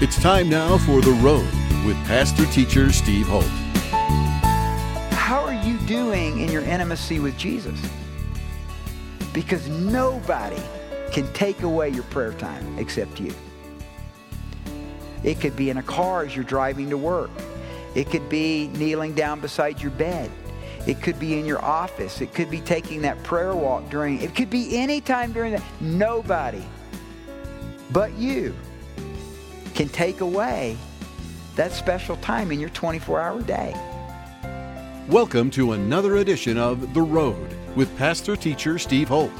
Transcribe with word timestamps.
It's 0.00 0.20
time 0.20 0.48
now 0.48 0.76
for 0.76 1.00
The 1.00 1.12
Road 1.22 1.48
with 1.86 1.96
Pastor 2.04 2.44
Teacher 2.46 2.92
Steve 2.92 3.28
Holt. 3.28 3.44
How 5.12 5.44
are 5.44 5.54
you 5.54 5.78
doing 5.86 6.40
in 6.40 6.50
your 6.50 6.62
intimacy 6.62 7.20
with 7.20 7.38
Jesus? 7.38 7.78
Because 9.32 9.68
nobody 9.68 10.60
can 11.12 11.32
take 11.32 11.62
away 11.62 11.90
your 11.90 12.02
prayer 12.04 12.32
time 12.32 12.76
except 12.76 13.20
you. 13.20 13.32
It 15.22 15.40
could 15.40 15.54
be 15.54 15.70
in 15.70 15.76
a 15.76 15.82
car 15.84 16.24
as 16.24 16.34
you're 16.34 16.44
driving 16.44 16.90
to 16.90 16.98
work. 16.98 17.30
It 17.94 18.10
could 18.10 18.28
be 18.28 18.66
kneeling 18.74 19.14
down 19.14 19.38
beside 19.38 19.80
your 19.80 19.92
bed. 19.92 20.28
It 20.88 21.02
could 21.02 21.20
be 21.20 21.38
in 21.38 21.46
your 21.46 21.64
office. 21.64 22.20
It 22.20 22.34
could 22.34 22.50
be 22.50 22.60
taking 22.60 23.02
that 23.02 23.22
prayer 23.22 23.54
walk 23.54 23.90
during, 23.90 24.20
it 24.20 24.34
could 24.34 24.50
be 24.50 24.76
any 24.76 25.00
time 25.00 25.32
during 25.32 25.52
that. 25.52 25.62
Nobody 25.80 26.64
but 27.92 28.12
you 28.14 28.54
can 29.74 29.88
take 29.88 30.20
away 30.20 30.76
that 31.56 31.72
special 31.72 32.16
time 32.16 32.52
in 32.52 32.60
your 32.60 32.70
24 32.70 33.20
hour 33.20 33.42
day. 33.42 33.74
Welcome 35.08 35.50
to 35.50 35.72
another 35.72 36.16
edition 36.16 36.56
of 36.56 36.94
The 36.94 37.02
Road 37.02 37.54
with 37.76 37.96
Pastor 37.98 38.36
Teacher 38.36 38.78
Steve 38.78 39.08
Holt. 39.08 39.32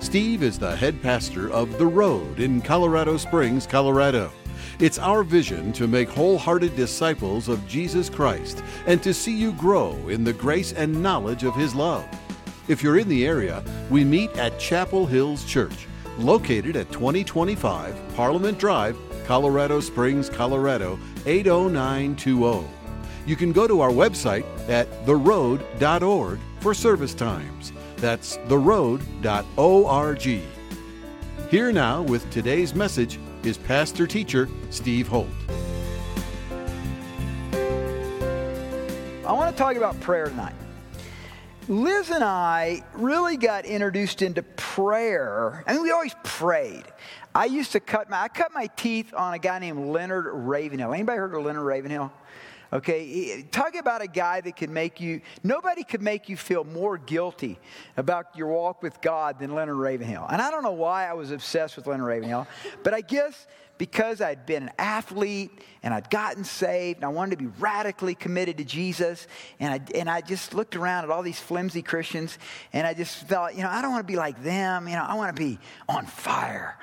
Steve 0.00 0.42
is 0.42 0.58
the 0.58 0.76
head 0.76 1.02
pastor 1.02 1.50
of 1.50 1.78
The 1.78 1.86
Road 1.86 2.38
in 2.38 2.60
Colorado 2.60 3.16
Springs, 3.16 3.66
Colorado. 3.66 4.30
It's 4.78 4.98
our 4.98 5.24
vision 5.24 5.72
to 5.72 5.88
make 5.88 6.08
wholehearted 6.08 6.76
disciples 6.76 7.48
of 7.48 7.66
Jesus 7.66 8.08
Christ 8.08 8.62
and 8.86 9.02
to 9.02 9.12
see 9.12 9.36
you 9.36 9.52
grow 9.52 9.92
in 10.08 10.22
the 10.22 10.32
grace 10.32 10.72
and 10.72 11.02
knowledge 11.02 11.42
of 11.42 11.56
His 11.56 11.74
love. 11.74 12.06
If 12.68 12.82
you're 12.82 12.98
in 12.98 13.08
the 13.08 13.26
area, 13.26 13.64
we 13.90 14.04
meet 14.04 14.30
at 14.36 14.58
Chapel 14.60 15.06
Hills 15.06 15.44
Church, 15.44 15.88
located 16.18 16.76
at 16.76 16.92
2025 16.92 17.96
Parliament 18.14 18.58
Drive, 18.58 18.96
Colorado 19.28 19.78
Springs, 19.78 20.30
Colorado 20.30 20.98
80920. 21.26 22.66
You 23.26 23.36
can 23.36 23.52
go 23.52 23.68
to 23.68 23.82
our 23.82 23.90
website 23.90 24.46
at 24.70 24.90
theroad.org 25.04 26.38
for 26.60 26.72
service 26.72 27.12
times. 27.12 27.74
That's 27.96 28.38
theroad.org. 28.48 30.22
Here 31.50 31.72
now 31.72 32.02
with 32.04 32.30
today's 32.30 32.74
message 32.74 33.18
is 33.42 33.58
pastor 33.58 34.06
teacher 34.06 34.48
Steve 34.70 35.08
Holt. 35.08 35.28
I 37.52 39.32
want 39.32 39.54
to 39.54 39.62
talk 39.62 39.76
about 39.76 40.00
prayer 40.00 40.30
tonight. 40.30 40.54
Liz 41.68 42.08
and 42.08 42.24
I 42.24 42.82
really 42.94 43.36
got 43.36 43.66
introduced 43.66 44.22
into 44.22 44.42
prayer. 44.42 45.62
I 45.66 45.74
mean, 45.74 45.82
we 45.82 45.90
always 45.90 46.14
prayed. 46.24 46.84
I 47.38 47.44
used 47.44 47.70
to 47.70 47.80
cut 47.80 48.10
my 48.10 48.20
I 48.20 48.26
cut 48.26 48.52
my 48.52 48.66
teeth 48.66 49.14
on 49.14 49.32
a 49.32 49.38
guy 49.38 49.60
named 49.60 49.90
Leonard 49.90 50.26
Ravenhill. 50.28 50.92
Anybody 50.92 51.18
heard 51.18 51.32
of 51.32 51.44
Leonard 51.44 51.64
Ravenhill? 51.64 52.12
Okay, 52.72 53.46
talk 53.52 53.76
about 53.76 54.02
a 54.02 54.08
guy 54.08 54.40
that 54.40 54.56
could 54.56 54.70
make 54.70 55.00
you, 55.00 55.20
nobody 55.44 55.84
could 55.84 56.02
make 56.02 56.28
you 56.28 56.36
feel 56.36 56.64
more 56.64 56.98
guilty 56.98 57.58
about 57.96 58.36
your 58.36 58.48
walk 58.48 58.82
with 58.82 59.00
God 59.00 59.38
than 59.38 59.54
Leonard 59.54 59.76
Ravenhill. 59.76 60.26
And 60.28 60.42
I 60.42 60.50
don't 60.50 60.64
know 60.64 60.72
why 60.72 61.08
I 61.08 61.12
was 61.12 61.30
obsessed 61.30 61.76
with 61.76 61.86
Leonard 61.86 62.08
Ravenhill, 62.08 62.46
but 62.82 62.92
I 62.92 63.00
guess 63.00 63.46
because 63.78 64.20
I'd 64.20 64.44
been 64.44 64.64
an 64.64 64.70
athlete 64.78 65.50
and 65.82 65.94
I'd 65.94 66.10
gotten 66.10 66.44
saved 66.44 66.98
and 66.98 67.04
I 67.04 67.08
wanted 67.08 67.38
to 67.38 67.44
be 67.44 67.50
radically 67.58 68.14
committed 68.14 68.58
to 68.58 68.64
Jesus. 68.64 69.26
And 69.60 69.72
I, 69.72 69.80
and 69.94 70.10
I 70.10 70.20
just 70.20 70.52
looked 70.52 70.76
around 70.76 71.04
at 71.04 71.10
all 71.10 71.22
these 71.22 71.38
flimsy 71.38 71.82
Christians 71.82 72.38
and 72.72 72.86
I 72.86 72.94
just 72.94 73.16
felt, 73.28 73.54
you 73.54 73.62
know, 73.62 73.70
I 73.70 73.80
don't 73.80 73.92
want 73.92 74.06
to 74.06 74.12
be 74.12 74.18
like 74.18 74.42
them. 74.42 74.88
You 74.88 74.96
know, 74.96 75.04
I 75.04 75.14
want 75.14 75.34
to 75.34 75.40
be 75.40 75.58
on 75.88 76.04
fire. 76.06 76.76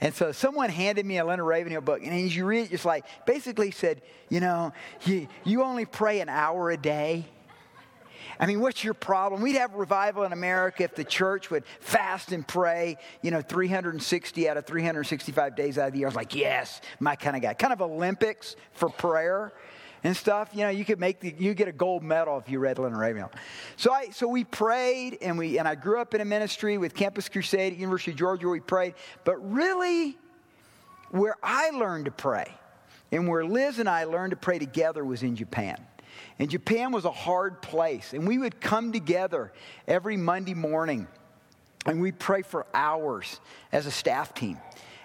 And 0.00 0.12
so 0.14 0.32
someone 0.32 0.70
handed 0.70 1.06
me 1.06 1.18
a 1.18 1.24
Leonard 1.24 1.46
Ravenhill 1.46 1.80
book. 1.80 2.02
And 2.02 2.12
as 2.12 2.34
you 2.34 2.44
read 2.44 2.66
it, 2.66 2.72
it's 2.72 2.84
like 2.84 3.04
basically 3.26 3.70
said, 3.70 4.02
you 4.28 4.40
know, 4.40 4.72
you, 5.04 5.28
you 5.44 5.62
only 5.62 5.86
pray 5.86 6.20
an 6.20 6.28
hour 6.28 6.70
a 6.70 6.76
day. 6.76 7.26
I 8.40 8.46
mean, 8.46 8.60
what's 8.60 8.82
your 8.82 8.94
problem? 8.94 9.42
We'd 9.42 9.56
have 9.56 9.74
revival 9.74 10.24
in 10.24 10.32
America 10.32 10.82
if 10.82 10.94
the 10.94 11.04
church 11.04 11.50
would 11.50 11.64
fast 11.80 12.32
and 12.32 12.46
pray, 12.48 12.96
you 13.20 13.30
know, 13.30 13.42
360 13.42 14.48
out 14.48 14.56
of 14.56 14.64
365 14.64 15.54
days 15.54 15.76
out 15.76 15.88
of 15.88 15.92
the 15.92 15.98
year. 15.98 16.08
I 16.08 16.08
was 16.08 16.16
like, 16.16 16.34
yes, 16.34 16.80
my 17.00 17.16
kind 17.16 17.36
of 17.36 17.42
guy. 17.42 17.52
Kind 17.52 17.74
of 17.74 17.82
Olympics 17.82 18.56
for 18.72 18.88
prayer 18.88 19.52
and 20.02 20.16
stuff. 20.16 20.48
You 20.54 20.60
know, 20.62 20.70
you 20.70 20.86
could 20.86 20.98
make 20.98 21.20
the, 21.20 21.34
you 21.38 21.52
get 21.52 21.68
a 21.68 21.72
gold 21.72 22.02
medal 22.02 22.38
if 22.38 22.48
you 22.48 22.60
read 22.60 22.78
Leonard 22.78 22.98
Ravenhill. 22.98 23.30
So 23.76 23.92
I, 23.92 24.08
so 24.08 24.26
we 24.26 24.44
prayed 24.44 25.18
and 25.20 25.36
we, 25.36 25.58
and 25.58 25.68
I 25.68 25.74
grew 25.74 26.00
up 26.00 26.14
in 26.14 26.22
a 26.22 26.24
ministry 26.24 26.78
with 26.78 26.94
Campus 26.94 27.28
Crusade 27.28 27.74
at 27.74 27.78
University 27.78 28.12
of 28.12 28.16
Georgia 28.16 28.46
where 28.46 28.52
we 28.52 28.60
prayed. 28.60 28.94
But 29.24 29.36
really, 29.52 30.16
where 31.10 31.36
I 31.42 31.70
learned 31.70 32.06
to 32.06 32.10
pray 32.10 32.50
and 33.12 33.28
where 33.28 33.44
Liz 33.44 33.78
and 33.78 33.88
I 33.88 34.04
learned 34.04 34.30
to 34.30 34.36
pray 34.36 34.58
together 34.58 35.04
was 35.04 35.22
in 35.22 35.36
Japan. 35.36 35.76
And 36.38 36.50
Japan 36.50 36.92
was 36.92 37.04
a 37.04 37.10
hard 37.10 37.62
place. 37.62 38.12
And 38.12 38.26
we 38.26 38.38
would 38.38 38.60
come 38.60 38.92
together 38.92 39.52
every 39.86 40.16
Monday 40.16 40.54
morning 40.54 41.06
and 41.86 42.00
we'd 42.00 42.18
pray 42.18 42.42
for 42.42 42.66
hours 42.74 43.40
as 43.72 43.86
a 43.86 43.90
staff 43.90 44.34
team. 44.34 44.58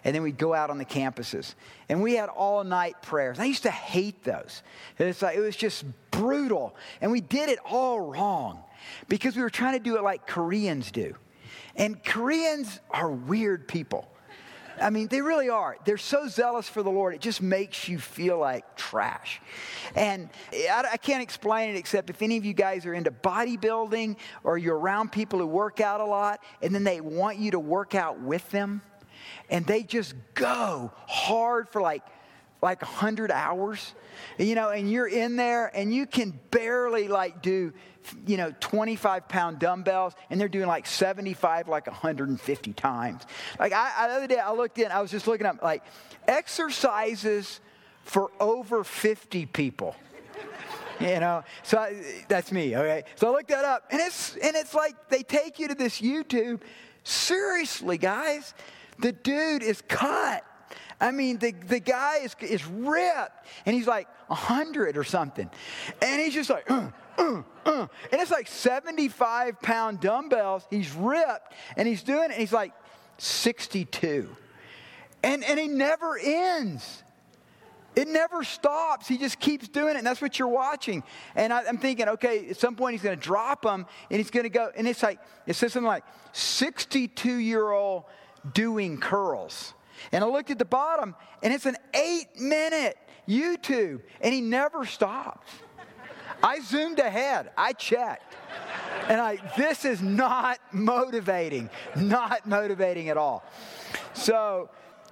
And 0.03 0.13
then 0.13 0.21
we'd 0.21 0.37
go 0.37 0.53
out 0.53 0.69
on 0.69 0.77
the 0.77 0.85
campuses. 0.85 1.55
And 1.89 2.01
we 2.01 2.13
had 2.13 2.29
all 2.29 2.63
night 2.63 3.01
prayers. 3.01 3.39
I 3.39 3.45
used 3.45 3.63
to 3.63 3.71
hate 3.71 4.23
those. 4.23 4.61
It's 4.99 5.21
like, 5.21 5.35
it 5.35 5.39
was 5.39 5.55
just 5.55 5.83
brutal. 6.11 6.75
And 7.01 7.11
we 7.11 7.21
did 7.21 7.49
it 7.49 7.59
all 7.65 7.99
wrong 7.99 8.59
because 9.07 9.35
we 9.35 9.41
were 9.41 9.49
trying 9.49 9.73
to 9.73 9.79
do 9.79 9.97
it 9.97 10.03
like 10.03 10.27
Koreans 10.27 10.91
do. 10.91 11.15
And 11.75 12.03
Koreans 12.03 12.79
are 12.91 13.09
weird 13.09 13.67
people. 13.67 14.07
I 14.79 14.89
mean, 14.89 15.07
they 15.07 15.21
really 15.21 15.49
are. 15.49 15.77
They're 15.85 15.97
so 15.97 16.27
zealous 16.27 16.67
for 16.67 16.83
the 16.83 16.89
Lord, 16.89 17.13
it 17.13 17.21
just 17.21 17.41
makes 17.41 17.87
you 17.87 17.99
feel 17.99 18.37
like 18.37 18.75
trash. 18.75 19.41
And 19.95 20.29
I, 20.53 20.89
I, 20.93 20.97
can't 20.97 21.21
explain 21.21 21.75
it 21.75 21.77
except 21.77 22.09
if 22.09 22.21
any 22.21 22.37
of 22.37 22.45
you 22.45 22.53
guys 22.53 22.85
are 22.85 22.93
into 22.93 23.11
bodybuilding 23.11 24.17
or 24.43 24.57
you're 24.57 24.77
around 24.77 25.11
people 25.11 25.39
who 25.39 25.47
work 25.47 25.79
out 25.79 26.01
a 26.01 26.05
lot 26.05 26.41
and 26.61 26.73
then 26.73 26.83
they 26.83 27.01
want 27.01 27.37
you 27.37 27.51
to 27.51 27.59
work 27.59 27.95
out 27.95 28.19
with 28.19 28.49
them 28.51 28.81
and 29.49 29.65
they 29.65 29.83
just 29.83 30.15
go 30.33 30.91
hard 31.07 31.69
for 31.69 31.81
like 31.81 32.03
like 32.65 32.81
100 32.81 33.31
hours 33.31 33.93
you 34.39 34.55
know 34.55 34.69
and 34.69 34.91
you're 34.91 35.07
in 35.07 35.35
there 35.35 35.71
and 35.75 35.93
you 35.93 36.05
can 36.07 36.37
barely 36.49 37.07
like 37.07 37.41
do 37.41 37.71
you 38.25 38.37
know 38.37 38.53
25 38.59 39.27
pound 39.27 39.59
dumbbells 39.59 40.13
and 40.29 40.41
they're 40.41 40.47
doing 40.47 40.67
like 40.67 40.85
75 40.85 41.67
like 41.67 41.87
150 41.87 42.73
times. 42.73 43.23
Like 43.59 43.71
I, 43.71 44.07
the 44.07 44.13
other 44.15 44.27
day 44.27 44.39
i 44.39 44.51
looked 44.51 44.79
in 44.79 44.91
i 44.91 45.01
was 45.01 45.11
just 45.11 45.27
looking 45.27 45.45
up 45.45 45.61
like 45.61 45.83
exercises 46.27 47.59
for 48.03 48.31
over 48.39 48.83
50 48.83 49.45
people 49.47 49.95
you 50.99 51.19
know? 51.19 51.43
So 51.63 51.77
I, 51.77 52.23
that's 52.27 52.51
me 52.51 52.75
okay? 52.75 53.03
So 53.15 53.27
i 53.27 53.31
looked 53.31 53.49
that 53.49 53.65
up 53.65 53.83
and 53.91 54.01
it's 54.01 54.35
and 54.37 54.55
it's 54.55 54.73
like 54.73 55.09
they 55.09 55.21
take 55.21 55.59
you 55.59 55.67
to 55.67 55.75
this 55.75 56.01
youtube. 56.01 56.61
Seriously 57.03 57.97
guys 57.97 58.53
the 58.99 59.11
dude 59.11 59.61
is 59.61 59.83
cut 59.87 60.43
I 60.99 61.11
mean, 61.11 61.37
the, 61.37 61.51
the 61.51 61.79
guy 61.79 62.19
is, 62.19 62.35
is 62.41 62.65
ripped 62.65 63.45
and 63.65 63.75
he's 63.75 63.87
like 63.87 64.07
100 64.27 64.97
or 64.97 65.03
something. 65.03 65.49
And 66.01 66.21
he's 66.21 66.33
just 66.33 66.49
like, 66.49 66.69
uh, 66.69 66.89
uh, 67.17 67.41
uh. 67.65 67.87
and 68.11 68.21
it's 68.21 68.31
like 68.31 68.47
75 68.47 69.61
pound 69.61 69.99
dumbbells. 69.99 70.65
He's 70.69 70.91
ripped 70.93 71.53
and 71.75 71.87
he's 71.87 72.03
doing 72.03 72.25
it. 72.25 72.31
And 72.31 72.39
he's 72.39 72.53
like 72.53 72.73
62. 73.17 74.35
And, 75.23 75.43
and 75.43 75.59
he 75.59 75.67
never 75.67 76.17
ends. 76.17 77.03
It 77.95 78.07
never 78.09 78.43
stops. 78.43 79.07
He 79.07 79.17
just 79.17 79.39
keeps 79.39 79.69
doing 79.69 79.95
it, 79.95 79.99
and 79.99 80.05
that's 80.05 80.21
what 80.21 80.37
you're 80.37 80.49
watching. 80.49 81.01
And 81.33 81.53
I, 81.53 81.63
am 81.63 81.77
thinking, 81.77 82.09
okay, 82.09 82.49
at 82.49 82.57
some 82.57 82.75
point 82.75 82.93
he's 82.93 83.01
going 83.01 83.17
to 83.17 83.21
drop 83.23 83.61
them, 83.61 83.85
and 84.11 84.17
he's 84.17 84.29
going 84.29 84.43
to 84.43 84.49
go. 84.49 84.69
And 84.75 84.85
it's 84.85 85.01
like 85.01 85.19
it 85.47 85.55
says 85.55 85.73
something 85.73 85.87
like 85.87 86.03
62 86.33 87.35
year 87.35 87.71
old 87.71 88.03
doing 88.53 88.99
curls. 88.99 89.73
And 90.11 90.23
I 90.23 90.27
looked 90.27 90.51
at 90.51 90.59
the 90.59 90.65
bottom, 90.65 91.15
and 91.43 91.53
it's 91.53 91.65
an 91.65 91.77
eight 91.93 92.39
minute 92.39 92.97
YouTube, 93.27 94.01
and 94.21 94.33
he 94.33 94.41
never 94.41 94.85
stops. 94.85 95.47
I 96.43 96.59
zoomed 96.59 96.99
ahead, 96.99 97.51
I 97.57 97.73
checked. 97.73 98.35
And 99.07 99.19
I, 99.21 99.37
this 99.57 99.85
is 99.85 100.01
not 100.01 100.59
motivating, 100.71 101.69
not 101.95 102.45
motivating 102.45 103.09
at 103.09 103.17
all. 103.17 103.43
So 104.13 104.69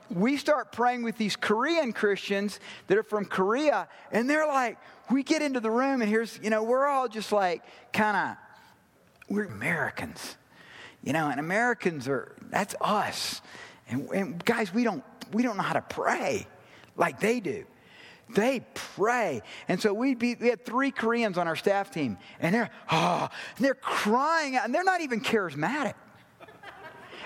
we 0.10 0.38
start 0.38 0.72
praying 0.72 1.04
with 1.04 1.18
these 1.18 1.36
Korean 1.36 1.94
Christians 1.94 2.60
that 2.88 2.98
are 2.98 3.04
from 3.04 3.26
Korea, 3.26 3.88
and 4.12 4.30
they're 4.30 4.48
like, 4.48 4.78
we 5.10 5.24
get 5.24 5.42
into 5.42 5.60
the 5.60 5.72
room, 5.72 6.02
and 6.02 6.10
here's, 6.10 6.40
you 6.42 6.50
know, 6.50 6.64
we're 6.64 6.88
all 6.88 7.08
just 7.08 7.32
like 7.32 7.64
kind 7.92 8.16
of, 8.18 8.38
we're 9.30 9.46
Americans, 9.46 10.38
you 11.04 11.14
know, 11.14 11.30
and 11.30 11.40
Americans 11.40 12.08
are, 12.08 12.36
that's 12.50 12.76
us. 12.82 13.42
And, 13.90 14.10
and 14.10 14.46
guys, 14.46 14.74
we 14.74 14.84
don't, 14.84 15.04
we 15.32 15.44
don't 15.44 15.58
know 15.58 15.64
how 15.64 15.74
to 15.74 15.82
pray 15.82 16.48
like 16.96 17.20
they 17.20 17.40
do. 17.40 17.66
They 18.34 18.62
pray. 18.74 19.42
And 19.68 19.82
so 19.82 19.94
we'd 19.94 20.18
be, 20.20 20.36
we 20.36 20.48
had 20.48 20.66
three 20.66 20.92
Koreans 20.92 21.38
on 21.38 21.48
our 21.48 21.56
staff 21.56 21.92
team, 21.92 22.18
and 22.40 22.56
they're, 22.56 22.70
oh, 22.92 23.30
and 23.58 23.66
they're 23.66 23.74
crying 23.76 24.56
out, 24.56 24.66
and 24.66 24.74
they're 24.74 24.84
not 24.84 25.02
even 25.02 25.22
charismatic. 25.22 25.94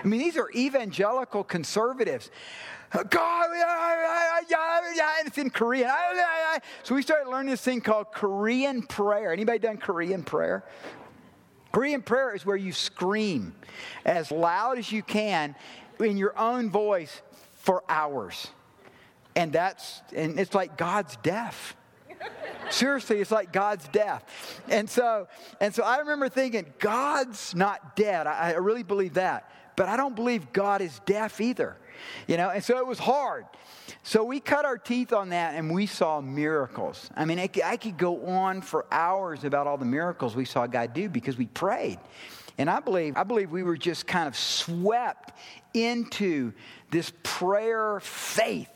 I 0.02 0.06
mean, 0.06 0.20
these 0.20 0.36
are 0.36 0.50
evangelical 0.54 1.42
conservatives. 1.44 2.30
Uh, 2.92 3.02
God, 3.02 3.50
and 3.50 4.48
thanks 5.28 5.38
in 5.38 5.50
Korean. 5.50 5.90
So 6.82 6.94
we 6.94 7.02
started 7.02 7.28
learning 7.30 7.50
this 7.50 7.60
thing 7.60 7.80
called 7.80 8.12
Korean 8.12 8.82
prayer. 8.82 9.32
Anybody 9.32 9.58
done 9.58 9.76
Korean 9.76 10.22
prayer? 10.22 10.64
Korean 11.72 12.00
prayer 12.00 12.34
is 12.34 12.46
where 12.46 12.56
you 12.56 12.72
scream 12.72 13.54
as 14.04 14.32
loud 14.32 14.78
as 14.78 14.90
you 14.90 15.02
can 15.02 15.54
in 16.00 16.16
your 16.16 16.38
own 16.38 16.70
voice 16.70 17.22
for 17.54 17.82
hours. 17.88 18.48
And 19.36 19.52
that's, 19.52 20.02
and 20.14 20.38
it's 20.38 20.54
like 20.54 20.76
God's 20.76 21.16
deaf. 21.16 21.76
Seriously, 22.70 23.20
it's 23.20 23.30
like 23.30 23.52
God's 23.52 23.86
deaf. 23.88 24.24
And 24.68 24.90
so, 24.90 25.28
and 25.60 25.74
so 25.74 25.82
I 25.82 25.98
remember 25.98 26.28
thinking, 26.28 26.66
God's 26.78 27.54
not 27.54 27.96
dead. 27.96 28.26
I, 28.26 28.52
I 28.52 28.56
really 28.56 28.82
believe 28.82 29.14
that. 29.14 29.50
But 29.76 29.88
I 29.88 29.96
don't 29.96 30.16
believe 30.16 30.52
God 30.52 30.80
is 30.80 31.00
deaf 31.06 31.40
either. 31.40 31.76
You 32.26 32.36
know, 32.36 32.50
and 32.50 32.62
so 32.62 32.78
it 32.78 32.86
was 32.86 32.98
hard. 32.98 33.46
So 34.02 34.24
we 34.24 34.40
cut 34.40 34.64
our 34.64 34.78
teeth 34.78 35.12
on 35.12 35.30
that 35.30 35.54
and 35.54 35.72
we 35.72 35.86
saw 35.86 36.20
miracles. 36.20 37.10
I 37.16 37.24
mean, 37.24 37.38
I 37.38 37.46
could 37.46 37.96
go 37.96 38.26
on 38.26 38.60
for 38.60 38.86
hours 38.90 39.44
about 39.44 39.66
all 39.66 39.78
the 39.78 39.84
miracles 39.84 40.34
we 40.34 40.44
saw 40.44 40.66
God 40.66 40.94
do 40.94 41.08
because 41.08 41.36
we 41.36 41.46
prayed. 41.46 41.98
And 42.58 42.68
I 42.68 42.80
believe, 42.80 43.16
I 43.16 43.22
believe 43.22 43.52
we 43.52 43.62
were 43.62 43.76
just 43.76 44.06
kind 44.06 44.26
of 44.26 44.36
swept 44.36 45.32
into 45.72 46.52
this 46.90 47.12
prayer 47.22 48.00
faith 48.00 48.68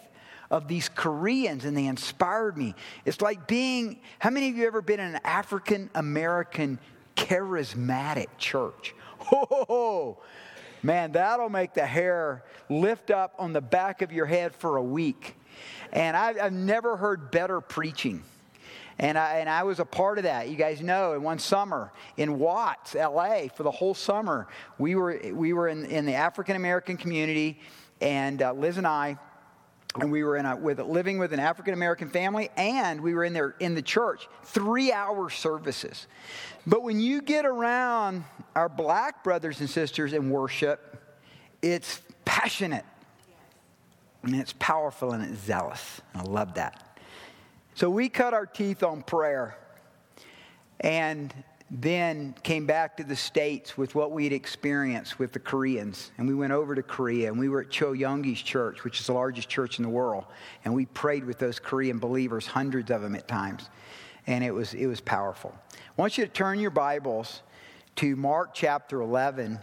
of 0.53 0.69
these 0.69 0.89
Koreans 0.89 1.65
and 1.65 1.77
they 1.77 1.87
inspired 1.87 2.57
me. 2.57 2.75
It's 3.05 3.21
like 3.21 3.49
being, 3.49 4.01
how 4.21 4.31
many 4.31 4.51
of 4.51 4.57
you 4.57 4.67
ever 4.67 4.83
been 4.83 5.01
in 5.01 5.17
an 5.17 5.21
African 5.25 5.91
American 5.95 6.79
charismatic 7.17 8.29
church? 8.39 8.95
Oh, 9.35 10.19
man, 10.83 11.13
that'll 11.13 11.49
make 11.49 11.75
the 11.75 11.87
hair 11.87 12.45
lift 12.69 13.11
up 13.11 13.35
on 13.39 13.53
the 13.53 13.61
back 13.61 14.03
of 14.03 14.13
your 14.13 14.27
head 14.27 14.55
for 14.55 14.77
a 14.77 14.83
week. 14.83 15.37
And 15.93 16.17
I've, 16.17 16.39
I've 16.41 16.53
never 16.53 16.97
heard 16.97 17.31
better 17.31 17.61
preaching. 17.61 18.25
And 19.03 19.19
I, 19.19 19.39
and 19.39 19.51
I 19.51 19.65
was 19.65 19.81
a 19.81 19.85
part 19.85 20.19
of 20.19 20.25
that. 20.25 20.49
You 20.49 20.55
guys 20.55 20.81
know, 20.81 21.15
in 21.15 21.25
one 21.25 21.41
summer 21.41 21.91
in 22.17 22.39
Watts, 22.39 22.95
LA, 22.95 23.49
for 23.49 23.65
the 23.65 23.71
whole 23.71 23.95
summer, 23.95 24.47
we 24.79 24.95
were, 24.95 25.21
we 25.33 25.53
were 25.53 25.67
in, 25.67 25.85
in 25.87 26.07
the 26.07 26.15
African 26.15 26.55
American 26.55 26.97
community, 26.97 27.59
and 28.01 28.41
uh, 28.41 28.53
Liz 28.53 28.79
and 28.79 28.87
I, 28.87 29.19
and 30.01 30.13
we 30.13 30.23
were 30.23 30.37
in 30.37 30.47
a, 30.47 30.55
with, 30.55 30.79
living 30.79 31.19
with 31.19 31.33
an 31.33 31.41
African 31.41 31.75
American 31.75 32.11
family, 32.11 32.49
and 32.57 33.01
we 33.01 33.13
were 33.13 33.25
in 33.25 33.33
there 33.33 33.57
in 33.59 33.75
the 33.75 33.83
church, 33.83 34.29
three 34.45 34.93
hour 34.93 35.29
services. 35.31 36.07
But 36.65 36.85
when 36.85 37.01
you 37.01 37.23
get 37.23 37.45
around 37.45 38.25
our 38.55 38.69
black 38.69 39.25
brothers 39.25 39.59
and 39.59 39.69
sisters 39.69 40.13
in 40.13 40.31
worship, 40.31 40.97
it's 41.61 42.01
passionate, 42.25 42.85
and 44.23 44.37
it's 44.37 44.55
powerful, 44.61 45.11
and 45.11 45.25
it's 45.25 45.43
zealous. 45.43 46.01
I 46.15 46.23
love 46.23 46.55
that. 46.55 46.92
So 47.75 47.89
we 47.89 48.09
cut 48.09 48.35
our 48.35 48.47
teeth 48.47 48.83
on 48.83 49.03
prayer, 49.03 49.57
and 50.81 51.33
then 51.75 52.35
came 52.43 52.67
back 52.67 52.99
to 52.99 53.05
the 53.05 53.17
States 53.17 53.79
with 53.79 53.95
what 53.95 54.13
we'd 54.13 54.33
experienced 54.33 55.19
with 55.19 55.33
the 55.33 55.39
Koreans. 55.39 56.11
And 56.19 56.29
we 56.29 56.35
went 56.35 56.53
over 56.53 56.75
to 56.75 56.83
Korea 56.83 57.29
and 57.29 57.41
we 57.41 57.49
were 57.49 57.63
at 57.63 57.71
Cho 57.71 57.95
Yonggi's 57.95 58.43
church, 58.43 58.85
which 58.85 59.01
is 59.01 59.07
the 59.07 59.15
largest 59.15 59.49
church 59.49 59.79
in 59.79 59.83
the 59.83 59.89
world. 59.89 60.27
And 60.67 60.75
we 60.75 60.85
prayed 60.85 61.25
with 61.25 61.39
those 61.39 61.59
Korean 61.59 61.99
believers, 61.99 62.47
hundreds 62.47 62.91
of 62.91 63.01
them 63.01 63.15
at 63.15 63.27
times. 63.27 63.71
And 64.27 64.45
it 64.45 64.51
was, 64.51 64.75
it 64.75 64.87
was 64.87 65.01
powerful. 65.01 65.55
I 65.73 65.77
want 65.97 66.19
you 66.19 66.27
to 66.27 66.31
turn 66.31 66.61
your 66.61 66.71
Bibles 66.71 67.41
to 67.97 68.17
Mark 68.17 68.51
chapter 68.53 69.01
11. 69.01 69.59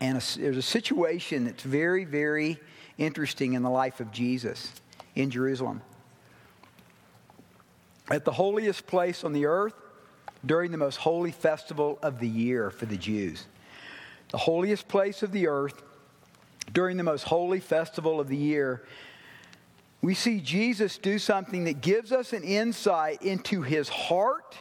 And 0.00 0.18
a, 0.18 0.38
there's 0.38 0.56
a 0.56 0.62
situation 0.62 1.44
that's 1.44 1.62
very, 1.62 2.04
very 2.04 2.58
interesting 2.98 3.52
in 3.52 3.62
the 3.62 3.70
life 3.70 4.00
of 4.00 4.10
Jesus 4.10 4.72
in 5.14 5.30
Jerusalem. 5.30 5.80
At 8.10 8.24
the 8.24 8.32
holiest 8.32 8.86
place 8.86 9.24
on 9.24 9.32
the 9.32 9.46
earth, 9.46 9.74
during 10.44 10.70
the 10.70 10.78
most 10.78 10.96
holy 10.96 11.32
festival 11.32 11.98
of 12.02 12.20
the 12.20 12.28
year 12.28 12.70
for 12.70 12.86
the 12.86 12.96
Jews. 12.96 13.46
The 14.30 14.38
holiest 14.38 14.88
place 14.88 15.22
of 15.22 15.32
the 15.32 15.48
earth, 15.48 15.82
during 16.72 16.96
the 16.96 17.02
most 17.02 17.24
holy 17.24 17.60
festival 17.60 18.20
of 18.20 18.28
the 18.28 18.36
year, 18.36 18.84
we 20.02 20.14
see 20.14 20.40
Jesus 20.40 20.98
do 20.98 21.18
something 21.18 21.64
that 21.64 21.80
gives 21.80 22.12
us 22.12 22.32
an 22.32 22.44
insight 22.44 23.22
into 23.22 23.62
his 23.62 23.88
heart 23.88 24.56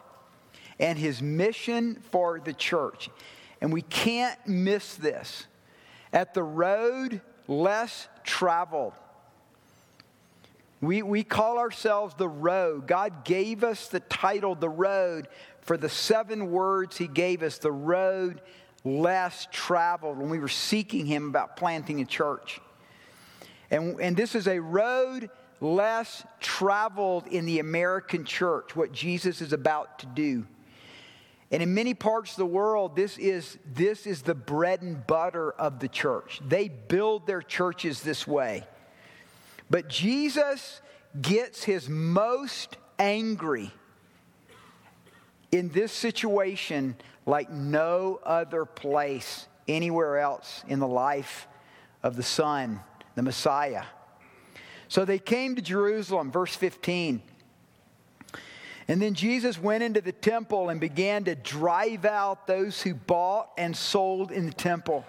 and 0.80 0.98
his 0.98 1.22
mission 1.22 2.02
for 2.12 2.40
the 2.40 2.54
church. 2.54 3.10
And 3.62 3.72
we 3.72 3.82
can't 3.84 4.40
miss 4.48 4.96
this. 4.96 5.46
At 6.12 6.34
the 6.34 6.44
road 6.44 7.22
less 7.48 8.08
traveled, 8.24 8.94
we, 10.82 11.02
we 11.02 11.24
call 11.24 11.58
ourselves 11.58 12.16
the 12.16 12.28
road. 12.28 12.88
God 12.88 13.24
gave 13.24 13.64
us 13.64 13.88
the 13.88 14.02
title, 14.02 14.56
the 14.56 14.70
road, 14.70 15.28
for 15.62 15.78
the 15.78 15.90
seven 15.90 16.52
words 16.52 16.98
he 16.98 17.08
gave 17.08 17.42
us, 17.44 17.58
the 17.58 17.72
road 17.72 18.42
less 18.84 19.48
traveled, 19.52 20.18
when 20.18 20.30
we 20.30 20.40
were 20.40 20.48
seeking 20.48 21.06
him 21.06 21.28
about 21.28 21.58
planting 21.58 22.02
a 22.02 22.06
church. 22.06 22.60
And, 23.72 24.00
and 24.00 24.16
this 24.16 24.36
is 24.36 24.48
a 24.48 24.60
road 24.60 25.30
less 25.60 26.24
traveled 26.40 27.26
in 27.28 27.46
the 27.46 27.60
American 27.60 28.26
church, 28.26 28.76
what 28.76 28.92
Jesus 28.92 29.42
is 29.42 29.54
about 29.54 30.00
to 30.00 30.06
do. 30.06 30.46
And 31.52 31.64
in 31.64 31.74
many 31.74 31.94
parts 31.94 32.32
of 32.32 32.38
the 32.38 32.46
world, 32.46 32.96
this 32.96 33.18
is, 33.18 33.58
this 33.74 34.06
is 34.06 34.22
the 34.22 34.36
bread 34.36 34.82
and 34.82 35.06
butter 35.08 35.52
of 35.52 35.80
the 35.80 35.88
church. 35.88 36.42
They 36.46 36.68
build 36.68 37.26
their 37.26 37.42
churches 37.42 38.02
this 38.02 38.28
way. 38.28 38.66
But 39.70 39.88
Jesus 39.88 40.82
gets 41.22 41.64
his 41.64 41.90
most 41.90 42.78
angry 43.00 43.72
in 45.52 45.70
this 45.70 45.92
situation 45.92 46.96
like 47.26 47.50
no 47.50 48.20
other 48.24 48.66
place 48.66 49.48
anywhere 49.68 50.20
else 50.20 50.64
in 50.68 50.80
the 50.80 50.88
life 50.88 51.48
of 52.04 52.16
the 52.16 52.24
Son, 52.24 52.80
the 53.16 53.24
Messiah. 53.24 53.84
So 54.88 55.06
they 55.06 55.20
came 55.20 55.56
to 55.56 55.62
Jerusalem, 55.62 56.32
verse 56.32 56.56
15. 56.56 57.22
And 58.88 59.02
then 59.02 59.16
Jesus 59.16 59.60
went 59.60 59.82
into 59.82 60.02
the 60.02 60.12
temple 60.12 60.70
and 60.70 60.80
began 60.80 61.24
to 61.24 61.34
drive 61.34 62.06
out 62.06 62.46
those 62.46 62.84
who 62.84 62.94
bought 62.94 63.50
and 63.58 63.76
sold 63.76 64.32
in 64.32 64.46
the 64.46 64.54
temple, 64.54 65.04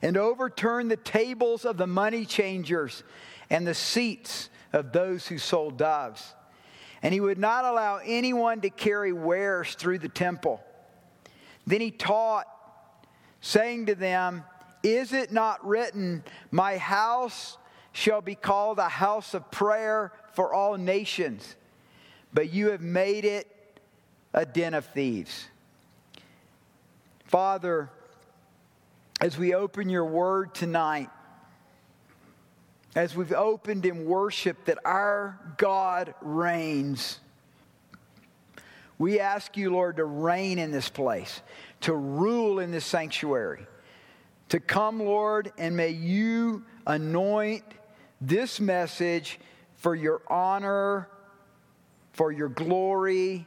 and 0.00 0.16
overturned 0.16 0.90
the 0.90 0.96
tables 0.96 1.66
of 1.66 1.76
the 1.76 1.86
money 1.86 2.24
changers 2.24 3.02
and 3.50 3.66
the 3.66 3.74
seats 3.74 4.50
of 4.72 4.92
those 4.92 5.26
who 5.26 5.38
sold 5.38 5.76
doves 5.78 6.34
and 7.02 7.14
he 7.14 7.20
would 7.20 7.38
not 7.38 7.64
allow 7.64 8.00
anyone 8.04 8.60
to 8.60 8.70
carry 8.70 9.12
wares 9.12 9.74
through 9.74 9.98
the 9.98 10.08
temple. 10.08 10.62
Then 11.66 11.80
he 11.80 11.90
taught, 11.90 12.46
saying 13.40 13.86
to 13.86 13.94
them, 13.94 14.44
Is 14.82 15.12
it 15.12 15.32
not 15.32 15.64
written, 15.66 16.24
My 16.50 16.76
house 16.76 17.56
shall 17.92 18.20
be 18.20 18.34
called 18.34 18.78
a 18.78 18.88
house 18.88 19.34
of 19.34 19.50
prayer 19.50 20.12
for 20.32 20.52
all 20.52 20.76
nations? 20.76 21.56
But 22.32 22.52
you 22.52 22.70
have 22.70 22.80
made 22.80 23.24
it 23.24 23.46
a 24.34 24.44
den 24.44 24.74
of 24.74 24.84
thieves. 24.86 25.46
Father, 27.24 27.90
as 29.20 29.38
we 29.38 29.54
open 29.54 29.88
your 29.88 30.04
word 30.04 30.54
tonight, 30.54 31.10
as 32.94 33.14
we've 33.14 33.32
opened 33.32 33.86
in 33.86 34.04
worship 34.06 34.64
that 34.64 34.78
our 34.84 35.38
God 35.56 36.14
reigns. 36.20 37.20
We 38.98 39.20
ask 39.20 39.56
you, 39.56 39.70
Lord, 39.70 39.96
to 39.96 40.04
reign 40.04 40.58
in 40.58 40.72
this 40.72 40.88
place, 40.88 41.40
to 41.82 41.94
rule 41.94 42.58
in 42.58 42.70
this 42.70 42.84
sanctuary, 42.84 43.66
to 44.48 44.58
come, 44.58 44.98
Lord, 44.98 45.52
and 45.58 45.76
may 45.76 45.90
you 45.90 46.64
anoint 46.86 47.62
this 48.20 48.58
message 48.58 49.38
for 49.76 49.94
your 49.94 50.20
honor, 50.26 51.08
for 52.12 52.32
your 52.32 52.48
glory, 52.48 53.46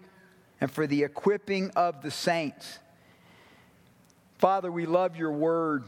and 0.62 0.72
for 0.72 0.88
the 0.88 1.04
equipping 1.04 1.72
of 1.72 2.02
the 2.02 2.12
saints. 2.12 2.80
Father, 4.38 4.72
we 4.72 4.86
love 4.86 5.18
your 5.18 5.32
word. 5.32 5.84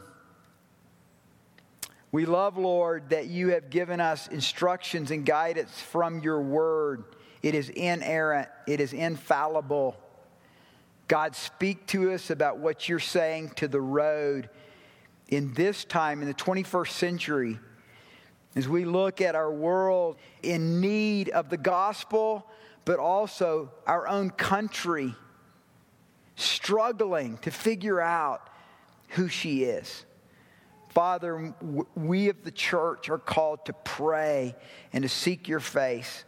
We 2.13 2.27
love, 2.27 2.59
Lord, 2.59 3.09
that 3.09 3.25
you 3.25 3.49
have 3.49 3.71
given 3.71 3.99
us 3.99 4.27
instructions 4.27 5.09
and 5.09 5.25
guidance 5.25 5.81
from 5.81 6.19
your 6.19 6.39
word. 6.43 7.05
It 7.41 7.55
is 7.55 7.69
inerrant, 7.69 8.49
it 8.67 8.79
is 8.79 8.93
infallible. 8.93 9.97
God, 11.07 11.35
speak 11.35 11.87
to 11.87 12.13
us 12.13 12.29
about 12.29 12.59
what 12.59 12.87
you're 12.87 12.99
saying 12.99 13.53
to 13.55 13.67
the 13.67 13.81
road 13.81 14.51
in 15.29 15.55
this 15.55 15.85
time, 15.85 16.21
in 16.21 16.27
the 16.27 16.35
21st 16.35 16.89
century, 16.89 17.59
as 18.55 18.69
we 18.69 18.85
look 18.85 19.19
at 19.19 19.33
our 19.33 19.51
world 19.51 20.17
in 20.43 20.79
need 20.79 21.29
of 21.29 21.49
the 21.49 21.57
gospel, 21.57 22.47
but 22.85 22.99
also 22.99 23.71
our 23.87 24.07
own 24.07 24.29
country 24.29 25.15
struggling 26.35 27.39
to 27.39 27.49
figure 27.49 27.99
out 27.99 28.51
who 29.09 29.27
she 29.27 29.63
is. 29.63 30.05
Father, 30.93 31.55
we 31.95 32.29
of 32.29 32.43
the 32.43 32.51
church 32.51 33.09
are 33.09 33.17
called 33.17 33.65
to 33.65 33.73
pray 33.73 34.55
and 34.91 35.01
to 35.01 35.09
seek 35.09 35.47
your 35.47 35.59
face. 35.59 36.23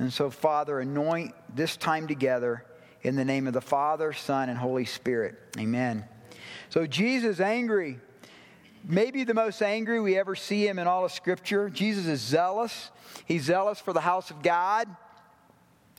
And 0.00 0.12
so, 0.12 0.28
Father, 0.28 0.80
anoint 0.80 1.34
this 1.54 1.76
time 1.76 2.08
together 2.08 2.64
in 3.02 3.14
the 3.14 3.24
name 3.24 3.46
of 3.46 3.52
the 3.52 3.60
Father, 3.60 4.12
Son, 4.12 4.48
and 4.48 4.58
Holy 4.58 4.86
Spirit. 4.86 5.36
Amen. 5.56 6.04
So, 6.68 6.84
Jesus 6.84 7.38
angry, 7.38 8.00
maybe 8.82 9.22
the 9.22 9.34
most 9.34 9.62
angry 9.62 10.00
we 10.00 10.18
ever 10.18 10.34
see 10.34 10.66
him 10.66 10.80
in 10.80 10.88
all 10.88 11.04
of 11.04 11.12
Scripture. 11.12 11.70
Jesus 11.70 12.06
is 12.06 12.20
zealous. 12.20 12.90
He's 13.24 13.44
zealous 13.44 13.78
for 13.78 13.92
the 13.92 14.00
house 14.00 14.32
of 14.32 14.42
God. 14.42 14.88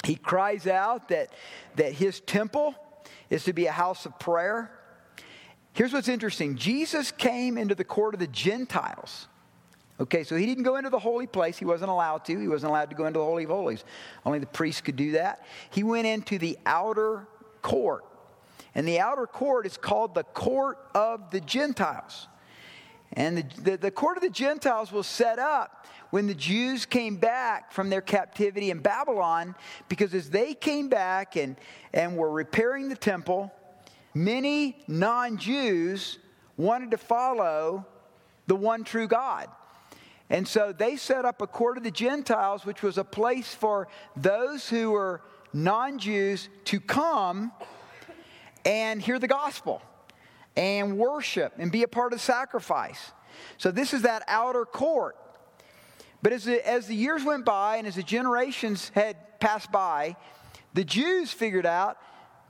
He 0.04 0.16
cries 0.16 0.68
out 0.68 1.08
that, 1.08 1.30
that 1.78 1.94
his 1.94 2.20
temple 2.20 2.76
is 3.30 3.46
to 3.46 3.54
be 3.54 3.68
a 3.68 3.72
house 3.72 4.06
of 4.06 4.20
prayer. 4.20 4.72
Here's 5.74 5.92
what's 5.92 6.08
interesting 6.08 6.56
Jesus 6.56 7.12
came 7.12 7.58
into 7.58 7.76
the 7.76 7.84
court 7.84 8.14
of 8.14 8.20
the 8.20 8.28
Gentiles. 8.28 9.28
Okay, 10.00 10.24
so 10.24 10.36
he 10.36 10.46
didn't 10.46 10.64
go 10.64 10.78
into 10.78 10.90
the 10.90 11.00
holy 11.00 11.28
place. 11.28 11.58
He 11.58 11.66
wasn't 11.66 11.92
allowed 11.92 12.26
to. 12.26 12.40
He 12.40 12.48
wasn't 12.48 12.72
allowed 12.72 12.90
to 12.90 12.96
go 12.96 13.06
into 13.06 13.20
the 13.20 13.26
Holy 13.26 13.44
of 13.44 13.52
Holies. 13.52 13.84
Only 14.26 14.40
the 14.40 14.48
priests 14.48 14.82
could 14.82 14.96
do 14.96 15.12
that. 15.12 15.46
He 15.70 15.84
went 15.84 16.08
into 16.08 16.40
the 16.40 16.58
outer 16.66 17.28
court. 17.62 18.04
And 18.74 18.88
the 18.88 19.00
outer 19.00 19.28
court 19.28 19.68
is 19.68 19.78
called 19.78 20.16
the 20.16 20.24
court 20.24 20.80
of 20.96 21.30
the 21.30 21.40
Gentiles. 21.40 22.28
And 23.14 23.38
the, 23.38 23.62
the, 23.62 23.78
the, 23.78 23.92
court 23.92 24.18
of 24.18 24.24
the 24.24 24.32
Gentiles 24.32 24.92
was 24.92 25.06
set 25.06 25.38
up 25.38 25.86
when 26.10 26.26
the 26.26 26.34
Jews 26.34 26.88
came 26.88 27.18
back 27.18 27.72
from 27.72 27.92
their 27.92 28.02
captivity 28.02 28.72
in 28.72 28.80
Babylon, 28.80 29.54
because 29.90 30.16
as 30.16 30.32
they 30.32 30.56
came 30.56 30.90
back 30.90 31.36
and, 31.36 31.56
and 31.94 32.18
were 32.18 32.32
repairing 32.32 32.90
the 32.90 32.96
temple, 32.96 33.54
many 34.14 34.78
non 34.88 35.38
Jews 35.38 36.20
wanted 36.58 36.92
to 36.92 36.98
follow 36.98 37.86
the 38.48 38.56
one 38.56 38.84
true 38.84 39.08
God. 39.08 39.48
And 40.30 40.48
so 40.48 40.74
they 40.74 40.96
set 40.96 41.26
up 41.26 41.42
a 41.42 41.48
court 41.48 41.78
of 41.78 41.84
the 41.84 41.92
Gentiles, 41.92 42.66
which 42.66 42.82
was 42.82 42.98
a 42.98 43.04
place 43.04 43.54
for 43.54 43.88
those 44.16 44.70
who 44.70 44.92
were 44.92 45.22
non 45.54 46.00
Jews 46.00 46.50
to 46.66 46.80
come 46.80 47.52
and 48.66 49.02
hear 49.02 49.20
the 49.20 49.28
gospel 49.28 49.82
and 50.56 50.98
worship 50.98 51.54
and 51.58 51.72
be 51.72 51.84
a 51.84 51.88
part 51.88 52.14
of 52.14 52.20
the 52.20 52.24
sacrifice. 52.24 53.12
So 53.58 53.72
this 53.72 53.94
is 53.94 54.04
that 54.04 54.24
outer 54.28 54.66
court. 54.66 55.18
But 56.22 56.32
as 56.32 56.46
the, 56.46 56.66
as 56.68 56.88
the 56.88 56.96
years 56.96 57.24
went 57.24 57.44
by 57.44 57.78
and 57.78 57.88
as 57.88 57.96
the 57.96 58.04
generations 58.04 58.90
had 58.96 59.40
passed 59.40 59.72
by, 59.72 60.16
the 60.74 60.84
Jews 60.84 61.32
figured 61.32 61.66
out 61.66 61.98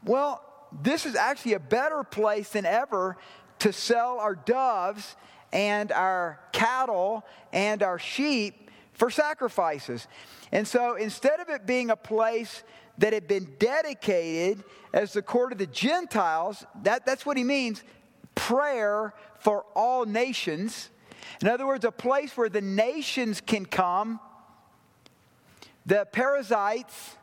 well, 0.05 0.43
this 0.81 1.05
is 1.05 1.15
actually 1.15 1.53
a 1.53 1.59
better 1.59 2.03
place 2.03 2.49
than 2.49 2.65
ever 2.65 3.17
to 3.59 3.71
sell 3.71 4.19
our 4.19 4.35
doves 4.35 5.15
and 5.51 5.91
our 5.91 6.39
cattle 6.51 7.23
and 7.51 7.83
our 7.83 7.99
sheep 7.99 8.71
for 8.93 9.09
sacrifices. 9.09 10.07
And 10.51 10.67
so 10.67 10.95
instead 10.95 11.39
of 11.39 11.49
it 11.49 11.65
being 11.65 11.89
a 11.89 11.95
place 11.95 12.63
that 12.97 13.13
had 13.13 13.27
been 13.27 13.55
dedicated 13.59 14.63
as 14.93 15.13
the 15.13 15.21
court 15.21 15.51
of 15.51 15.57
the 15.57 15.67
Gentiles, 15.67 16.65
that, 16.83 17.05
that's 17.05 17.25
what 17.25 17.37
he 17.37 17.43
means 17.43 17.83
prayer 18.35 19.13
for 19.39 19.65
all 19.75 20.05
nations. 20.05 20.89
In 21.41 21.47
other 21.47 21.65
words, 21.65 21.85
a 21.85 21.91
place 21.91 22.35
where 22.35 22.49
the 22.49 22.61
nations 22.61 23.41
can 23.41 23.65
come, 23.65 24.19
the 25.85 26.07
Perizzites 26.11 27.15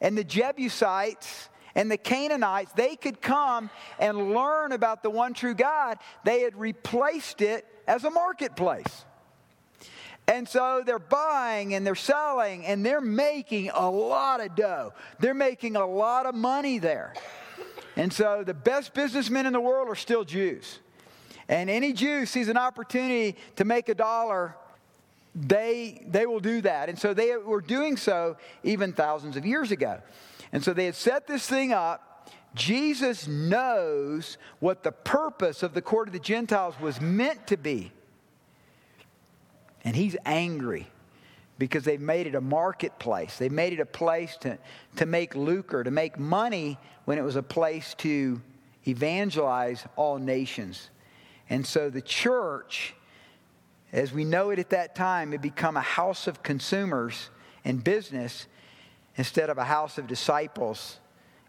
and 0.00 0.16
the 0.16 0.24
Jebusites 0.24 1.48
and 1.78 1.88
the 1.88 1.96
Canaanites, 1.96 2.72
they 2.72 2.96
could 2.96 3.22
come 3.22 3.70
and 4.00 4.34
learn 4.34 4.72
about 4.72 5.04
the 5.04 5.10
one 5.10 5.32
true 5.32 5.54
God. 5.54 5.98
They 6.24 6.40
had 6.40 6.56
replaced 6.58 7.40
it 7.40 7.64
as 7.86 8.02
a 8.02 8.10
marketplace. 8.10 9.04
And 10.26 10.48
so 10.48 10.82
they're 10.84 10.98
buying 10.98 11.74
and 11.74 11.86
they're 11.86 11.94
selling 11.94 12.66
and 12.66 12.84
they're 12.84 13.00
making 13.00 13.70
a 13.70 13.88
lot 13.88 14.40
of 14.40 14.56
dough. 14.56 14.92
They're 15.20 15.34
making 15.34 15.76
a 15.76 15.86
lot 15.86 16.26
of 16.26 16.34
money 16.34 16.80
there. 16.80 17.14
And 17.94 18.12
so 18.12 18.42
the 18.42 18.54
best 18.54 18.92
businessmen 18.92 19.46
in 19.46 19.52
the 19.52 19.60
world 19.60 19.88
are 19.88 19.94
still 19.94 20.24
Jews. 20.24 20.80
And 21.48 21.70
any 21.70 21.92
Jew 21.92 22.26
sees 22.26 22.48
an 22.48 22.56
opportunity 22.56 23.36
to 23.54 23.64
make 23.64 23.88
a 23.88 23.94
dollar, 23.94 24.56
they, 25.34 26.04
they 26.08 26.26
will 26.26 26.40
do 26.40 26.60
that. 26.62 26.88
And 26.88 26.98
so 26.98 27.14
they 27.14 27.36
were 27.36 27.60
doing 27.60 27.96
so 27.96 28.36
even 28.62 28.92
thousands 28.92 29.36
of 29.36 29.46
years 29.46 29.70
ago. 29.70 30.00
And 30.52 30.62
so 30.62 30.72
they 30.72 30.86
had 30.86 30.94
set 30.94 31.26
this 31.26 31.46
thing 31.46 31.72
up. 31.72 32.30
Jesus 32.54 33.28
knows 33.28 34.38
what 34.58 34.82
the 34.82 34.92
purpose 34.92 35.62
of 35.62 35.74
the 35.74 35.82
court 35.82 36.08
of 36.08 36.12
the 36.12 36.18
Gentiles 36.18 36.74
was 36.80 37.00
meant 37.00 37.46
to 37.48 37.56
be. 37.56 37.92
And 39.84 39.94
he's 39.94 40.16
angry 40.24 40.88
because 41.58 41.84
they've 41.84 42.00
made 42.00 42.26
it 42.26 42.34
a 42.34 42.40
marketplace. 42.40 43.36
They 43.36 43.48
made 43.48 43.72
it 43.72 43.80
a 43.80 43.86
place 43.86 44.36
to, 44.38 44.58
to 44.96 45.06
make 45.06 45.34
lucre, 45.34 45.84
to 45.84 45.90
make 45.90 46.18
money 46.18 46.78
when 47.04 47.18
it 47.18 47.22
was 47.22 47.36
a 47.36 47.42
place 47.42 47.94
to 47.98 48.40
evangelize 48.86 49.84
all 49.96 50.18
nations. 50.18 50.90
And 51.50 51.66
so 51.66 51.90
the 51.90 52.02
church, 52.02 52.94
as 53.92 54.12
we 54.12 54.24
know 54.24 54.50
it 54.50 54.58
at 54.58 54.70
that 54.70 54.94
time, 54.94 55.32
had 55.32 55.42
become 55.42 55.76
a 55.76 55.82
house 55.82 56.26
of 56.26 56.42
consumers 56.42 57.30
and 57.64 57.82
business 57.82 58.46
instead 59.16 59.50
of 59.50 59.58
a 59.58 59.64
house 59.64 59.98
of 59.98 60.06
disciples 60.06 60.98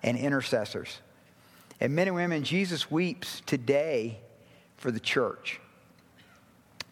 and 0.03 0.17
intercessors. 0.17 1.01
And 1.79 1.95
men 1.95 2.07
and 2.07 2.15
women, 2.15 2.43
Jesus 2.43 2.89
weeps 2.89 3.41
today 3.45 4.19
for 4.77 4.91
the 4.91 4.99
church. 4.99 5.59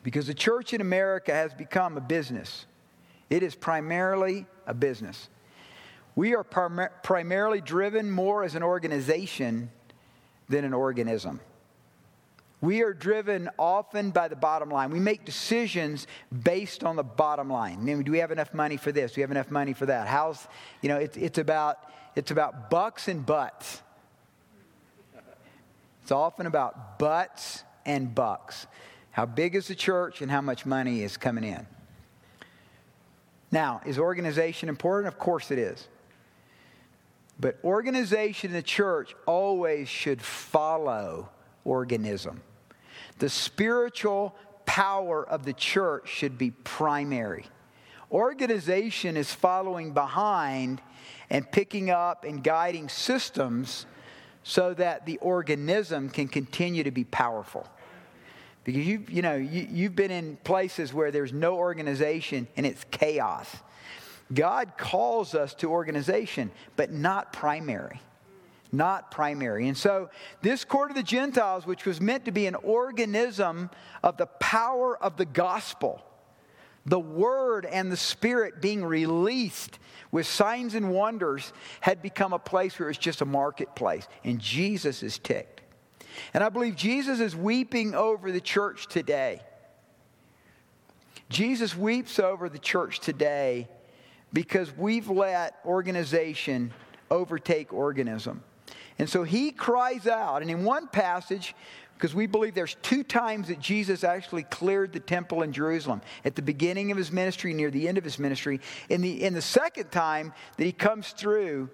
Because 0.04 0.28
the 0.28 0.34
church 0.34 0.74
in 0.74 0.82
America 0.82 1.34
has 1.34 1.54
become 1.54 1.98
a 1.98 2.02
business. 2.02 2.66
It 3.30 3.44
is 3.44 3.56
primarily 3.56 4.46
a 4.66 4.74
business. 4.74 5.30
We 6.16 6.36
are 6.36 6.44
prim- 6.44 6.90
primarily 7.04 7.62
driven 7.62 8.10
more 8.10 8.44
as 8.44 8.56
an 8.56 8.64
organization 8.64 9.70
than 10.50 10.64
an 10.64 10.74
organism. 10.74 11.40
We 12.60 12.82
are 12.82 12.94
driven 12.94 13.50
often 13.60 14.10
by 14.10 14.28
the 14.28 14.36
bottom 14.36 14.70
line. 14.70 14.90
We 14.90 15.00
make 15.00 15.26
decisions 15.26 16.08
based 16.44 16.84
on 16.84 16.96
the 16.96 17.04
bottom 17.04 17.52
line. 17.52 17.78
I 17.80 17.84
mean, 17.84 18.02
do 18.02 18.12
we 18.12 18.18
have 18.18 18.32
enough 18.32 18.54
money 18.54 18.78
for 18.78 18.92
this? 18.92 19.12
Do 19.12 19.20
we 19.20 19.22
have 19.22 19.32
enough 19.32 19.52
money 19.52 19.74
for 19.74 19.86
that? 19.86 20.08
How's, 20.08 20.48
you 20.82 20.90
know, 20.90 20.98
it's, 20.98 21.16
it's, 21.18 21.38
about, 21.38 21.78
it's 22.16 22.32
about 22.32 22.72
bucks 22.72 23.08
and 23.08 23.24
butts. 23.24 23.84
It's 26.02 26.12
often 26.12 26.48
about 26.48 26.98
butts 26.98 27.64
and 27.86 28.16
bucks. 28.16 28.66
How 29.12 29.28
big 29.28 29.56
is 29.56 29.68
the 29.68 29.76
church 29.76 30.22
and 30.22 30.32
how 30.32 30.42
much 30.42 30.66
money 30.66 31.04
is 31.04 31.16
coming 31.16 31.44
in? 31.44 31.68
Now, 33.52 33.82
is 33.86 34.00
organization 34.00 34.68
important? 34.68 35.14
Of 35.14 35.20
course 35.20 35.52
it 35.52 35.60
is. 35.60 35.88
But 37.40 37.60
organization 37.64 38.50
in 38.50 38.56
the 38.56 38.64
church 38.64 39.16
always 39.28 39.88
should 39.88 40.22
follow 40.22 41.30
organism. 41.64 42.42
The 43.20 43.30
spiritual 43.30 44.36
power 44.66 45.28
of 45.28 45.46
the 45.46 45.54
church 45.54 46.10
should 46.10 46.38
be 46.38 46.52
primary. 46.52 47.46
Organization 48.12 49.18
is 49.18 49.32
following 49.34 49.94
behind 49.94 50.82
and 51.30 51.50
picking 51.52 51.90
up 51.90 52.24
and 52.24 52.44
guiding 52.44 52.90
systems 52.90 53.86
so 54.44 54.74
that 54.76 55.06
the 55.06 55.18
organism 55.18 56.10
can 56.10 56.28
continue 56.28 56.84
to 56.84 56.92
be 56.92 57.04
powerful. 57.04 57.68
Because 58.64 58.86
you, 58.86 59.04
you 59.10 59.22
know, 59.22 59.36
you, 59.36 59.68
you've 59.70 59.96
been 59.96 60.12
in 60.12 60.38
places 60.38 60.94
where 60.94 61.12
there's 61.12 61.34
no 61.34 61.56
organization 61.56 62.48
and 62.56 62.66
it's 62.66 62.86
chaos. 62.92 63.54
God 64.34 64.74
calls 64.78 65.36
us 65.36 65.54
to 65.56 65.72
organization, 65.72 66.52
but 66.76 66.92
not 66.92 67.34
primary 67.34 68.00
not 68.72 69.12
primary. 69.12 69.68
And 69.68 69.78
so, 69.78 70.10
this 70.42 70.66
court 70.66 70.90
of 70.90 70.96
the 70.96 71.04
Gentiles, 71.04 71.66
which 71.66 71.86
was 71.86 72.02
meant 72.02 72.26
to 72.26 72.32
be 72.32 72.46
an 72.48 72.56
organism 72.56 73.70
of 74.04 74.18
the 74.18 74.26
power 74.26 74.98
of 75.02 75.18
the 75.18 75.26
gospel, 75.26 76.04
the 76.86 77.00
word 77.00 77.66
and 77.66 77.92
the 77.92 77.98
spirit 77.98 78.62
being 78.62 78.84
released 78.84 79.80
with 80.12 80.26
signs 80.26 80.74
and 80.74 80.92
wonders, 80.92 81.52
had 81.82 82.02
become 82.02 82.34
a 82.34 82.40
place 82.40 82.80
where 82.80 82.90
it's 82.90 82.98
just 82.98 83.22
a 83.22 83.26
marketplace. 83.26 84.08
And 84.24 84.40
Jesus 84.40 85.04
is 85.04 85.20
ticked. 85.20 85.62
And 86.34 86.44
I 86.44 86.50
believe 86.50 86.76
Jesus 86.76 87.20
is 87.20 87.36
weeping 87.36 87.94
over 87.94 88.32
the 88.32 88.42
church 88.42 88.88
today. 88.88 89.42
Jesus 91.30 91.76
weeps 91.76 92.20
over 92.20 92.48
the 92.48 92.60
church 92.60 93.00
today 93.02 93.68
because 94.32 94.76
we've 94.76 95.10
let 95.10 95.56
organization 95.66 96.74
overtake 97.12 97.74
organism. 97.74 98.44
And 99.00 99.10
so 99.10 99.24
he 99.24 99.52
cries 99.52 100.08
out. 100.08 100.42
And 100.42 100.50
in 100.50 100.64
one 100.64 100.88
passage, 100.88 101.56
because 101.96 102.14
we 102.14 102.28
believe 102.28 102.54
there's 102.54 102.76
two 102.82 103.04
times 103.04 103.48
that 103.48 103.60
Jesus 103.60 104.04
actually 104.04 104.44
cleared 104.44 104.94
the 104.94 105.00
temple 105.00 105.42
in 105.42 105.52
Jerusalem 105.52 106.02
at 106.26 106.36
the 106.36 106.42
beginning 106.42 106.92
of 106.92 106.98
his 106.98 107.12
ministry, 107.12 107.54
near 107.54 107.72
the 107.72 107.88
end 107.88 107.98
of 107.98 108.04
his 108.04 108.20
ministry. 108.20 108.60
In 108.90 109.02
the, 109.02 109.24
in 109.24 109.34
the 109.34 109.42
second 109.42 109.92
time 109.92 110.34
that 110.58 110.64
he 110.64 110.72
comes 110.72 111.12
through 111.12 111.70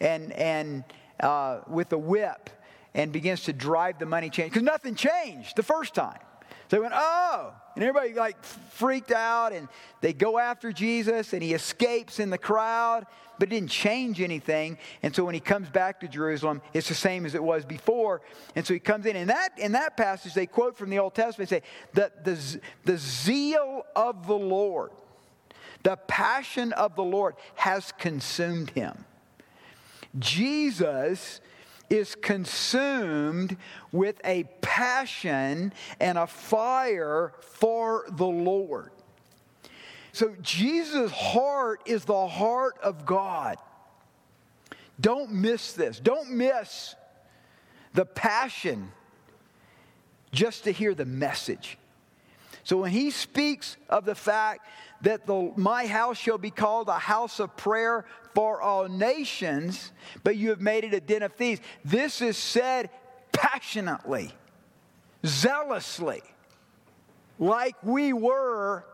and, 0.00 0.32
and 0.32 0.84
uh, 1.20 1.60
with 1.68 1.92
a 1.92 1.98
whip 1.98 2.50
and 2.94 3.12
begins 3.12 3.42
to 3.44 3.52
drive 3.52 3.98
the 3.98 4.06
money 4.06 4.30
change, 4.30 4.52
because 4.52 4.62
nothing 4.62 4.94
changed 4.94 5.56
the 5.56 5.62
first 5.62 5.94
time. 5.94 6.20
So 6.68 6.76
they 6.76 6.78
went, 6.78 6.94
oh. 6.96 7.54
And 7.74 7.82
everybody 7.82 8.14
like 8.14 8.42
freaked 8.44 9.10
out 9.10 9.52
and 9.52 9.68
they 10.00 10.12
go 10.12 10.38
after 10.38 10.72
Jesus 10.72 11.32
and 11.32 11.42
he 11.42 11.54
escapes 11.54 12.20
in 12.20 12.30
the 12.30 12.38
crowd, 12.38 13.06
but 13.38 13.48
it 13.48 13.50
didn't 13.50 13.70
change 13.70 14.20
anything. 14.20 14.78
And 15.02 15.14
so 15.14 15.24
when 15.24 15.34
he 15.34 15.40
comes 15.40 15.68
back 15.68 16.00
to 16.00 16.08
Jerusalem, 16.08 16.62
it's 16.72 16.88
the 16.88 16.94
same 16.94 17.26
as 17.26 17.34
it 17.34 17.42
was 17.42 17.64
before. 17.64 18.22
And 18.54 18.64
so 18.64 18.74
he 18.74 18.80
comes 18.80 19.06
in. 19.06 19.16
And 19.16 19.30
that, 19.30 19.58
in 19.58 19.72
that 19.72 19.96
passage, 19.96 20.34
they 20.34 20.46
quote 20.46 20.76
from 20.76 20.90
the 20.90 21.00
Old 21.00 21.14
Testament, 21.14 21.50
say, 21.50 21.62
the, 21.94 22.12
the, 22.22 22.60
the 22.84 22.96
zeal 22.96 23.84
of 23.96 24.26
the 24.26 24.38
Lord, 24.38 24.90
the 25.82 25.96
passion 25.96 26.72
of 26.72 26.94
the 26.94 27.02
Lord 27.02 27.34
has 27.56 27.92
consumed 27.98 28.70
him. 28.70 29.04
Jesus 30.18 31.40
is 31.90 32.14
consumed 32.14 33.56
with 33.92 34.20
a 34.24 34.44
passion 34.60 35.72
and 36.00 36.18
a 36.18 36.26
fire 36.26 37.32
for 37.40 38.04
the 38.10 38.26
Lord. 38.26 38.90
So 40.12 40.34
Jesus' 40.42 41.10
heart 41.10 41.82
is 41.86 42.04
the 42.04 42.26
heart 42.26 42.76
of 42.82 43.04
God. 43.04 43.56
Don't 45.00 45.32
miss 45.32 45.72
this. 45.72 45.98
Don't 45.98 46.30
miss 46.30 46.94
the 47.94 48.04
passion 48.04 48.92
just 50.32 50.64
to 50.64 50.72
hear 50.72 50.94
the 50.94 51.04
message. 51.04 51.78
So 52.64 52.78
when 52.78 52.90
he 52.90 53.10
speaks 53.10 53.76
of 53.88 54.04
the 54.04 54.14
fact 54.14 54.66
that 55.04 55.26
the, 55.26 55.52
my 55.56 55.86
house 55.86 56.16
shall 56.16 56.38
be 56.38 56.50
called 56.50 56.88
a 56.88 56.98
house 56.98 57.38
of 57.38 57.56
prayer 57.56 58.06
for 58.34 58.60
all 58.60 58.88
nations, 58.88 59.92
but 60.24 60.36
you 60.36 60.48
have 60.48 60.60
made 60.60 60.82
it 60.82 60.94
a 60.94 61.00
den 61.00 61.22
of 61.22 61.32
thieves, 61.34 61.60
this 61.84 62.20
is 62.20 62.36
said 62.36 62.90
passionately, 63.32 64.32
zealously, 65.24 66.22
like 67.38 67.76
we 67.82 68.12
were 68.12 68.84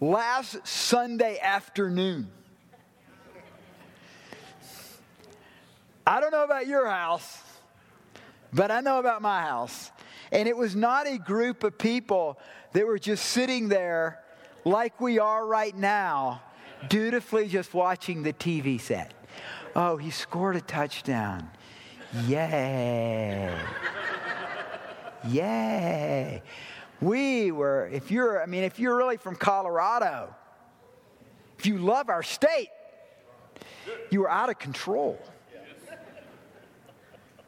last 0.00 0.66
Sunday 0.66 1.38
afternoon. 1.38 2.30
I 6.06 6.20
don't 6.20 6.30
know 6.30 6.44
about 6.44 6.66
your 6.66 6.88
house, 6.88 7.42
but 8.52 8.70
I 8.70 8.80
know 8.80 9.00
about 9.00 9.20
my 9.20 9.42
house. 9.42 9.90
And 10.32 10.48
it 10.48 10.56
was 10.56 10.74
not 10.74 11.06
a 11.06 11.18
group 11.18 11.62
of 11.62 11.76
people 11.76 12.38
that 12.72 12.86
were 12.86 12.98
just 12.98 13.26
sitting 13.26 13.68
there 13.68 14.22
like 14.66 15.00
we 15.00 15.20
are 15.20 15.46
right 15.46 15.74
now, 15.76 16.42
dutifully 16.88 17.46
just 17.48 17.72
watching 17.72 18.24
the 18.24 18.32
TV 18.32 18.80
set. 18.80 19.14
Oh, 19.76 19.96
he 19.96 20.10
scored 20.10 20.56
a 20.56 20.60
touchdown. 20.60 21.48
Yay. 22.26 23.54
Yay. 25.28 26.42
We 27.00 27.52
were, 27.52 27.88
if 27.92 28.10
you're, 28.10 28.42
I 28.42 28.46
mean, 28.46 28.64
if 28.64 28.80
you're 28.80 28.96
really 28.96 29.18
from 29.18 29.36
Colorado, 29.36 30.34
if 31.58 31.66
you 31.66 31.78
love 31.78 32.08
our 32.08 32.24
state, 32.24 32.70
you 34.10 34.20
were 34.20 34.30
out 34.30 34.50
of 34.50 34.58
control. 34.58 35.18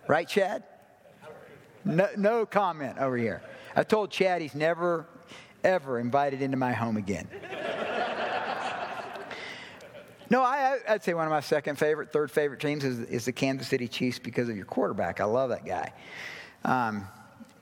Right, 0.06 0.28
Chad? 0.28 0.62
No, 1.84 2.08
no 2.16 2.46
comment 2.46 2.98
over 2.98 3.16
here. 3.16 3.42
I 3.75 3.82
told 3.82 4.10
Chad 4.10 4.40
he's 4.40 4.54
never, 4.54 5.06
ever 5.65 5.99
invited 5.99 6.43
into 6.43 6.57
my 6.57 6.73
home 6.73 6.97
again. 6.97 7.29
no, 10.31 10.43
I, 10.43 10.79
would 10.88 11.03
say 11.03 11.15
one 11.15 11.27
of 11.27 11.31
my 11.31 11.41
second 11.41 11.77
favorite, 11.77 12.12
third 12.12 12.31
favorite 12.31 12.61
teams 12.61 12.85
is, 12.85 13.00
is, 13.00 13.25
the 13.25 13.33
Kansas 13.33 13.69
City 13.69 13.88
Chiefs 13.88 14.19
because 14.19 14.49
of 14.49 14.57
your 14.57 14.67
quarterback. 14.67 15.21
I 15.21 15.25
love 15.25 15.50
that 15.50 15.65
guy. 15.65 15.93
Um, 16.65 17.07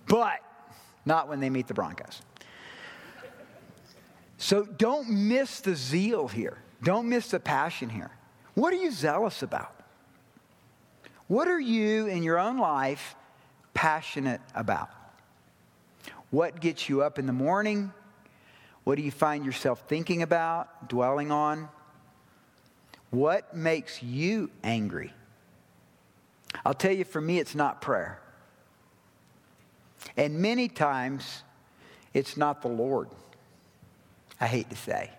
but 0.09 0.41
not 1.05 1.29
when 1.29 1.41
they 1.41 1.50
meet 1.50 1.67
the 1.69 1.75
Broncos. 1.75 2.23
So 4.38 4.65
don't 4.65 5.09
miss 5.09 5.61
the 5.61 5.75
zeal 5.75 6.29
here. 6.29 6.59
Don't 6.83 7.09
miss 7.09 7.31
the 7.31 7.41
passion 7.41 7.88
here. 7.88 8.11
What 8.55 8.73
are 8.73 8.76
you 8.76 8.91
zealous 8.91 9.43
about? 9.43 9.73
What 11.28 11.49
are 11.49 11.61
you 11.61 12.06
in 12.06 12.23
your 12.23 12.39
own 12.39 12.59
life 12.59 13.17
passionate 13.75 14.41
about? 14.54 14.91
What 16.30 16.60
gets 16.60 16.89
you 16.89 17.02
up 17.02 17.19
in 17.19 17.26
the 17.26 17.32
morning? 17.32 17.93
What 18.84 18.97
do 18.97 19.02
you 19.02 19.10
find 19.10 19.45
yourself 19.45 19.84
thinking 19.89 20.23
about, 20.23 20.89
dwelling 20.89 21.30
on? 21.30 21.69
What 23.10 23.56
makes 23.56 24.02
you 24.02 24.50
angry? 24.62 25.12
I'll 26.65 26.75
tell 26.75 26.93
you, 26.93 27.04
for 27.04 27.21
me, 27.21 27.39
it's 27.39 27.54
not 27.54 27.80
prayer. 27.80 28.21
And 30.17 30.41
many 30.41 30.69
times, 30.69 31.43
it's 32.15 32.36
not 32.36 32.62
the 32.62 32.69
Lord. 32.69 33.08
I 34.41 34.47
hate 34.47 34.71
to 34.71 34.76
say. 34.76 35.10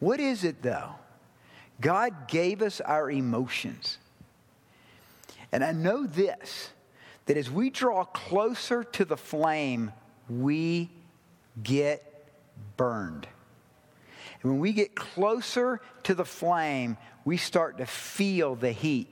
What 0.00 0.20
is 0.20 0.44
it, 0.44 0.62
though? 0.62 0.94
God 1.80 2.28
gave 2.28 2.62
us 2.62 2.80
our 2.80 3.10
emotions. 3.10 3.98
And 5.52 5.64
I 5.64 5.72
know 5.72 6.06
this 6.06 6.70
that 7.26 7.36
as 7.36 7.50
we 7.50 7.70
draw 7.70 8.04
closer 8.04 8.84
to 8.84 9.04
the 9.04 9.16
flame, 9.16 9.92
we 10.28 10.90
get 11.62 12.28
burned. 12.76 13.26
And 14.42 14.52
when 14.52 14.60
we 14.60 14.72
get 14.72 14.94
closer 14.94 15.80
to 16.04 16.14
the 16.14 16.24
flame, 16.24 16.96
we 17.24 17.36
start 17.36 17.78
to 17.78 17.86
feel 17.86 18.54
the 18.54 18.72
heat. 18.72 19.08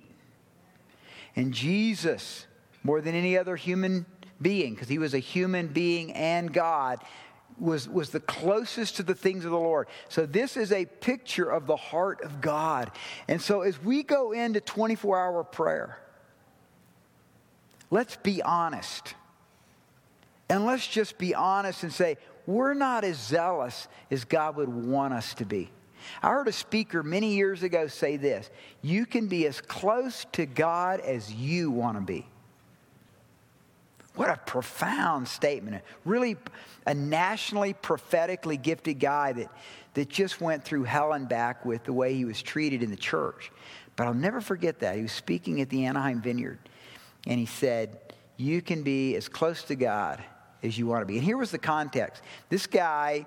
And 1.35 1.55
Jesus, 1.55 2.47
more 2.83 3.01
than 3.01 3.15
any 3.15 3.39
other 3.39 3.57
human 3.57 4.05
being, 4.41 4.75
because 4.75 4.89
he 4.89 4.99
was 4.99 5.15
a 5.15 5.19
human 5.19 5.69
being 5.69 6.13
and 6.13 6.53
God, 6.53 7.01
was, 7.59 7.89
was 7.89 8.11
the 8.11 8.21
closest 8.21 8.97
to 8.97 9.03
the 9.03 9.15
things 9.15 9.45
of 9.45 9.51
the 9.51 9.59
Lord. 9.59 9.87
So, 10.09 10.27
this 10.27 10.57
is 10.57 10.73
a 10.73 10.85
picture 10.85 11.49
of 11.49 11.67
the 11.67 11.77
heart 11.77 12.21
of 12.23 12.41
God. 12.41 12.91
And 13.29 13.41
so, 13.41 13.63
as 13.63 13.83
we 13.83 14.03
go 14.03 14.33
into 14.33 14.61
24 14.61 15.19
hour 15.19 15.45
prayer, 15.45 16.02
let's 17.93 18.17
be 18.17 18.43
honest. 18.43 19.15
And 20.49 20.67
let's 20.67 20.87
just 20.87 21.19
be 21.19 21.35
honest 21.35 21.85
and 21.85 21.93
say, 21.93 22.17
we're 22.47 22.75
not 22.75 23.05
as 23.05 23.19
zealous 23.19 23.87
as 24.11 24.25
God 24.25 24.57
would 24.57 24.69
want 24.69 25.15
us 25.15 25.35
to 25.35 25.45
be. 25.45 25.71
I 26.21 26.31
heard 26.31 26.49
a 26.49 26.53
speaker 26.53 27.05
many 27.05 27.35
years 27.35 27.63
ago 27.63 27.87
say 27.87 28.17
this 28.17 28.51
you 28.81 29.07
can 29.07 29.29
be 29.29 29.47
as 29.47 29.61
close 29.61 30.27
to 30.33 30.47
God 30.47 30.99
as 30.99 31.33
you 31.33 31.71
want 31.71 31.97
to 31.97 32.03
be. 32.03 32.27
What 34.17 34.29
a 34.29 34.37
profound 34.37 35.29
statement. 35.29 35.85
Really, 36.05 36.37
a 36.87 36.93
nationally 36.93 37.73
prophetically 37.73 38.57
gifted 38.57 38.99
guy 38.99 39.33
that, 39.33 39.49
that 39.95 40.09
just 40.09 40.41
went 40.41 40.65
through 40.65 40.85
hell 40.85 41.13
and 41.13 41.29
back 41.29 41.65
with 41.65 41.85
the 41.85 41.93
way 41.93 42.15
he 42.15 42.25
was 42.25 42.43
treated 42.43 42.83
in 42.83 42.91
the 42.91 42.97
church. 42.97 43.53
But 43.97 44.07
I'll 44.07 44.15
never 44.15 44.41
forget 44.41 44.81
that. 44.81 44.97
He 44.97 45.03
was 45.03 45.13
speaking 45.13 45.61
at 45.61 45.71
the 45.71 45.85
Anaheim 45.87 46.21
Vineyard. 46.21 46.59
And 47.27 47.39
he 47.39 47.47
said, 47.47 47.99
You 48.37 48.63
can 48.63 48.83
be 48.83 49.17
as 49.17 49.29
close 49.29 49.63
to 49.65 49.75
God 49.75 50.23
as 50.63 50.79
you 50.79 50.87
want 50.87 51.03
to 51.03 51.07
be. 51.07 51.17
And 51.17 51.25
here 51.25 51.37
was 51.37 51.51
the 51.51 51.59
context 51.59 52.23
this 52.49 52.67
guy, 52.67 53.27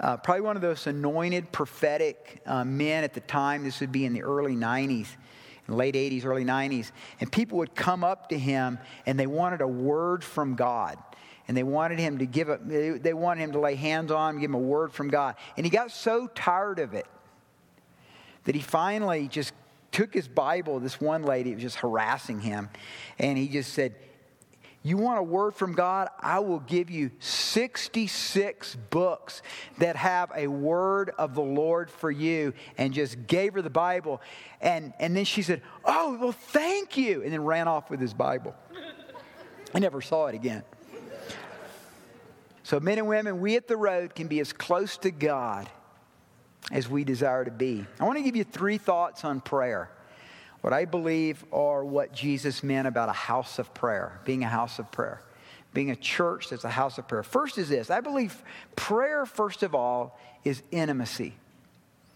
uh, 0.00 0.16
probably 0.16 0.42
one 0.42 0.56
of 0.56 0.62
those 0.62 0.86
anointed 0.86 1.50
prophetic 1.52 2.40
uh, 2.46 2.64
men 2.64 3.04
at 3.04 3.14
the 3.14 3.20
time, 3.20 3.64
this 3.64 3.80
would 3.80 3.92
be 3.92 4.04
in 4.04 4.12
the 4.12 4.22
early 4.22 4.54
90s. 4.54 5.08
Late 5.70 5.96
80s, 5.96 6.24
early 6.24 6.46
90s, 6.46 6.92
and 7.20 7.30
people 7.30 7.58
would 7.58 7.74
come 7.74 8.02
up 8.02 8.30
to 8.30 8.38
him 8.38 8.78
and 9.04 9.20
they 9.20 9.26
wanted 9.26 9.60
a 9.60 9.68
word 9.68 10.24
from 10.24 10.54
God 10.54 10.96
and 11.46 11.54
they 11.54 11.62
wanted 11.62 11.98
him 11.98 12.16
to 12.18 12.26
give 12.26 12.48
it, 12.48 13.02
they 13.02 13.12
wanted 13.12 13.42
him 13.42 13.52
to 13.52 13.58
lay 13.58 13.74
hands 13.74 14.10
on 14.10 14.34
him, 14.34 14.40
give 14.40 14.50
him 14.50 14.54
a 14.54 14.58
word 14.58 14.94
from 14.94 15.08
God. 15.08 15.34
And 15.58 15.66
he 15.66 15.70
got 15.70 15.90
so 15.90 16.26
tired 16.28 16.78
of 16.78 16.94
it 16.94 17.06
that 18.44 18.54
he 18.54 18.62
finally 18.62 19.28
just 19.28 19.52
took 19.92 20.14
his 20.14 20.28
Bible, 20.28 20.80
this 20.80 21.00
one 21.00 21.22
lady 21.22 21.54
was 21.54 21.62
just 21.62 21.76
harassing 21.76 22.40
him, 22.40 22.68
and 23.18 23.38
he 23.38 23.48
just 23.48 23.72
said, 23.72 23.94
you 24.82 24.96
want 24.96 25.18
a 25.18 25.22
word 25.22 25.54
from 25.54 25.72
God? 25.72 26.08
I 26.20 26.38
will 26.38 26.60
give 26.60 26.88
you 26.88 27.10
66 27.18 28.76
books 28.90 29.42
that 29.78 29.96
have 29.96 30.30
a 30.34 30.46
word 30.46 31.10
of 31.18 31.34
the 31.34 31.42
Lord 31.42 31.90
for 31.90 32.10
you. 32.10 32.54
And 32.76 32.94
just 32.94 33.26
gave 33.26 33.54
her 33.54 33.62
the 33.62 33.70
Bible. 33.70 34.22
And, 34.60 34.94
and 35.00 35.16
then 35.16 35.24
she 35.24 35.42
said, 35.42 35.62
Oh, 35.84 36.16
well, 36.20 36.32
thank 36.32 36.96
you. 36.96 37.22
And 37.22 37.32
then 37.32 37.44
ran 37.44 37.66
off 37.66 37.90
with 37.90 38.00
his 38.00 38.14
Bible. 38.14 38.54
I 39.74 39.80
never 39.80 40.00
saw 40.00 40.26
it 40.26 40.34
again. 40.34 40.62
So, 42.62 42.78
men 42.78 42.98
and 42.98 43.08
women, 43.08 43.40
we 43.40 43.56
at 43.56 43.66
the 43.66 43.76
road 43.76 44.14
can 44.14 44.28
be 44.28 44.40
as 44.40 44.52
close 44.52 44.96
to 44.98 45.10
God 45.10 45.68
as 46.70 46.88
we 46.88 47.04
desire 47.04 47.44
to 47.44 47.50
be. 47.50 47.86
I 47.98 48.04
want 48.04 48.18
to 48.18 48.22
give 48.22 48.36
you 48.36 48.44
three 48.44 48.78
thoughts 48.78 49.24
on 49.24 49.40
prayer. 49.40 49.90
What 50.60 50.72
I 50.72 50.84
believe 50.84 51.44
are 51.52 51.84
what 51.84 52.12
Jesus 52.12 52.62
meant 52.62 52.88
about 52.88 53.08
a 53.08 53.12
house 53.12 53.58
of 53.58 53.72
prayer, 53.74 54.20
being 54.24 54.42
a 54.44 54.48
house 54.48 54.78
of 54.78 54.90
prayer, 54.90 55.22
being 55.72 55.90
a 55.90 55.96
church 55.96 56.50
that's 56.50 56.64
a 56.64 56.70
house 56.70 56.98
of 56.98 57.06
prayer. 57.06 57.22
First 57.22 57.58
is 57.58 57.68
this 57.68 57.90
I 57.90 58.00
believe 58.00 58.42
prayer, 58.76 59.24
first 59.24 59.62
of 59.62 59.74
all, 59.74 60.18
is 60.44 60.62
intimacy. 60.70 61.34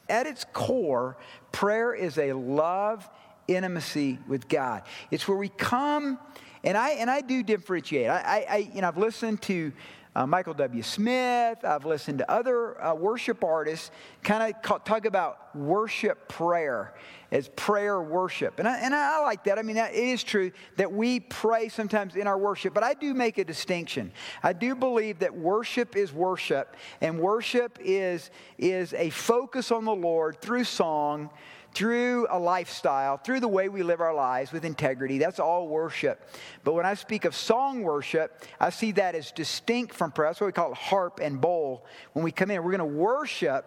At 0.08 0.26
its 0.26 0.44
core, 0.52 1.16
prayer 1.52 1.94
is 1.94 2.18
a 2.18 2.32
love 2.32 3.08
intimacy 3.48 4.18
with 4.28 4.48
God. 4.48 4.82
It's 5.10 5.26
where 5.26 5.38
we 5.38 5.48
come 5.48 6.18
And 6.64 6.76
I, 6.76 6.90
and 6.90 7.10
I 7.10 7.20
do 7.20 7.42
differentiate. 7.42 8.08
I, 8.08 8.20
I, 8.20 8.46
I 8.48 8.56
you 8.72 8.80
know, 8.82 8.88
I've 8.88 8.96
listened 8.96 9.42
to 9.42 9.72
uh, 10.14 10.26
Michael 10.26 10.54
W. 10.54 10.82
Smith. 10.82 11.64
I've 11.64 11.84
listened 11.84 12.18
to 12.18 12.30
other 12.30 12.82
uh, 12.82 12.94
worship 12.94 13.42
artists 13.42 13.90
kind 14.22 14.54
of 14.54 14.84
talk 14.84 15.06
about 15.06 15.54
worship 15.56 16.28
prayer 16.28 16.94
as 17.30 17.48
prayer 17.48 18.00
worship. 18.02 18.58
And 18.58 18.68
I, 18.68 18.78
and 18.78 18.94
I 18.94 19.20
like 19.22 19.44
that. 19.44 19.58
I 19.58 19.62
mean, 19.62 19.78
it 19.78 19.94
is 19.94 20.22
true 20.22 20.52
that 20.76 20.92
we 20.92 21.20
pray 21.20 21.70
sometimes 21.70 22.14
in 22.14 22.26
our 22.26 22.36
worship, 22.36 22.74
but 22.74 22.82
I 22.82 22.92
do 22.92 23.14
make 23.14 23.38
a 23.38 23.44
distinction. 23.44 24.12
I 24.42 24.52
do 24.52 24.74
believe 24.74 25.20
that 25.20 25.34
worship 25.34 25.96
is 25.96 26.12
worship, 26.12 26.76
and 27.00 27.18
worship 27.18 27.78
is, 27.80 28.30
is 28.58 28.92
a 28.92 29.08
focus 29.10 29.72
on 29.72 29.86
the 29.86 29.94
Lord 29.94 30.40
through 30.42 30.64
song 30.64 31.30
through 31.74 32.26
a 32.30 32.38
lifestyle, 32.38 33.16
through 33.16 33.40
the 33.40 33.48
way 33.48 33.68
we 33.68 33.82
live 33.82 34.00
our 34.00 34.14
lives 34.14 34.52
with 34.52 34.64
integrity. 34.64 35.18
That's 35.18 35.38
all 35.38 35.68
worship. 35.68 36.28
But 36.64 36.74
when 36.74 36.84
I 36.84 36.94
speak 36.94 37.24
of 37.24 37.34
song 37.34 37.82
worship, 37.82 38.44
I 38.60 38.70
see 38.70 38.92
that 38.92 39.14
as 39.14 39.32
distinct 39.32 39.94
from 39.94 40.12
prayer. 40.12 40.28
That's 40.28 40.40
what 40.40 40.48
we 40.48 40.52
call 40.52 40.72
it 40.72 40.78
harp 40.78 41.20
and 41.22 41.40
bowl. 41.40 41.86
When 42.12 42.24
we 42.24 42.32
come 42.32 42.50
in, 42.50 42.62
we're 42.62 42.76
going 42.76 42.90
to 42.90 42.96
worship. 42.96 43.64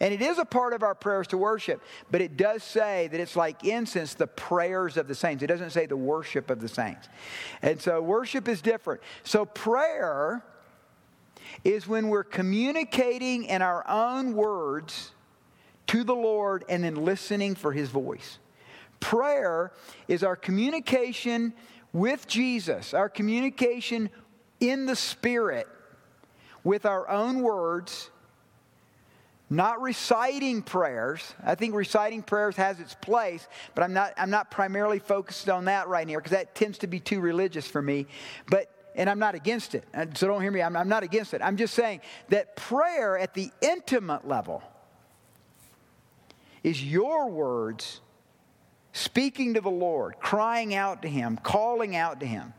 And 0.00 0.12
it 0.12 0.22
is 0.22 0.38
a 0.38 0.44
part 0.44 0.72
of 0.72 0.82
our 0.82 0.96
prayers 0.96 1.28
to 1.28 1.38
worship, 1.38 1.80
but 2.10 2.20
it 2.20 2.36
does 2.36 2.64
say 2.64 3.06
that 3.08 3.20
it's 3.20 3.36
like 3.36 3.64
incense, 3.64 4.14
the 4.14 4.26
prayers 4.26 4.96
of 4.96 5.06
the 5.06 5.14
saints. 5.14 5.44
It 5.44 5.46
doesn't 5.46 5.70
say 5.70 5.86
the 5.86 5.96
worship 5.96 6.50
of 6.50 6.60
the 6.60 6.66
saints. 6.66 7.08
And 7.60 7.80
so 7.80 8.02
worship 8.02 8.48
is 8.48 8.62
different. 8.62 9.00
So 9.22 9.44
prayer 9.44 10.44
is 11.62 11.86
when 11.86 12.08
we're 12.08 12.24
communicating 12.24 13.44
in 13.44 13.62
our 13.62 13.88
own 13.88 14.34
words 14.34 15.12
to 15.88 16.04
the 16.04 16.14
Lord 16.14 16.64
and 16.68 16.84
then 16.84 16.94
listening 16.94 17.54
for 17.54 17.72
his 17.72 17.88
voice. 17.90 18.38
Prayer 19.00 19.72
is 20.08 20.22
our 20.22 20.36
communication 20.36 21.52
with 21.92 22.26
Jesus, 22.26 22.94
our 22.94 23.08
communication 23.08 24.10
in 24.60 24.86
the 24.86 24.96
Spirit 24.96 25.66
with 26.64 26.86
our 26.86 27.08
own 27.08 27.42
words, 27.42 28.10
not 29.50 29.82
reciting 29.82 30.62
prayers. 30.62 31.34
I 31.44 31.56
think 31.56 31.74
reciting 31.74 32.22
prayers 32.22 32.56
has 32.56 32.80
its 32.80 32.94
place, 32.94 33.46
but 33.74 33.82
I'm 33.82 33.92
not, 33.92 34.14
I'm 34.16 34.30
not 34.30 34.50
primarily 34.50 34.98
focused 34.98 35.50
on 35.50 35.66
that 35.66 35.88
right 35.88 36.06
now 36.06 36.16
because 36.16 36.30
that 36.30 36.54
tends 36.54 36.78
to 36.78 36.86
be 36.86 37.00
too 37.00 37.20
religious 37.20 37.66
for 37.66 37.82
me. 37.82 38.06
But 38.48 38.70
and 38.94 39.08
I'm 39.08 39.18
not 39.18 39.34
against 39.34 39.74
it. 39.74 39.84
So 40.14 40.26
don't 40.26 40.42
hear 40.42 40.50
me. 40.50 40.62
I'm, 40.62 40.76
I'm 40.76 40.88
not 40.88 41.02
against 41.02 41.32
it. 41.32 41.40
I'm 41.42 41.56
just 41.56 41.74
saying 41.74 42.02
that 42.28 42.56
prayer 42.56 43.18
at 43.18 43.32
the 43.34 43.50
intimate 43.62 44.28
level 44.28 44.62
is 46.62 46.82
your 46.82 47.28
words 47.28 48.00
speaking 48.92 49.54
to 49.54 49.60
the 49.60 49.70
Lord, 49.70 50.16
crying 50.20 50.74
out 50.74 51.02
to 51.02 51.08
Him, 51.08 51.38
calling 51.42 51.96
out 51.96 52.20
to 52.20 52.26
Him. 52.26 52.52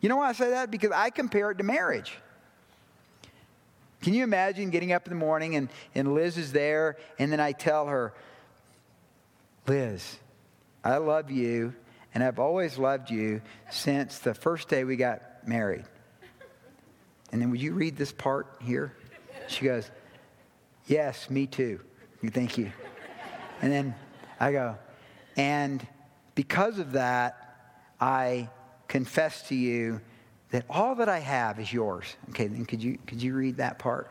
You 0.00 0.08
know 0.08 0.16
why 0.16 0.28
I 0.28 0.32
say 0.32 0.50
that? 0.50 0.70
Because 0.70 0.90
I 0.92 1.10
compare 1.10 1.50
it 1.50 1.58
to 1.58 1.64
marriage. 1.64 2.12
Can 4.00 4.14
you 4.14 4.24
imagine 4.24 4.70
getting 4.70 4.92
up 4.92 5.06
in 5.06 5.10
the 5.10 5.18
morning 5.18 5.54
and, 5.54 5.68
and 5.94 6.14
Liz 6.14 6.36
is 6.36 6.52
there, 6.52 6.96
and 7.18 7.30
then 7.30 7.38
I 7.38 7.52
tell 7.52 7.86
her, 7.86 8.12
Liz, 9.66 10.16
I 10.82 10.96
love 10.96 11.30
you, 11.30 11.74
and 12.12 12.24
I've 12.24 12.40
always 12.40 12.78
loved 12.78 13.10
you 13.10 13.40
since 13.70 14.18
the 14.18 14.34
first 14.34 14.68
day 14.68 14.82
we 14.82 14.96
got 14.96 15.22
married. 15.46 15.84
And 17.30 17.40
then 17.40 17.50
would 17.50 17.62
you 17.62 17.72
read 17.72 17.96
this 17.96 18.12
part 18.12 18.46
here? 18.60 18.94
She 19.48 19.64
goes, 19.64 19.90
Yes, 20.86 21.30
me 21.30 21.46
too. 21.46 21.80
Thank 22.32 22.58
you. 22.58 22.72
And 23.62 23.72
then 23.72 23.94
I 24.40 24.52
go, 24.52 24.76
and 25.36 25.86
because 26.34 26.78
of 26.78 26.92
that, 26.92 27.38
I 28.00 28.50
confess 28.88 29.48
to 29.48 29.54
you 29.54 30.00
that 30.50 30.64
all 30.68 30.96
that 30.96 31.08
I 31.08 31.20
have 31.20 31.60
is 31.60 31.72
yours. 31.72 32.16
Okay, 32.30 32.48
then 32.48 32.66
could 32.66 32.82
you, 32.82 32.98
could 33.06 33.22
you 33.22 33.34
read 33.34 33.58
that 33.58 33.78
part? 33.78 34.10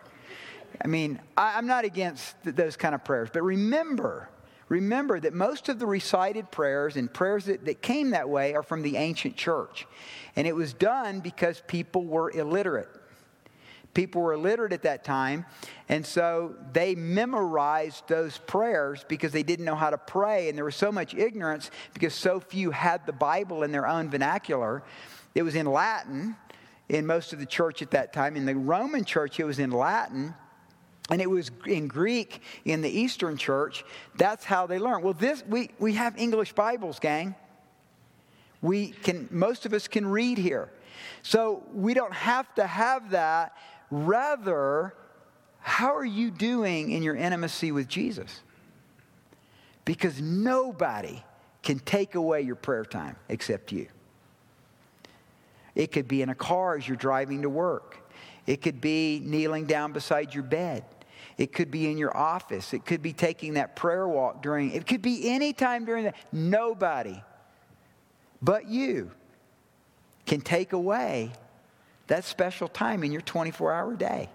I 0.83 0.87
mean, 0.87 1.19
I, 1.35 1.59
am 1.59 1.67
not 1.67 1.83
against 1.83 2.41
th- 2.43 2.55
those 2.55 2.77
kind 2.77 2.95
of 2.95 3.03
prayers, 3.03 3.29
but 3.31 3.43
remember, 3.43 4.29
remember 4.69 5.19
that 5.19 5.33
most 5.33 5.69
of 5.69 5.79
the 5.79 5.85
recited 5.85 6.49
prayers 6.49 6.95
and 6.95 7.13
prayers 7.13 7.45
that, 7.45 7.65
that 7.65 7.81
came 7.81 8.11
that 8.11 8.29
way 8.29 8.55
are 8.55 8.63
from 8.63 8.81
the 8.81 8.95
ancient 8.95 9.35
church. 9.35 9.85
And 10.35 10.47
it 10.47 10.55
was 10.55 10.73
done 10.73 11.19
because 11.19 11.61
people 11.67 12.05
were 12.05 12.31
illiterate 12.31 12.89
people 13.93 14.21
were 14.21 14.33
illiterate 14.33 14.73
at 14.73 14.83
that 14.83 15.03
time, 15.03 15.45
and 15.89 16.05
so 16.05 16.55
they 16.73 16.95
memorized 16.95 18.07
those 18.07 18.37
prayers 18.37 19.05
because 19.07 19.31
they 19.31 19.43
didn't 19.43 19.65
know 19.65 19.75
how 19.75 19.89
to 19.89 19.97
pray, 19.97 20.49
and 20.49 20.57
there 20.57 20.65
was 20.65 20.75
so 20.75 20.91
much 20.91 21.13
ignorance 21.13 21.71
because 21.93 22.13
so 22.13 22.39
few 22.39 22.71
had 22.71 23.05
the 23.05 23.13
Bible 23.13 23.63
in 23.63 23.71
their 23.71 23.87
own 23.87 24.09
vernacular. 24.09 24.83
It 25.35 25.43
was 25.43 25.55
in 25.55 25.65
Latin 25.65 26.35
in 26.89 27.05
most 27.05 27.31
of 27.31 27.39
the 27.39 27.45
church 27.45 27.81
at 27.81 27.91
that 27.91 28.11
time. 28.11 28.35
In 28.35 28.45
the 28.45 28.55
Roman 28.55 29.05
church, 29.05 29.39
it 29.39 29.45
was 29.45 29.59
in 29.59 29.71
Latin. 29.71 30.33
And 31.09 31.21
it 31.21 31.29
was 31.29 31.51
in 31.65 31.87
Greek 31.87 32.41
in 32.63 32.81
the 32.81 32.89
Eastern 32.89 33.35
church. 33.35 33.83
That's 34.15 34.45
how 34.45 34.67
they 34.67 34.79
learned. 34.79 35.03
Well, 35.03 35.13
this 35.13 35.43
we, 35.45 35.71
we 35.77 35.93
have 35.95 36.17
English 36.17 36.53
Bibles, 36.53 36.99
gang. 36.99 37.35
We 38.61 38.89
can 38.89 39.27
most 39.31 39.65
of 39.65 39.73
us 39.73 39.87
can 39.87 40.07
read 40.07 40.37
here. 40.37 40.71
So 41.21 41.63
we 41.73 41.93
don't 41.93 42.13
have 42.13 42.53
to 42.55 42.65
have 42.65 43.11
that 43.11 43.57
Rather, 43.91 44.95
how 45.59 45.95
are 45.95 46.05
you 46.05 46.31
doing 46.31 46.91
in 46.91 47.03
your 47.03 47.15
intimacy 47.15 47.71
with 47.71 47.87
Jesus? 47.87 48.41
Because 49.85 50.19
nobody 50.21 51.23
can 51.61 51.77
take 51.79 52.15
away 52.15 52.41
your 52.41 52.55
prayer 52.55 52.85
time 52.85 53.15
except 53.29 53.71
you. 53.71 53.87
It 55.75 55.91
could 55.91 56.07
be 56.07 56.21
in 56.21 56.29
a 56.29 56.35
car 56.35 56.77
as 56.77 56.87
you're 56.87 56.97
driving 56.97 57.43
to 57.43 57.49
work. 57.49 58.09
It 58.47 58.61
could 58.61 58.81
be 58.81 59.21
kneeling 59.23 59.65
down 59.65 59.93
beside 59.93 60.33
your 60.33 60.43
bed. 60.43 60.83
It 61.37 61.53
could 61.53 61.69
be 61.69 61.89
in 61.89 61.97
your 61.97 62.15
office. 62.15 62.73
It 62.73 62.85
could 62.85 63.01
be 63.01 63.13
taking 63.13 63.53
that 63.53 63.75
prayer 63.75 64.07
walk 64.07 64.41
during, 64.41 64.71
it 64.71 64.87
could 64.87 65.01
be 65.01 65.29
any 65.29 65.53
time 65.53 65.85
during 65.85 66.05
that. 66.05 66.15
Nobody 66.31 67.21
but 68.41 68.67
you 68.67 69.11
can 70.25 70.41
take 70.41 70.73
away 70.73 71.31
that 72.11 72.25
special 72.25 72.67
time 72.67 73.05
in 73.05 73.11
your 73.13 73.21
24 73.21 73.71
hour 73.71 73.95
day. 73.95 74.29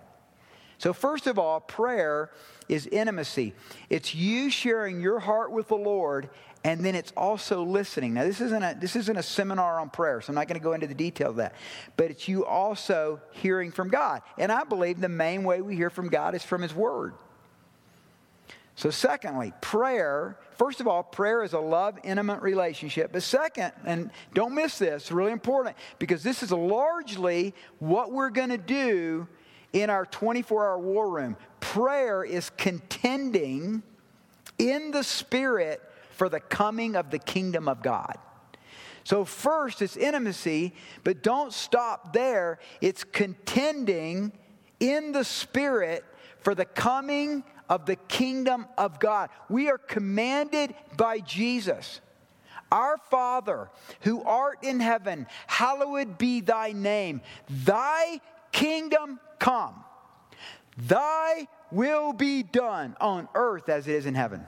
So, 0.78 0.94
first 0.94 1.26
of 1.26 1.38
all, 1.38 1.60
prayer 1.60 2.30
is 2.70 2.86
intimacy. 2.86 3.52
It's 3.90 4.14
you 4.14 4.50
sharing 4.50 5.02
your 5.02 5.20
heart 5.20 5.52
with 5.52 5.68
the 5.68 5.76
Lord, 5.76 6.30
and 6.64 6.82
then 6.82 6.94
it's 6.94 7.12
also 7.18 7.62
listening. 7.62 8.14
Now, 8.14 8.24
this 8.24 8.40
isn't 8.40 8.62
a, 8.62 8.76
this 8.78 8.96
isn't 8.96 9.16
a 9.16 9.22
seminar 9.22 9.78
on 9.78 9.90
prayer, 9.90 10.22
so 10.22 10.30
I'm 10.30 10.36
not 10.36 10.48
going 10.48 10.58
to 10.58 10.64
go 10.64 10.72
into 10.72 10.86
the 10.86 10.94
detail 10.94 11.30
of 11.30 11.36
that. 11.36 11.54
But 11.98 12.10
it's 12.10 12.26
you 12.28 12.46
also 12.46 13.20
hearing 13.32 13.70
from 13.70 13.90
God. 13.90 14.22
And 14.38 14.50
I 14.50 14.64
believe 14.64 14.98
the 14.98 15.10
main 15.10 15.44
way 15.44 15.60
we 15.60 15.76
hear 15.76 15.90
from 15.90 16.08
God 16.08 16.34
is 16.34 16.42
from 16.42 16.62
His 16.62 16.74
Word. 16.74 17.12
So, 18.76 18.90
secondly, 18.90 19.54
prayer, 19.62 20.38
first 20.52 20.82
of 20.82 20.86
all, 20.86 21.02
prayer 21.02 21.42
is 21.42 21.54
a 21.54 21.58
love, 21.58 21.98
intimate 22.04 22.42
relationship. 22.42 23.10
But 23.10 23.22
second, 23.22 23.72
and 23.86 24.10
don't 24.34 24.54
miss 24.54 24.78
this, 24.78 25.10
really 25.10 25.32
important 25.32 25.76
because 25.98 26.22
this 26.22 26.42
is 26.42 26.52
largely 26.52 27.54
what 27.78 28.12
we're 28.12 28.28
going 28.28 28.50
to 28.50 28.58
do 28.58 29.26
in 29.72 29.88
our 29.88 30.04
24 30.04 30.66
hour 30.66 30.78
war 30.78 31.08
room. 31.08 31.38
Prayer 31.60 32.22
is 32.22 32.50
contending 32.50 33.82
in 34.58 34.90
the 34.90 35.02
Spirit 35.02 35.80
for 36.10 36.28
the 36.28 36.40
coming 36.40 36.96
of 36.96 37.10
the 37.10 37.18
kingdom 37.18 37.68
of 37.68 37.82
God. 37.82 38.18
So, 39.04 39.24
first, 39.24 39.80
it's 39.80 39.96
intimacy, 39.96 40.74
but 41.02 41.22
don't 41.22 41.54
stop 41.54 42.12
there. 42.12 42.58
It's 42.82 43.04
contending 43.04 44.32
in 44.80 45.12
the 45.12 45.24
Spirit 45.24 46.04
for 46.40 46.54
the 46.54 46.66
coming 46.66 47.42
of 47.68 47.86
the 47.86 47.96
kingdom 47.96 48.66
of 48.76 49.00
God. 49.00 49.30
We 49.48 49.68
are 49.68 49.78
commanded 49.78 50.74
by 50.96 51.20
Jesus. 51.20 52.00
Our 52.70 52.98
Father, 53.10 53.70
who 54.00 54.22
art 54.22 54.58
in 54.62 54.80
heaven, 54.80 55.26
hallowed 55.46 56.18
be 56.18 56.40
thy 56.40 56.72
name. 56.72 57.20
Thy 57.48 58.20
kingdom 58.52 59.20
come. 59.38 59.84
Thy 60.76 61.48
will 61.70 62.12
be 62.12 62.42
done 62.42 62.96
on 63.00 63.28
earth 63.34 63.68
as 63.68 63.86
it 63.86 63.94
is 63.94 64.06
in 64.06 64.14
heaven. 64.14 64.46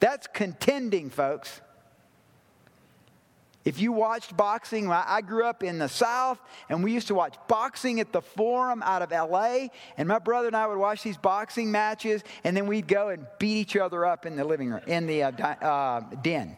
That's 0.00 0.26
contending, 0.26 1.10
folks. 1.10 1.60
If 3.64 3.80
you 3.80 3.92
watched 3.92 4.36
boxing, 4.36 4.90
I 4.90 5.20
grew 5.20 5.44
up 5.44 5.62
in 5.62 5.78
the 5.78 5.88
South, 5.88 6.38
and 6.68 6.82
we 6.82 6.92
used 6.92 7.08
to 7.08 7.14
watch 7.14 7.34
boxing 7.48 8.00
at 8.00 8.12
the 8.12 8.22
Forum 8.22 8.82
out 8.82 9.02
of 9.02 9.10
LA. 9.10 9.68
And 9.96 10.08
my 10.08 10.18
brother 10.18 10.46
and 10.46 10.56
I 10.56 10.66
would 10.66 10.78
watch 10.78 11.02
these 11.02 11.16
boxing 11.18 11.70
matches, 11.70 12.22
and 12.44 12.56
then 12.56 12.66
we'd 12.66 12.88
go 12.88 13.08
and 13.08 13.26
beat 13.38 13.56
each 13.56 13.76
other 13.76 14.06
up 14.06 14.26
in 14.26 14.36
the 14.36 14.44
living 14.44 14.70
room, 14.70 14.80
in 14.86 15.06
the 15.06 15.24
uh, 15.24 15.30
uh, 15.30 16.00
den. 16.22 16.56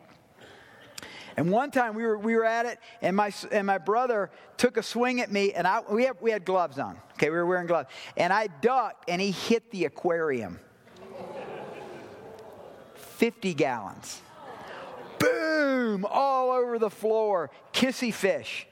And 1.36 1.50
one 1.50 1.70
time 1.70 1.94
we 1.94 2.02
were, 2.02 2.18
we 2.18 2.36
were 2.36 2.44
at 2.44 2.66
it, 2.66 2.78
and 3.00 3.16
my, 3.16 3.32
and 3.50 3.66
my 3.66 3.78
brother 3.78 4.30
took 4.56 4.76
a 4.76 4.82
swing 4.82 5.20
at 5.20 5.32
me, 5.32 5.52
and 5.52 5.66
I, 5.66 5.80
we, 5.90 6.04
had, 6.04 6.16
we 6.20 6.30
had 6.30 6.44
gloves 6.44 6.78
on. 6.78 6.98
Okay, 7.14 7.30
we 7.30 7.36
were 7.36 7.46
wearing 7.46 7.66
gloves. 7.66 7.88
And 8.16 8.32
I 8.32 8.46
ducked, 8.46 9.08
and 9.08 9.20
he 9.20 9.30
hit 9.30 9.70
the 9.70 9.86
aquarium 9.86 10.60
50 12.94 13.54
gallons 13.54 14.20
boom, 15.20 16.04
all 16.08 16.50
over 16.50 16.78
the 16.80 16.90
floor, 16.90 17.50
kissy 17.72 18.12
fish. 18.12 18.66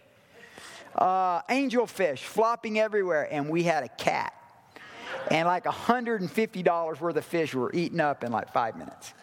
uh, 0.96 1.42
angelfish 1.42 2.20
flopping 2.24 2.78
everywhere, 2.80 3.28
and 3.30 3.48
we 3.48 3.62
had 3.62 3.84
a 3.84 3.88
cat. 3.88 4.32
And 5.30 5.46
like 5.46 5.64
$150 5.64 7.00
worth 7.00 7.16
of 7.16 7.24
fish 7.24 7.54
were 7.54 7.72
eaten 7.72 8.00
up 8.00 8.24
in 8.24 8.32
like 8.32 8.52
five 8.52 8.76
minutes. 8.76 9.14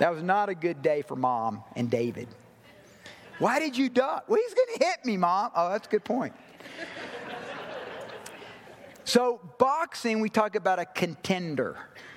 That 0.00 0.12
was 0.12 0.22
not 0.22 0.48
a 0.48 0.54
good 0.54 0.82
day 0.82 1.02
for 1.02 1.16
mom 1.16 1.62
and 1.76 1.90
David. 1.90 2.28
Why 3.38 3.58
did 3.60 3.76
you 3.76 3.88
duck? 3.88 4.24
Well, 4.28 4.40
he's 4.44 4.54
going 4.54 4.78
to 4.78 4.84
hit 4.84 5.04
me, 5.04 5.16
mom. 5.16 5.50
Oh, 5.56 5.70
that's 5.70 5.86
a 5.86 5.90
good 5.90 6.04
point. 6.04 6.34
So, 9.04 9.40
boxing, 9.58 10.20
we 10.20 10.28
talk 10.28 10.56
about 10.56 10.78
a 10.78 10.84
contender. 10.84 11.76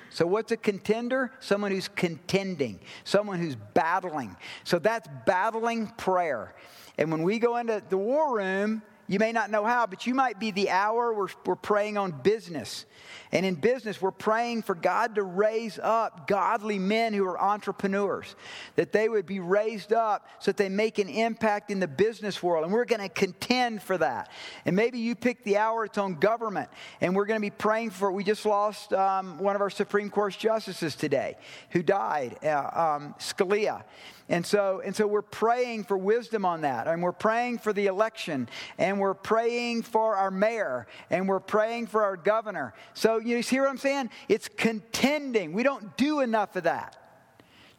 So, 0.10 0.26
what's 0.26 0.52
a 0.52 0.58
contender? 0.58 1.32
Someone 1.40 1.72
who's 1.72 1.88
contending, 1.88 2.80
someone 3.04 3.40
who's 3.40 3.56
battling. 3.56 4.36
So, 4.64 4.80
that's 4.80 5.08
battling 5.26 5.88
prayer. 5.98 6.54
And 6.98 7.12
when 7.12 7.24
we 7.24 7.40
go 7.40 7.58
into 7.58 7.82
the 7.90 7.98
war 7.98 8.36
room, 8.36 8.82
you 9.08 9.20
may 9.20 9.32
not 9.32 9.50
know 9.50 9.64
how, 9.64 9.88
but 9.88 10.06
you 10.06 10.14
might 10.14 10.40
be 10.40 10.52
the 10.52 10.70
hour 10.70 11.14
we're, 11.14 11.30
we're 11.46 11.56
praying 11.56 11.98
on 11.98 12.12
business. 12.12 12.86
And 13.32 13.46
in 13.46 13.56
business, 13.56 14.02
we're 14.02 14.12
praying 14.12 14.64
for 14.64 14.76
God 14.76 15.16
to 15.16 15.24
raise 15.24 15.80
up 15.82 16.28
godly 16.28 16.80
men 16.80 17.14
who 17.14 17.26
are 17.26 17.40
entrepreneurs, 17.40 18.36
that 18.76 18.92
they 18.92 19.08
would 19.08 19.26
be 19.26 19.40
raised 19.40 19.94
up 19.94 20.28
so 20.40 20.52
that 20.52 20.58
they 20.58 20.70
make 20.70 21.00
an 21.00 21.10
impact 21.10 21.72
in 21.72 21.80
the 21.80 21.88
business 21.88 22.44
world. 22.44 22.64
And 22.64 22.74
we're 22.74 22.86
going 22.86 23.02
to 23.02 23.10
contend 23.10 23.82
for 23.82 23.98
that. 23.98 24.30
And 24.66 24.76
maybe 24.76 25.00
you 25.00 25.16
pick 25.16 25.44
the 25.44 25.58
hour 25.58 25.86
it's 25.86 25.98
on 25.98 26.16
government, 26.16 26.70
and 27.02 27.16
we're 27.16 27.26
going 27.26 27.40
to 27.40 27.46
be 27.46 27.50
praying 27.50 27.92
for. 27.92 28.12
We 28.12 28.24
just 28.24 28.46
lost 28.46 28.94
um, 28.94 29.40
one 29.40 29.56
of 29.56 29.62
our 29.62 29.70
Supreme 29.70 30.10
Court 30.10 30.36
justices 30.38 30.96
today 30.96 31.38
who 31.72 31.82
died, 31.82 32.38
uh, 32.44 32.98
um, 32.98 33.16
Scalia. 33.20 33.84
And 34.30 34.46
so, 34.46 34.82
and 34.84 34.94
so 34.94 35.08
we're 35.08 35.22
praying 35.22 35.86
for 35.86 35.98
wisdom 35.98 36.44
on 36.44 36.62
that. 36.62 36.88
And 36.88 37.02
we're 37.02 37.14
praying 37.14 37.60
for 37.60 37.72
the 37.72 37.86
election. 37.86 38.50
And 38.78 39.00
we're 39.00 39.14
praying 39.14 39.84
for 39.84 40.16
our 40.16 40.32
mayor. 40.32 40.88
And 41.10 41.30
we're 41.30 41.40
praying 41.40 41.88
for 41.88 42.04
our 42.04 42.18
governor. 42.18 42.74
So 42.94 43.20
you 43.20 43.42
see 43.42 43.60
what 43.60 43.70
I'm 43.70 43.78
saying? 43.78 44.10
It's 44.28 44.50
contending. 44.50 45.54
We 45.54 45.64
don't 45.64 45.96
do 45.96 46.20
enough 46.20 46.56
of 46.58 46.64
that. 46.64 46.98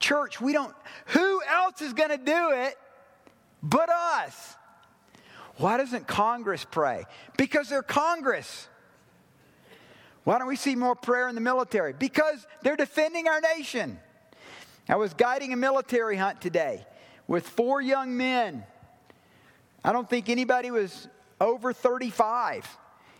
Church, 0.00 0.40
we 0.40 0.52
don't, 0.52 0.74
who 1.06 1.42
else 1.42 1.82
is 1.82 1.92
going 1.92 2.10
to 2.10 2.18
do 2.18 2.52
it 2.52 2.76
but 3.62 3.90
us? 3.90 4.56
Why 5.56 5.76
doesn't 5.76 6.06
Congress 6.06 6.64
pray? 6.64 7.04
Because 7.36 7.68
they're 7.68 7.82
Congress. 7.82 8.68
Why 10.24 10.38
don't 10.38 10.46
we 10.46 10.56
see 10.56 10.76
more 10.76 10.94
prayer 10.94 11.28
in 11.28 11.34
the 11.34 11.40
military? 11.40 11.92
Because 11.92 12.46
they're 12.62 12.76
defending 12.76 13.26
our 13.28 13.40
nation. 13.40 13.98
I 14.88 14.96
was 14.96 15.12
guiding 15.12 15.52
a 15.52 15.56
military 15.56 16.16
hunt 16.16 16.40
today 16.40 16.86
with 17.26 17.46
four 17.46 17.82
young 17.82 18.16
men. 18.16 18.64
I 19.84 19.92
don't 19.92 20.08
think 20.08 20.28
anybody 20.28 20.70
was 20.70 21.08
over 21.40 21.72
35 21.72 22.66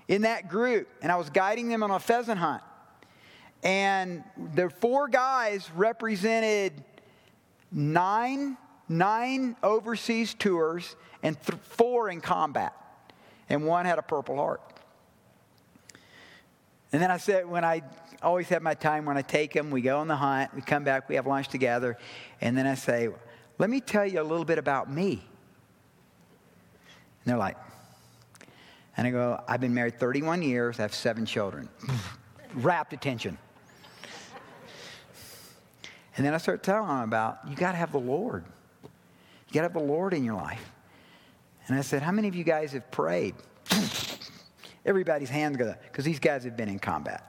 in 0.09 0.23
that 0.23 0.49
group, 0.49 0.89
and 1.03 1.13
I 1.13 1.17
was 1.17 1.29
guiding 1.29 1.69
them 1.69 1.83
on 1.83 1.91
a 1.91 2.01
pheasant 2.01 2.39
hunt. 2.39 2.63
And 3.63 4.25
the 4.55 4.71
four 4.71 5.09
guys 5.09 5.71
represented 5.75 6.73
nine, 7.71 8.57
nine 8.89 9.57
overseas 9.63 10.33
tours 10.35 10.97
and 11.23 11.41
th- 11.43 11.59
four 11.63 12.09
in 12.09 12.21
combat, 12.21 12.73
and 13.49 13.67
one 13.67 13.85
had 13.85 13.99
a 13.99 14.03
Purple 14.03 14.37
Heart. 14.37 14.63
And 16.93 17.03
then 17.03 17.11
I 17.11 17.19
said, 17.19 17.47
when 17.47 17.65
I 17.65 17.83
always 18.23 18.49
have 18.49 18.63
my 18.63 18.75
time 18.75 19.05
when 19.05 19.17
I 19.17 19.23
take 19.23 19.53
them, 19.53 19.71
we 19.71 19.83
go 19.83 19.99
on 19.99 20.09
the 20.09 20.17
hunt, 20.17 20.55
we 20.55 20.63
come 20.63 20.85
back, 20.85 21.09
we 21.09 21.17
have 21.17 21.27
lunch 21.27 21.49
together, 21.49 21.99
and 22.41 22.57
then 22.57 22.67
I 22.67 22.75
say, 22.75 23.09
let 23.59 23.69
me 23.69 23.81
tell 23.81 24.07
you 24.07 24.21
a 24.21 24.23
little 24.23 24.45
bit 24.45 24.59
about 24.59 24.91
me. 24.91 25.11
And 25.13 25.21
they're 27.27 27.37
like, 27.37 27.57
and 28.97 29.07
I 29.07 29.11
go, 29.11 29.41
I've 29.47 29.61
been 29.61 29.75
married 29.75 29.99
31 30.01 30.43
years, 30.43 30.79
I 30.79 30.83
have 30.83 30.95
seven 30.95 31.27
children. 31.27 31.69
Rapt 32.55 32.93
attention. 32.93 33.39
And 36.17 36.27
then 36.27 36.35
I 36.35 36.39
start 36.39 36.65
telling 36.65 36.89
them 36.89 37.01
about 37.01 37.39
you 37.49 37.55
got 37.55 37.73
to 37.73 37.79
have 37.79 37.93
the 37.93 38.01
Lord. 38.01 38.45
You 38.83 39.55
got 39.55 39.61
to 39.61 39.67
have 39.67 39.73
the 39.73 39.79
Lord 39.79 40.15
in 40.15 40.25
your 40.25 40.35
life. 40.35 40.73
And 41.69 41.79
I 41.79 41.83
said, 41.83 42.03
How 42.03 42.11
many 42.11 42.27
of 42.27 42.35
you 42.35 42.43
guys 42.45 42.73
have 42.73 42.91
prayed? 42.91 43.37
Everybody's 44.85 45.31
hands 45.31 45.57
go 45.57 45.69
up 45.69 45.83
because 45.83 46.05
these 46.05 46.19
guys 46.19 46.45
have 46.45 46.57
been 46.57 46.69
in 46.69 46.79
combat. 46.79 47.25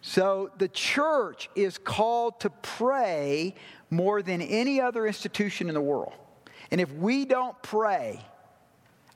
So 0.00 0.50
the 0.58 0.68
church 0.68 1.48
is 1.54 1.76
called 1.78 2.40
to 2.40 2.50
pray 2.50 3.54
more 3.90 4.22
than 4.22 4.40
any 4.40 4.80
other 4.80 5.06
institution 5.06 5.68
in 5.68 5.74
the 5.74 5.80
world. 5.80 6.14
And 6.70 6.80
if 6.80 6.92
we 6.92 7.24
don't 7.24 7.60
pray, 7.62 8.20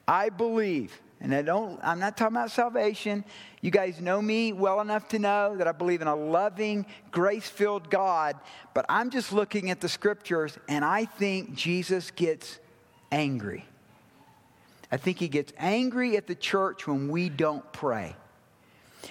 I 0.08 0.30
believe, 0.30 1.00
and 1.20 1.35
I 1.35 1.42
don't, 1.42 1.78
I'm 1.82 2.00
not 2.00 2.16
talking 2.16 2.37
about 2.37 2.50
salvation. 2.50 3.24
You 3.61 3.70
guys 3.70 4.00
know 4.00 4.20
me 4.20 4.52
well 4.52 4.80
enough 4.80 5.08
to 5.08 5.18
know 5.18 5.56
that 5.56 5.68
I 5.68 5.72
believe 5.72 6.02
in 6.02 6.08
a 6.08 6.16
loving, 6.16 6.85
grace 7.12 7.48
filled 7.48 7.88
God, 7.90 8.37
but 8.74 8.85
I'm 8.88 9.11
just 9.11 9.32
looking 9.32 9.70
at 9.70 9.80
the 9.80 9.88
scriptures 9.88 10.58
and 10.68 10.85
I 10.85 11.04
think 11.04 11.54
Jesus 11.54 12.11
gets 12.11 12.58
angry. 13.12 13.66
I 14.92 14.98
think 14.98 15.18
he 15.18 15.28
gets 15.28 15.55
angry 15.57 16.18
at 16.18 16.26
the 16.26 16.35
church 16.35 16.87
when 16.87 17.09
we 17.09 17.31
don't 17.31 17.72
pray. 17.72 18.14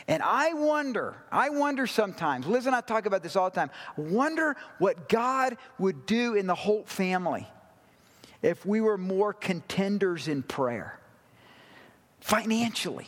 And 0.07 0.21
I 0.23 0.53
wonder, 0.53 1.15
I 1.31 1.49
wonder 1.49 1.87
sometimes, 1.87 2.45
Liz 2.45 2.67
and 2.67 2.75
I 2.75 2.81
talk 2.81 3.07
about 3.07 3.23
this 3.23 3.35
all 3.35 3.49
the 3.49 3.55
time, 3.55 3.71
wonder 3.97 4.55
what 4.77 5.09
God 5.09 5.57
would 5.79 6.05
do 6.05 6.35
in 6.35 6.47
the 6.47 6.55
Holt 6.55 6.87
family 6.87 7.47
if 8.41 8.65
we 8.65 8.79
were 8.79 8.97
more 8.97 9.33
contenders 9.33 10.27
in 10.27 10.43
prayer, 10.43 10.99
financially, 12.19 13.07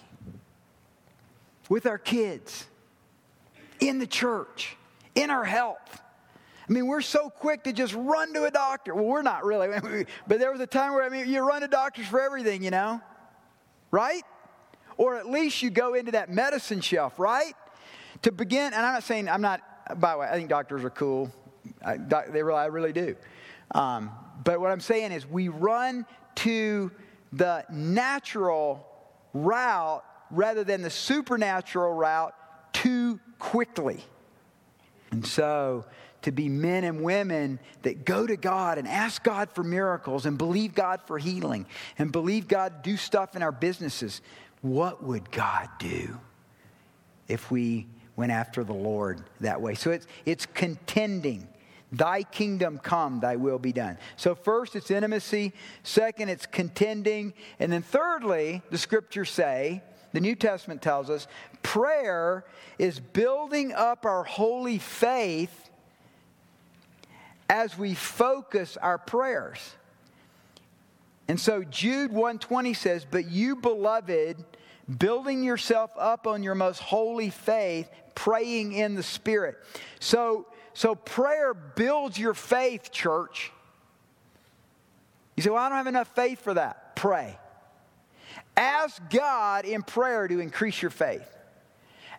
with 1.69 1.85
our 1.85 1.97
kids, 1.97 2.65
in 3.79 3.99
the 3.99 4.07
church, 4.07 4.75
in 5.15 5.29
our 5.29 5.45
health. 5.45 6.02
I 6.67 6.71
mean, 6.71 6.87
we're 6.87 7.01
so 7.01 7.29
quick 7.29 7.63
to 7.63 7.73
just 7.73 7.93
run 7.93 8.33
to 8.33 8.45
a 8.45 8.51
doctor. 8.51 8.95
Well, 8.95 9.05
we're 9.05 9.21
not 9.21 9.43
really, 9.43 9.67
but 10.27 10.39
there 10.39 10.51
was 10.51 10.61
a 10.61 10.67
time 10.67 10.93
where, 10.93 11.03
I 11.03 11.09
mean, 11.09 11.27
you 11.27 11.41
run 11.41 11.61
to 11.61 11.67
doctors 11.67 12.07
for 12.07 12.21
everything, 12.21 12.63
you 12.63 12.71
know? 12.71 13.01
Right? 13.91 14.23
Or 14.97 15.17
at 15.17 15.29
least 15.29 15.61
you 15.61 15.69
go 15.69 15.93
into 15.93 16.13
that 16.13 16.29
medicine 16.29 16.81
shelf, 16.81 17.19
right? 17.19 17.53
To 18.21 18.31
begin, 18.31 18.73
and 18.73 18.75
I'm 18.75 18.93
not 18.93 19.03
saying, 19.03 19.27
I'm 19.27 19.41
not, 19.41 19.61
by 19.99 20.13
the 20.13 20.19
way, 20.19 20.27
I 20.27 20.35
think 20.35 20.49
doctors 20.49 20.83
are 20.83 20.89
cool. 20.89 21.31
I, 21.85 21.97
they 21.97 22.43
really, 22.43 22.59
I 22.59 22.65
really 22.67 22.93
do. 22.93 23.15
Um, 23.71 24.11
but 24.43 24.59
what 24.59 24.71
I'm 24.71 24.79
saying 24.79 25.11
is, 25.11 25.25
we 25.25 25.49
run 25.49 26.05
to 26.35 26.91
the 27.31 27.65
natural 27.69 28.85
route 29.33 30.03
rather 30.31 30.63
than 30.63 30.81
the 30.81 30.89
supernatural 30.89 31.93
route 31.93 32.33
too 32.73 33.19
quickly. 33.39 34.03
And 35.11 35.25
so, 35.25 35.85
to 36.23 36.31
be 36.31 36.49
men 36.49 36.83
and 36.83 37.03
women 37.03 37.59
that 37.83 38.05
go 38.05 38.25
to 38.25 38.35
God 38.35 38.77
and 38.77 38.87
ask 38.87 39.23
God 39.23 39.49
for 39.51 39.63
miracles 39.63 40.25
and 40.25 40.37
believe 40.37 40.73
God 40.73 41.01
for 41.05 41.17
healing 41.17 41.65
and 41.97 42.11
believe 42.11 42.47
God 42.47 42.81
do 42.81 42.97
stuff 42.97 43.35
in 43.35 43.43
our 43.43 43.51
businesses, 43.51 44.21
what 44.61 45.03
would 45.03 45.31
God 45.31 45.69
do 45.79 46.19
if 47.27 47.51
we 47.51 47.87
went 48.15 48.31
after 48.31 48.63
the 48.63 48.73
Lord 48.73 49.23
that 49.41 49.61
way? 49.61 49.75
So 49.75 49.91
it's, 49.91 50.07
it's 50.25 50.45
contending. 50.45 51.47
Thy 51.91 52.23
kingdom 52.23 52.79
come, 52.79 53.19
thy 53.19 53.35
will 53.35 53.59
be 53.59 53.71
done. 53.71 53.99
So, 54.17 54.33
first, 54.33 54.75
it's 54.75 54.89
intimacy. 54.89 55.53
Second, 55.83 56.29
it's 56.29 56.47
contending. 56.47 57.35
And 57.59 57.71
then, 57.71 57.83
thirdly, 57.83 58.63
the 58.71 58.79
scriptures 58.79 59.29
say, 59.29 59.83
the 60.11 60.19
New 60.19 60.33
Testament 60.33 60.81
tells 60.81 61.11
us, 61.11 61.27
prayer 61.61 62.45
is 62.79 62.99
building 62.99 63.73
up 63.73 64.07
our 64.07 64.23
holy 64.23 64.79
faith 64.79 65.62
as 67.53 67.77
we 67.77 67.93
focus 67.93 68.77
our 68.77 68.97
prayers. 68.97 69.59
And 71.27 71.39
so 71.39 71.63
Jude 71.63 72.11
120 72.11 72.73
says, 72.73 73.05
"But 73.05 73.25
you 73.25 73.55
beloved, 73.55 74.43
building 74.97 75.43
yourself 75.43 75.91
up 75.95 76.25
on 76.25 76.41
your 76.41 76.55
most 76.55 76.79
holy 76.79 77.29
faith, 77.29 77.91
praying 78.15 78.71
in 78.71 78.95
the 78.95 79.03
Spirit." 79.03 79.63
So 79.99 80.47
so 80.73 80.95
prayer 80.95 81.53
builds 81.53 82.17
your 82.17 82.33
faith, 82.33 82.91
church. 82.91 83.51
You 85.35 85.43
say, 85.43 85.51
"Well, 85.51 85.63
I 85.63 85.69
don't 85.69 85.77
have 85.77 85.85
enough 85.85 86.07
faith 86.15 86.41
for 86.41 86.55
that." 86.55 86.95
Pray. 86.95 87.37
Ask 88.57 88.99
God 89.11 89.65
in 89.65 89.83
prayer 89.83 90.27
to 90.27 90.39
increase 90.39 90.81
your 90.81 90.89
faith. 90.89 91.29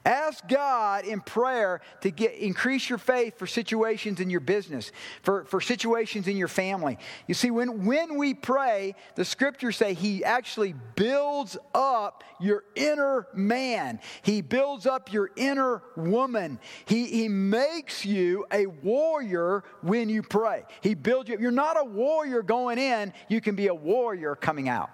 Ask 0.04 0.46
God 0.48 1.06
in 1.06 1.20
prayer 1.20 1.80
to 2.02 2.10
get 2.10 2.34
increase 2.34 2.90
your 2.90 2.98
faith 2.98 3.38
for 3.38 3.46
situations 3.46 4.20
in 4.20 4.28
your 4.28 4.40
business, 4.40 4.92
for, 5.22 5.44
for 5.44 5.62
situations 5.62 6.28
in 6.28 6.36
your 6.36 6.48
family. 6.48 6.98
You 7.26 7.34
see, 7.34 7.50
when, 7.50 7.86
when 7.86 8.18
we 8.18 8.34
pray, 8.34 8.96
the 9.14 9.24
scriptures 9.24 9.76
say 9.76 9.94
he 9.94 10.22
actually 10.22 10.74
builds 10.94 11.56
up 11.74 12.22
your 12.38 12.64
inner 12.74 13.26
man. 13.32 13.98
He 14.22 14.42
builds 14.42 14.84
up 14.84 15.10
your 15.10 15.30
inner 15.36 15.82
woman. 15.96 16.58
He, 16.84 17.06
he 17.06 17.28
makes 17.28 18.04
you 18.04 18.44
a 18.52 18.66
warrior 18.66 19.64
when 19.80 20.10
you 20.10 20.22
pray. 20.22 20.64
He 20.82 20.94
builds 20.94 21.30
you. 21.30 21.36
Up. 21.36 21.40
You're 21.40 21.50
not 21.50 21.80
a 21.80 21.84
warrior 21.84 22.42
going 22.42 22.78
in, 22.78 23.12
you 23.28 23.40
can 23.40 23.54
be 23.54 23.68
a 23.68 23.74
warrior 23.74 24.34
coming 24.34 24.68
out. 24.68 24.90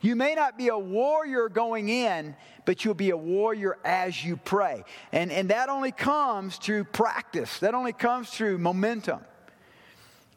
You 0.00 0.16
may 0.16 0.34
not 0.34 0.56
be 0.56 0.68
a 0.68 0.78
warrior 0.78 1.48
going 1.48 1.88
in, 1.88 2.36
but 2.64 2.84
you'll 2.84 2.94
be 2.94 3.10
a 3.10 3.16
warrior 3.16 3.78
as 3.84 4.24
you 4.24 4.36
pray. 4.36 4.84
And, 5.12 5.30
and 5.30 5.50
that 5.50 5.68
only 5.68 5.92
comes 5.92 6.56
through 6.56 6.84
practice, 6.84 7.58
that 7.60 7.74
only 7.74 7.92
comes 7.92 8.30
through 8.30 8.58
momentum. 8.58 9.20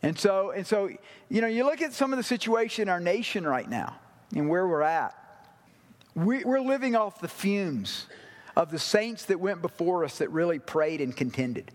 And 0.02 0.18
so, 0.18 0.52
and 0.52 0.66
so, 0.66 0.90
you 1.30 1.42
know, 1.42 1.48
you 1.48 1.66
look 1.66 1.82
at 1.82 1.94
some 1.94 2.14
of 2.14 2.18
the 2.18 2.24
situation 2.24 2.84
in 2.84 2.90
our 2.90 3.02
nation 3.02 3.46
right 3.46 3.70
now 3.70 3.98
and 4.36 4.50
where 4.50 4.68
we're 4.68 4.82
at. 4.82 5.16
We, 6.16 6.44
we're 6.44 6.62
living 6.62 6.96
off 6.96 7.20
the 7.20 7.28
fumes 7.28 8.06
of 8.56 8.72
the 8.72 8.80
saints 8.80 9.26
that 9.26 9.40
went 9.40 9.62
before 9.62 10.04
us 10.04 10.18
that 10.20 10.30
really 10.32 10.60
prayed 10.60 11.02
and 11.02 11.16
contended. 11.16 11.72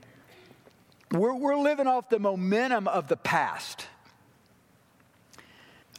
We're, 1.11 1.35
we're 1.35 1.57
living 1.57 1.87
off 1.87 2.09
the 2.09 2.19
momentum 2.19 2.89
of 2.89 3.09
the 3.09 3.17
past. 3.17 3.87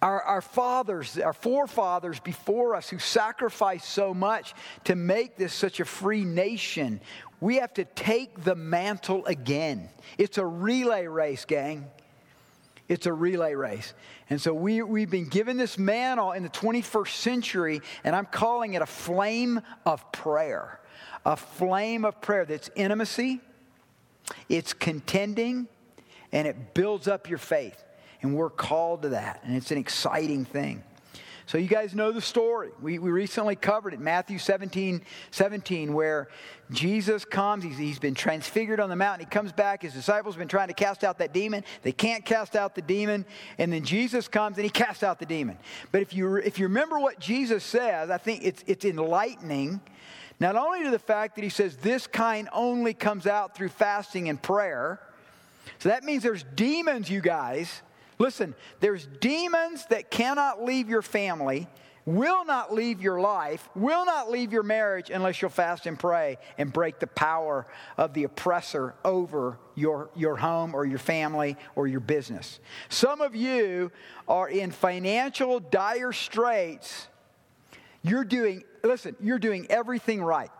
Our, 0.01 0.21
our, 0.21 0.41
fathers, 0.41 1.17
our 1.17 1.33
forefathers 1.33 2.19
before 2.19 2.75
us 2.75 2.89
who 2.89 2.99
sacrificed 2.99 3.89
so 3.89 4.13
much 4.13 4.53
to 4.83 4.95
make 4.95 5.37
this 5.37 5.53
such 5.53 5.79
a 5.79 5.85
free 5.85 6.25
nation, 6.25 6.99
we 7.39 7.57
have 7.57 7.73
to 7.75 7.85
take 7.85 8.43
the 8.43 8.55
mantle 8.55 9.25
again. 9.25 9.89
It's 10.17 10.37
a 10.37 10.45
relay 10.45 11.07
race, 11.07 11.45
gang. 11.45 11.85
It's 12.87 13.05
a 13.05 13.13
relay 13.13 13.55
race. 13.55 13.93
And 14.29 14.39
so 14.39 14.53
we, 14.53 14.81
we've 14.81 15.09
been 15.09 15.29
given 15.29 15.57
this 15.57 15.77
mantle 15.77 16.33
in 16.33 16.43
the 16.43 16.49
21st 16.49 17.15
century, 17.15 17.81
and 18.03 18.15
I'm 18.15 18.25
calling 18.25 18.73
it 18.73 18.81
a 18.81 18.85
flame 18.87 19.61
of 19.85 20.11
prayer. 20.11 20.79
A 21.25 21.35
flame 21.35 22.05
of 22.05 22.21
prayer 22.21 22.45
that's 22.45 22.69
intimacy, 22.75 23.41
it's 24.49 24.73
contending, 24.73 25.67
and 26.31 26.47
it 26.47 26.73
builds 26.73 27.07
up 27.07 27.29
your 27.29 27.39
faith. 27.39 27.83
And 28.21 28.35
we're 28.35 28.49
called 28.49 29.03
to 29.03 29.09
that, 29.09 29.41
and 29.43 29.55
it's 29.55 29.71
an 29.71 29.77
exciting 29.77 30.45
thing. 30.45 30.83
So 31.47 31.59
you 31.59 31.67
guys 31.67 31.93
know 31.93 32.11
the 32.11 32.21
story. 32.21 32.71
We, 32.81 32.97
we 32.97 33.11
recently 33.11 33.55
covered 33.55 33.93
it, 33.93 33.99
Matthew 33.99 34.39
17, 34.39 35.01
17, 35.29 35.93
where 35.93 36.27
Jesus 36.71 37.23
comes. 37.23 37.63
He's, 37.63 37.77
he's 37.77 37.99
been 37.99 38.15
transfigured 38.15 38.79
on 38.79 38.89
the 38.89 38.95
mountain. 38.95 39.27
He 39.27 39.29
comes 39.29 39.51
back. 39.51 39.83
His 39.83 39.93
disciples 39.93 40.33
have 40.33 40.39
been 40.39 40.47
trying 40.47 40.69
to 40.69 40.73
cast 40.73 41.03
out 41.03 41.19
that 41.19 41.33
demon. 41.33 41.63
They 41.83 41.91
can't 41.91 42.25
cast 42.25 42.55
out 42.55 42.73
the 42.73 42.81
demon. 42.81 43.25
And 43.59 43.71
then 43.71 43.83
Jesus 43.83 44.27
comes 44.27 44.57
and 44.57 44.63
he 44.63 44.71
casts 44.71 45.03
out 45.03 45.19
the 45.19 45.27
demon. 45.27 45.59
But 45.91 46.01
if 46.01 46.15
you, 46.15 46.37
if 46.37 46.57
you 46.57 46.65
remember 46.65 46.97
what 46.97 47.19
Jesus 47.19 47.63
says, 47.63 48.09
I 48.09 48.17
think 48.17 48.43
it's, 48.43 48.63
it's 48.65 48.83
enlightening. 48.83 49.81
Not 50.39 50.55
only 50.55 50.83
to 50.83 50.89
the 50.89 50.99
fact 50.99 51.35
that 51.35 51.43
he 51.43 51.49
says 51.49 51.75
this 51.77 52.07
kind 52.07 52.49
only 52.53 52.95
comes 52.95 53.27
out 53.27 53.55
through 53.55 53.69
fasting 53.69 54.29
and 54.29 54.41
prayer. 54.41 54.99
So 55.77 55.89
that 55.89 56.03
means 56.03 56.23
there's 56.23 56.43
demons, 56.55 57.07
you 57.07 57.21
guys, 57.21 57.83
Listen, 58.17 58.55
there's 58.79 59.07
demons 59.19 59.85
that 59.87 60.09
cannot 60.09 60.63
leave 60.63 60.89
your 60.89 61.01
family, 61.01 61.67
will 62.05 62.45
not 62.45 62.73
leave 62.73 63.01
your 63.01 63.19
life, 63.19 63.67
will 63.75 64.05
not 64.05 64.29
leave 64.29 64.53
your 64.53 64.63
marriage 64.63 65.09
unless 65.09 65.41
you'll 65.41 65.49
fast 65.49 65.85
and 65.85 65.99
pray 65.99 66.37
and 66.57 66.71
break 66.71 66.99
the 66.99 67.07
power 67.07 67.65
of 67.97 68.13
the 68.13 68.23
oppressor 68.23 68.93
over 69.03 69.57
your, 69.73 70.09
your 70.15 70.35
home 70.37 70.75
or 70.75 70.85
your 70.85 70.99
family 70.99 71.57
or 71.75 71.87
your 71.87 71.99
business. 71.99 72.59
Some 72.89 73.21
of 73.21 73.35
you 73.35 73.91
are 74.27 74.47
in 74.47 74.71
financial 74.71 75.59
dire 75.59 76.13
straits. 76.13 77.07
You're 78.03 78.23
doing, 78.23 78.63
listen, 78.83 79.15
you're 79.19 79.39
doing 79.39 79.65
everything 79.69 80.23
right. 80.23 80.51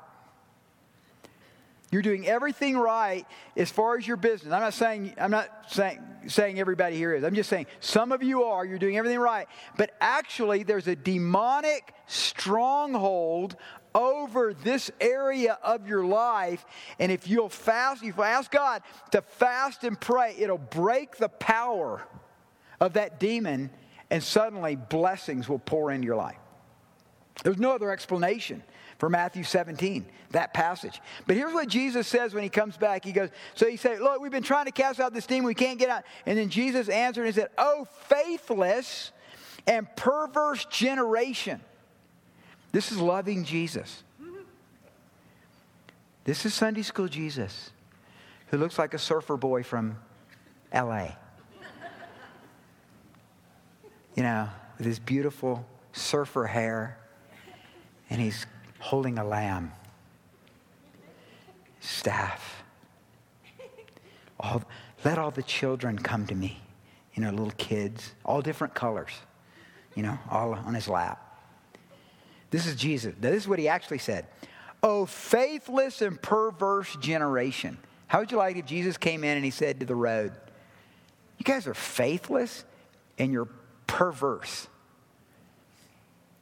You're 1.92 2.02
doing 2.02 2.28
everything 2.28 2.78
right 2.78 3.26
as 3.56 3.70
far 3.70 3.98
as 3.98 4.08
your 4.08 4.18
business. 4.18 4.52
I'm 4.52 4.62
not 4.62 4.74
saying 4.74 5.14
I'm 5.18 5.32
not 5.32 5.50
saying 5.72 6.00
saying 6.28 6.60
everybody 6.60 6.98
here 6.98 7.14
is. 7.14 7.24
I'm 7.24 7.36
just 7.36 7.50
saying 7.50 7.68
some 7.80 8.12
of 8.12 8.24
you 8.24 8.44
are. 8.44 8.66
You're 8.66 8.80
doing 8.80 8.98
everything 8.98 9.20
right, 9.20 9.48
but 9.78 9.92
actually 10.02 10.64
there's 10.64 10.88
a 10.88 10.96
demonic 10.96 11.94
stronghold 12.08 13.56
over 13.94 14.54
this 14.54 14.92
area 15.00 15.58
of 15.64 15.88
your 15.88 16.06
life. 16.06 16.66
And 17.00 17.12
if 17.12 17.28
you'll 17.28 17.50
fast, 17.50 18.04
if 18.04 18.18
you 18.18 18.24
ask 18.24 18.52
God 18.52 18.82
to 19.12 19.22
fast 19.22 19.84
and 19.84 20.00
pray, 20.00 20.36
it'll 20.38 20.58
break 20.58 21.18
the 21.18 21.30
power 21.30 22.06
of 22.82 22.94
that 22.94 23.20
demon, 23.20 23.70
and 24.10 24.22
suddenly 24.22 24.76
blessings 24.76 25.48
will 25.48 25.60
pour 25.60 25.92
into 25.92 26.06
your 26.06 26.18
life. 26.18 26.38
There's 27.44 27.58
no 27.58 27.74
other 27.74 27.92
explanation 27.92 28.64
for 29.06 29.10
Matthew 29.10 29.44
17, 29.44 30.04
that 30.32 30.52
passage. 30.52 31.00
But 31.28 31.36
here's 31.36 31.54
what 31.54 31.68
Jesus 31.68 32.08
says 32.08 32.34
when 32.34 32.42
he 32.42 32.50
comes 32.50 32.76
back. 32.76 33.06
He 33.06 33.12
goes, 33.12 33.30
So 33.54 33.70
he 33.70 33.78
said, 33.78 34.00
Look, 34.00 34.20
we've 34.20 34.32
been 34.32 34.42
trying 34.42 34.66
to 34.66 34.72
cast 34.72 35.00
out 35.00 35.14
this 35.14 35.28
demon, 35.28 35.46
we 35.46 35.54
can't 35.54 35.78
get 35.78 35.90
out. 35.90 36.06
And 36.26 36.36
then 36.40 36.50
Jesus 36.50 36.90
answered 36.90 37.28
and 37.28 37.36
said, 37.36 37.50
Oh, 37.56 37.88
faithless 38.08 39.12
and 39.68 39.88
perverse 39.96 40.66
generation. 40.66 41.62
This 42.72 42.92
is 42.92 42.98
loving 42.98 43.44
Jesus. 43.44 44.02
This 46.24 46.44
is 46.44 46.56
Sunday 46.56 46.82
school 46.82 47.08
Jesus, 47.08 47.70
who 48.48 48.58
looks 48.58 48.80
like 48.80 48.96
a 48.96 49.00
surfer 49.00 49.38
boy 49.38 49.62
from 49.62 50.00
LA. 50.74 51.10
You 54.16 54.24
know, 54.24 54.50
with 54.80 54.88
his 54.88 54.98
beautiful 54.98 55.64
surfer 55.94 56.48
hair, 56.48 56.98
and 58.10 58.20
he's 58.20 58.48
holding 58.86 59.18
a 59.18 59.24
lamb, 59.24 59.72
staff. 61.80 62.64
All, 64.40 64.62
let 65.04 65.18
all 65.18 65.32
the 65.32 65.42
children 65.42 65.98
come 65.98 66.28
to 66.28 66.36
me, 66.36 66.62
you 67.16 67.24
know, 67.24 67.32
little 67.32 67.54
kids, 67.58 68.14
all 68.24 68.44
different 68.44 68.76
colors, 68.76 69.10
you 69.96 70.04
know, 70.04 70.20
all 70.30 70.54
on 70.54 70.76
his 70.76 70.88
lap. 70.88 71.20
This 72.52 72.68
is 72.68 72.76
Jesus. 72.76 73.16
This 73.20 73.34
is 73.34 73.48
what 73.48 73.58
he 73.58 73.68
actually 73.68 73.98
said. 73.98 74.28
Oh, 74.84 75.08
faithless 75.08 76.04
and 76.04 76.22
perverse 76.22 76.96
generation. 76.98 77.80
How 78.06 78.20
would 78.20 78.32
you 78.32 78.38
like 78.38 78.56
if 78.56 78.68
Jesus 78.68 78.98
came 78.98 79.24
in 79.24 79.36
and 79.36 79.44
he 79.44 79.50
said 79.50 79.80
to 79.80 79.88
the 79.88 79.96
road, 79.96 80.32
You 81.40 81.44
guys 81.44 81.66
are 81.66 81.74
faithless 81.74 82.64
and 83.18 83.34
you're 83.34 83.50
perverse? 83.88 84.68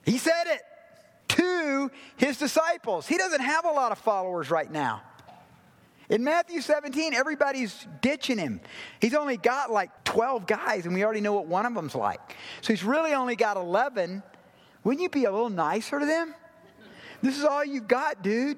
He 0.03 0.17
said 0.17 0.43
it 0.47 0.62
to 1.43 1.91
his 2.17 2.38
disciples. 2.38 3.08
He 3.08 3.17
doesn't 3.17 3.41
have 3.41 3.65
a 3.65 3.71
lot 3.71 3.91
of 3.91 3.97
followers 3.97 4.49
right 4.49 4.71
now. 4.71 5.01
In 6.10 6.23
Matthew 6.23 6.62
17, 6.62 7.13
everybody's 7.13 7.88
ditching 8.01 8.38
him. 8.38 8.60
He's 8.99 9.13
only 9.13 9.38
got 9.38 9.71
like 9.71 10.03
12 10.03 10.45
guys, 10.45 10.86
and 10.86 10.93
we 10.93 11.03
already 11.03 11.21
know 11.21 11.34
what 11.34 11.47
one 11.47 11.65
of 11.65 11.73
them's 11.73 11.95
like. 11.95 12.36
So 12.62 12.73
he's 12.73 12.84
really 12.84 13.13
only 13.13 13.36
got 13.36 13.58
11. 13.58 14.21
Wouldn't 14.84 15.01
you 15.01 15.10
be 15.10 15.25
a 15.25 15.32
little 15.32 15.49
nicer 15.49 15.99
to 15.99 16.06
them? 16.06 16.36
This 17.21 17.38
is 17.38 17.45
all 17.45 17.63
you've 17.63 17.88
got, 17.88 18.21
dude. 18.21 18.58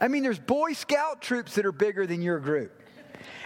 I 0.00 0.08
mean, 0.08 0.22
there's 0.22 0.38
Boy 0.38 0.72
Scout 0.72 1.20
troops 1.20 1.56
that 1.56 1.66
are 1.66 1.72
bigger 1.72 2.06
than 2.06 2.22
your 2.22 2.38
group. 2.38 2.72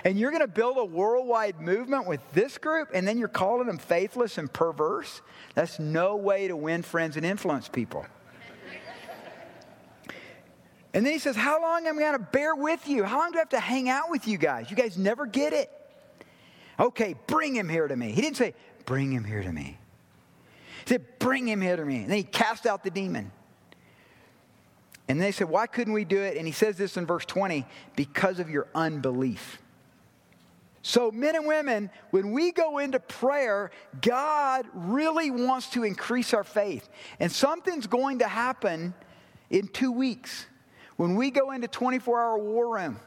And 0.04 0.18
you're 0.18 0.30
going 0.30 0.42
to 0.42 0.48
build 0.48 0.76
a 0.76 0.84
worldwide 0.84 1.60
movement 1.60 2.06
with 2.06 2.20
this 2.32 2.58
group, 2.58 2.90
and 2.92 3.08
then 3.08 3.18
you're 3.18 3.28
calling 3.28 3.66
them 3.66 3.78
faithless 3.78 4.36
and 4.36 4.52
perverse? 4.52 5.22
That's 5.54 5.78
no 5.78 6.16
way 6.16 6.48
to 6.48 6.56
win 6.56 6.82
friends 6.82 7.16
and 7.16 7.24
influence 7.24 7.68
people. 7.68 8.06
And 10.92 11.06
then 11.06 11.12
he 11.12 11.18
says, 11.18 11.36
How 11.36 11.60
long 11.62 11.86
am 11.86 11.98
I 11.98 12.02
going 12.02 12.12
to 12.14 12.18
bear 12.18 12.54
with 12.54 12.88
you? 12.88 13.04
How 13.04 13.18
long 13.18 13.32
do 13.32 13.38
I 13.38 13.40
have 13.40 13.50
to 13.50 13.60
hang 13.60 13.88
out 13.88 14.10
with 14.10 14.26
you 14.26 14.38
guys? 14.38 14.70
You 14.70 14.76
guys 14.76 14.98
never 14.98 15.26
get 15.26 15.52
it. 15.52 15.70
Okay, 16.78 17.14
bring 17.26 17.54
him 17.54 17.68
here 17.68 17.86
to 17.86 17.96
me. 17.96 18.12
He 18.12 18.20
didn't 18.20 18.36
say, 18.36 18.54
Bring 18.86 19.12
him 19.12 19.24
here 19.24 19.42
to 19.42 19.52
me. 19.52 19.78
He 20.84 20.94
said, 20.94 21.18
Bring 21.18 21.46
him 21.46 21.60
here 21.60 21.76
to 21.76 21.84
me. 21.84 21.98
And 21.98 22.10
then 22.10 22.16
he 22.16 22.24
cast 22.24 22.66
out 22.66 22.82
the 22.82 22.90
demon. 22.90 23.30
And 25.08 25.20
they 25.20 25.32
said, 25.32 25.48
Why 25.48 25.66
couldn't 25.66 25.92
we 25.92 26.04
do 26.04 26.20
it? 26.20 26.36
And 26.36 26.46
he 26.46 26.52
says 26.52 26.76
this 26.76 26.96
in 26.96 27.06
verse 27.06 27.24
20 27.24 27.66
because 27.96 28.40
of 28.40 28.50
your 28.50 28.66
unbelief. 28.74 29.60
So, 30.82 31.10
men 31.10 31.36
and 31.36 31.46
women, 31.46 31.90
when 32.10 32.32
we 32.32 32.52
go 32.52 32.78
into 32.78 32.98
prayer, 32.98 33.70
God 34.00 34.66
really 34.72 35.30
wants 35.30 35.68
to 35.70 35.84
increase 35.84 36.32
our 36.32 36.44
faith. 36.44 36.88
And 37.18 37.30
something's 37.30 37.86
going 37.86 38.20
to 38.20 38.28
happen 38.28 38.94
in 39.50 39.68
two 39.68 39.92
weeks. 39.92 40.46
When 41.00 41.16
we 41.16 41.30
go 41.30 41.52
into 41.52 41.66
24 41.66 42.20
hour 42.20 42.38
war 42.38 42.74
room, 42.74 43.00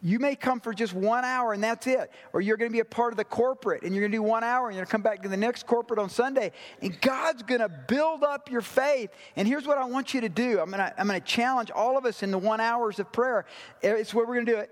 You 0.00 0.18
may 0.18 0.34
come 0.34 0.60
for 0.60 0.72
just 0.72 0.94
one 0.94 1.26
hour 1.26 1.52
and 1.52 1.62
that's 1.62 1.86
it. 1.86 2.10
Or 2.32 2.40
you're 2.40 2.56
going 2.56 2.70
to 2.70 2.72
be 2.72 2.80
a 2.80 2.86
part 2.86 3.12
of 3.12 3.18
the 3.18 3.24
corporate 3.24 3.82
and 3.82 3.94
you're 3.94 4.00
going 4.00 4.12
to 4.12 4.16
do 4.16 4.22
one 4.22 4.42
hour 4.42 4.68
and 4.68 4.74
you're 4.74 4.84
going 4.84 4.86
to 4.86 4.92
come 4.92 5.02
back 5.02 5.22
to 5.24 5.28
the 5.28 5.36
next 5.36 5.66
corporate 5.66 5.98
on 5.98 6.08
Sunday. 6.08 6.52
And 6.80 6.98
God's 7.02 7.42
going 7.42 7.60
to 7.60 7.68
build 7.68 8.24
up 8.24 8.50
your 8.50 8.62
faith. 8.62 9.10
And 9.36 9.46
here's 9.46 9.66
what 9.66 9.76
I 9.76 9.84
want 9.84 10.14
you 10.14 10.22
to 10.22 10.30
do 10.30 10.58
I'm 10.58 10.70
going 10.70 10.78
to, 10.78 10.94
I'm 10.98 11.06
going 11.06 11.20
to 11.20 11.26
challenge 11.26 11.70
all 11.70 11.98
of 11.98 12.06
us 12.06 12.22
in 12.22 12.30
the 12.30 12.38
one 12.38 12.60
hours 12.60 12.98
of 12.98 13.12
prayer. 13.12 13.44
It's 13.82 14.14
where 14.14 14.24
we're 14.24 14.36
going 14.36 14.46
to 14.46 14.52
do 14.52 14.58
it. 14.58 14.70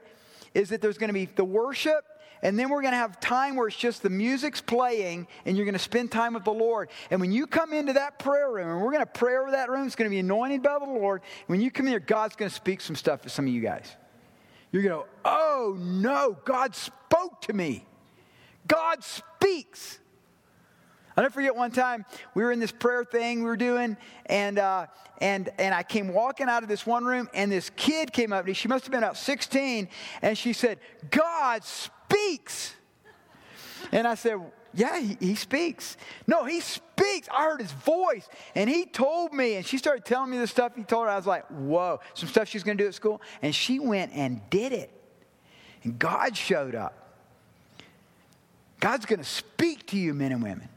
Is 0.54 0.70
that 0.70 0.80
there's 0.80 0.96
going 0.96 1.08
to 1.08 1.14
be 1.14 1.26
the 1.26 1.44
worship 1.44 2.06
and 2.44 2.58
then 2.58 2.68
we're 2.68 2.82
going 2.82 2.92
to 2.92 2.98
have 2.98 3.18
time 3.20 3.56
where 3.56 3.68
it's 3.68 3.76
just 3.76 4.02
the 4.02 4.10
music's 4.10 4.60
playing 4.60 5.26
and 5.46 5.56
you're 5.56 5.64
going 5.64 5.72
to 5.72 5.78
spend 5.78 6.12
time 6.12 6.34
with 6.34 6.44
the 6.44 6.52
Lord. 6.52 6.90
And 7.10 7.18
when 7.18 7.32
you 7.32 7.46
come 7.46 7.72
into 7.72 7.94
that 7.94 8.18
prayer 8.18 8.50
room, 8.52 8.68
and 8.68 8.82
we're 8.82 8.92
going 8.92 9.00
to 9.04 9.06
pray 9.06 9.36
over 9.38 9.52
that 9.52 9.70
room, 9.70 9.86
it's 9.86 9.96
going 9.96 10.10
to 10.10 10.14
be 10.14 10.18
anointed 10.18 10.62
by 10.62 10.78
the 10.78 10.84
Lord. 10.84 11.22
When 11.46 11.62
you 11.62 11.70
come 11.70 11.86
in 11.86 11.92
here, 11.92 12.00
God's 12.00 12.36
going 12.36 12.50
to 12.50 12.54
speak 12.54 12.82
some 12.82 12.96
stuff 12.96 13.22
to 13.22 13.30
some 13.30 13.46
of 13.46 13.52
you 13.52 13.62
guys. 13.62 13.90
You're 14.70 14.82
going 14.82 14.92
to 14.92 15.04
go, 15.04 15.08
oh 15.24 15.76
no, 15.80 16.36
God 16.44 16.76
spoke 16.76 17.40
to 17.42 17.54
me. 17.54 17.86
God 18.66 19.02
speaks. 19.02 19.98
I'll 21.16 21.22
never 21.22 21.32
forget 21.32 21.56
one 21.56 21.70
time 21.70 22.04
we 22.34 22.42
were 22.42 22.52
in 22.52 22.60
this 22.60 22.72
prayer 22.72 23.04
thing 23.04 23.38
we 23.38 23.46
were 23.46 23.56
doing, 23.56 23.96
and 24.26 24.58
uh, 24.58 24.86
and 25.18 25.48
and 25.58 25.72
I 25.72 25.84
came 25.84 26.08
walking 26.08 26.48
out 26.48 26.64
of 26.64 26.68
this 26.68 26.84
one 26.84 27.04
room, 27.04 27.28
and 27.32 27.52
this 27.52 27.70
kid 27.76 28.12
came 28.12 28.32
up 28.32 28.42
to 28.42 28.48
me. 28.48 28.52
She 28.52 28.66
must 28.66 28.84
have 28.84 28.90
been 28.90 29.02
about 29.02 29.16
16, 29.16 29.88
and 30.22 30.36
she 30.36 30.52
said, 30.52 30.80
"God 31.10 31.62
speaks." 32.08 32.74
And 33.92 34.06
I 34.06 34.14
said, 34.14 34.40
"Yeah, 34.72 34.98
he, 34.98 35.16
he 35.20 35.34
speaks. 35.34 35.96
No, 36.26 36.44
he 36.44 36.60
speaks. 36.60 37.28
I 37.32 37.44
heard 37.44 37.60
his 37.60 37.72
voice, 37.72 38.28
and 38.54 38.68
he 38.68 38.86
told 38.86 39.32
me." 39.32 39.54
And 39.56 39.66
she 39.66 39.78
started 39.78 40.04
telling 40.04 40.30
me 40.30 40.38
the 40.38 40.46
stuff 40.46 40.74
he 40.76 40.84
told 40.84 41.06
her. 41.06 41.10
I 41.10 41.16
was 41.16 41.26
like, 41.26 41.46
"Whoa!" 41.48 42.00
Some 42.14 42.28
stuff 42.28 42.48
she's 42.48 42.62
going 42.62 42.78
to 42.78 42.84
do 42.84 42.88
at 42.88 42.94
school, 42.94 43.20
and 43.42 43.54
she 43.54 43.78
went 43.78 44.12
and 44.14 44.40
did 44.50 44.72
it, 44.72 44.90
and 45.82 45.98
God 45.98 46.36
showed 46.36 46.74
up. 46.74 47.04
God's 48.84 49.06
going 49.06 49.18
to 49.20 49.24
speak 49.24 49.86
to 49.86 49.96
you, 49.96 50.12
men 50.12 50.30
and 50.30 50.42
women 50.42 50.68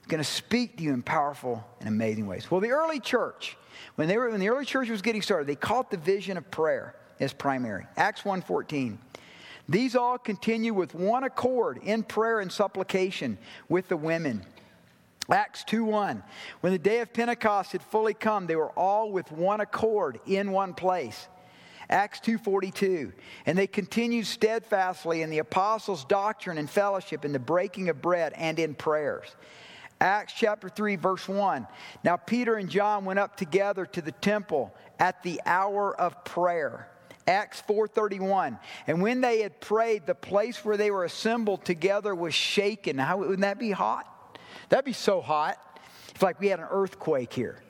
He's 0.00 0.08
going 0.08 0.22
to 0.22 0.28
speak 0.28 0.76
to 0.76 0.82
you 0.82 0.92
in 0.92 1.02
powerful 1.02 1.64
and 1.78 1.88
amazing 1.88 2.26
ways. 2.26 2.50
Well, 2.50 2.60
the 2.60 2.72
early 2.72 3.00
church, 3.00 3.56
when, 3.94 4.08
they 4.08 4.18
were, 4.18 4.28
when 4.28 4.40
the 4.40 4.50
early 4.50 4.66
church 4.66 4.90
was 4.90 5.00
getting 5.00 5.22
started, 5.22 5.46
they 5.46 5.54
caught 5.54 5.90
the 5.90 5.96
vision 5.96 6.36
of 6.36 6.50
prayer 6.50 6.94
as 7.18 7.32
primary. 7.32 7.86
Acts 7.96 8.22
1.14. 8.22 8.98
These 9.70 9.94
all 9.94 10.18
continue 10.18 10.74
with 10.74 10.96
one 10.96 11.22
accord 11.22 11.78
in 11.84 12.02
prayer 12.02 12.40
and 12.40 12.50
supplication 12.50 13.38
with 13.68 13.88
the 13.88 13.96
women. 13.96 14.44
Acts 15.30 15.62
2:1 15.62 16.24
When 16.60 16.72
the 16.72 16.78
day 16.78 16.98
of 16.98 17.12
Pentecost 17.12 17.70
had 17.70 17.82
fully 17.82 18.12
come 18.12 18.48
they 18.48 18.56
were 18.56 18.72
all 18.72 19.12
with 19.12 19.30
one 19.30 19.60
accord 19.60 20.18
in 20.26 20.50
one 20.50 20.74
place. 20.74 21.28
Acts 21.88 22.18
2:42 22.18 23.12
And 23.46 23.56
they 23.56 23.68
continued 23.68 24.26
steadfastly 24.26 25.22
in 25.22 25.30
the 25.30 25.38
apostles' 25.38 26.04
doctrine 26.04 26.58
and 26.58 26.68
fellowship 26.68 27.24
in 27.24 27.30
the 27.30 27.38
breaking 27.38 27.88
of 27.88 28.02
bread 28.02 28.32
and 28.34 28.58
in 28.58 28.74
prayers. 28.74 29.36
Acts 30.00 30.32
chapter 30.32 30.68
3, 30.68 30.96
verse 30.96 31.28
1. 31.28 31.68
Now, 32.02 32.16
Peter 32.16 32.56
and 32.56 32.68
John 32.68 33.04
went 33.04 33.20
up 33.20 33.36
together 33.36 33.86
to 33.86 34.02
the 34.02 34.12
temple 34.12 34.74
at 34.98 35.22
the 35.22 35.40
hour 35.46 35.94
of 35.94 36.24
prayer. 36.24 36.88
Acts 37.30 37.62
4:31. 37.62 38.58
And 38.86 39.00
when 39.00 39.20
they 39.20 39.40
had 39.40 39.60
prayed, 39.60 40.06
the 40.06 40.14
place 40.14 40.64
where 40.64 40.76
they 40.76 40.90
were 40.90 41.04
assembled 41.04 41.64
together 41.64 42.14
was 42.14 42.34
shaken. 42.34 42.98
How 42.98 43.18
wouldn't 43.18 43.40
that 43.40 43.58
be 43.58 43.70
hot? 43.70 44.06
That'd 44.68 44.84
be 44.84 44.92
so 44.92 45.20
hot. 45.20 45.56
It's 46.10 46.22
like 46.22 46.40
we 46.40 46.48
had 46.48 46.60
an 46.60 46.68
earthquake 46.70 47.32
here. 47.32 47.62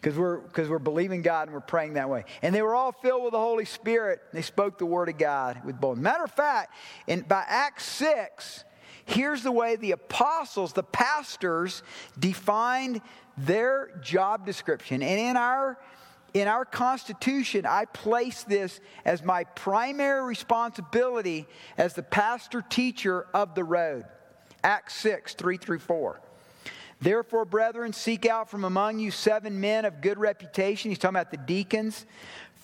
Because 0.00 0.18
we're, 0.18 0.38
cause 0.38 0.68
we're 0.68 0.80
believing 0.80 1.22
God 1.22 1.46
and 1.46 1.54
we're 1.54 1.60
praying 1.60 1.94
that 1.94 2.08
way. 2.08 2.24
And 2.42 2.52
they 2.52 2.62
were 2.62 2.74
all 2.74 2.90
filled 2.90 3.22
with 3.22 3.32
the 3.32 3.38
Holy 3.38 3.64
Spirit. 3.64 4.20
They 4.32 4.42
spoke 4.42 4.78
the 4.78 4.86
word 4.86 5.08
of 5.08 5.16
God 5.16 5.64
with 5.64 5.80
boldness. 5.80 6.02
Matter 6.02 6.24
of 6.24 6.32
fact, 6.32 6.74
in, 7.06 7.20
by 7.20 7.44
Acts 7.46 7.84
6, 7.84 8.64
Here's 9.04 9.42
the 9.42 9.52
way 9.52 9.76
the 9.76 9.92
apostles, 9.92 10.72
the 10.72 10.82
pastors, 10.82 11.82
defined 12.18 13.00
their 13.36 13.90
job 14.02 14.46
description. 14.46 15.02
And 15.02 15.20
in 15.20 15.36
our 15.36 15.78
in 16.34 16.48
our 16.48 16.64
Constitution, 16.64 17.66
I 17.66 17.84
place 17.84 18.42
this 18.44 18.80
as 19.04 19.22
my 19.22 19.44
primary 19.44 20.24
responsibility 20.24 21.46
as 21.76 21.94
the 21.94 22.02
pastor 22.02 22.62
teacher 22.62 23.26
of 23.34 23.54
the 23.54 23.64
road. 23.64 24.04
Acts 24.64 24.94
6, 24.94 25.34
3 25.34 25.56
through 25.58 25.80
4. 25.80 26.20
Therefore, 27.00 27.44
brethren, 27.44 27.92
seek 27.92 28.26
out 28.26 28.48
from 28.48 28.64
among 28.64 29.00
you 29.00 29.10
seven 29.10 29.60
men 29.60 29.84
of 29.84 30.00
good 30.00 30.18
reputation. 30.18 30.90
He's 30.90 30.98
talking 30.98 31.16
about 31.16 31.32
the 31.32 31.36
deacons 31.36 32.06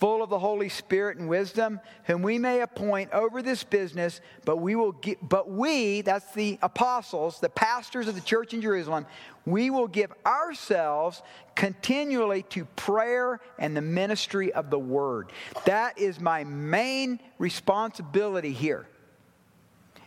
full 0.01 0.23
of 0.23 0.31
the 0.31 0.39
Holy 0.39 0.69
Spirit 0.69 1.19
and 1.19 1.29
wisdom, 1.29 1.81
whom 2.05 2.23
we 2.23 2.39
may 2.39 2.61
appoint 2.61 3.13
over 3.13 3.43
this 3.43 3.65
business, 3.65 4.21
but 4.45 4.59
we 4.59 4.77
will 4.77 4.93
get, 4.93 5.19
but 5.29 5.51
we, 5.51 6.03
that's 6.03 6.33
the 6.35 6.59
apostles, 6.63 7.41
the 7.41 7.49
pastors 7.49 8.07
of 8.09 8.15
the 8.15 8.21
church 8.21 8.55
in 8.55 8.61
Jerusalem, 8.61 9.07
we 9.45 9.71
will 9.71 9.89
give 9.89 10.13
ourselves 10.27 11.23
continually 11.55 12.43
to 12.45 12.65
prayer 12.77 13.41
and 13.59 13.77
the 13.77 13.81
ministry 13.83 14.53
of 14.53 14.71
the 14.71 14.79
word. 14.79 15.33
That 15.65 15.99
is 15.99 16.21
my 16.21 16.45
main 16.45 17.19
responsibility 17.39 18.53
here. 18.53 18.87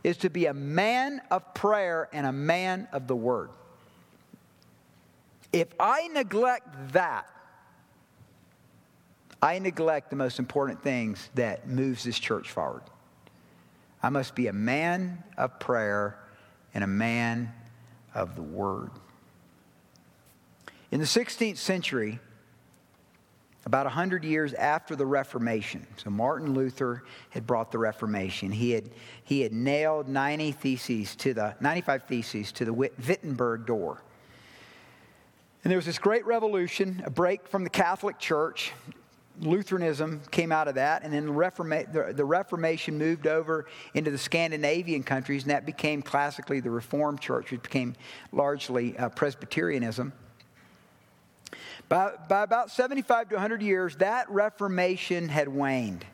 Is 0.04 0.18
to 0.18 0.30
be 0.30 0.48
a 0.48 0.54
man 0.54 1.22
of 1.30 1.54
prayer 1.54 2.10
and 2.12 2.26
a 2.26 2.32
man 2.32 2.88
of 2.92 3.08
the 3.08 3.16
word. 3.16 3.52
If 5.54 5.68
I 5.80 6.08
neglect 6.08 6.94
that, 6.94 7.28
I 9.42 9.58
neglect 9.60 10.10
the 10.10 10.16
most 10.16 10.40
important 10.40 10.84
things 10.84 11.30
that 11.36 11.68
moves 11.68 12.04
this 12.04 12.20
church 12.20 12.52
forward. 12.52 12.84
I 14.04 14.10
must 14.10 14.36
be 14.36 14.48
a 14.48 14.54
man 14.54 15.24
of 15.38 15.60
prayer 15.60 16.18
and 16.74 16.84
a 16.84 16.88
man 16.88 17.52
of 18.14 18.36
the 18.36 18.42
word. 18.42 18.92
In 20.92 21.00
the 21.00 21.06
16th 21.06 21.58
century, 21.58 22.20
about 23.66 23.86
100 23.86 24.24
years 24.24 24.54
after 24.54 24.96
the 24.96 25.06
Reformation, 25.06 25.86
so 25.98 26.10
Martin 26.10 26.54
Luther 26.54 27.04
had 27.30 27.46
brought 27.46 27.72
the 27.72 27.78
Reformation. 27.78 28.52
He 28.52 28.72
had, 28.72 28.90
he 29.24 29.42
had 29.42 29.54
nailed 29.54 30.08
90 30.08 30.52
theses 30.54 31.16
to 31.18 31.34
the, 31.34 31.56
95 31.62 32.04
theses 32.04 32.52
to 32.54 32.66
the 32.66 32.74
Wittenberg 32.74 33.66
door. 33.66 34.04
And 35.64 35.70
there 35.70 35.78
was 35.78 35.86
this 35.86 36.00
great 36.00 36.26
revolution, 36.26 37.04
a 37.06 37.12
break 37.12 37.48
from 37.48 37.64
the 37.64 37.70
Catholic 37.70 38.18
Church. 38.18 38.72
Lutheranism 39.42 40.22
came 40.30 40.52
out 40.52 40.68
of 40.68 40.76
that, 40.76 41.04
and 41.04 41.12
then 41.12 41.26
the, 41.26 41.32
Reforma- 41.34 41.92
the, 41.92 42.14
the, 42.14 42.24
Reformation 42.24 42.98
moved 42.98 43.26
over 43.26 43.66
into 43.96 44.12
the 44.12 44.18
Scandinavian 44.18 45.02
countries, 45.02 45.44
and 45.44 45.52
that 45.52 45.66
became 45.66 46.04
classically 46.04 46.60
the 46.60 46.70
Reformed 46.70 47.20
Church, 47.20 47.52
which 47.52 47.64
became 47.64 47.96
largely 48.32 48.96
uh, 48.98 49.10
Presbyterianism. 49.10 50.14
By, 51.90 52.14
by 52.30 52.44
about 52.44 52.70
75 52.70 53.30
to 53.30 53.36
100 53.36 53.62
years, 53.64 53.96
that 53.98 54.30
Reformation 54.30 55.28
had 55.28 55.50
waned. 55.50 56.06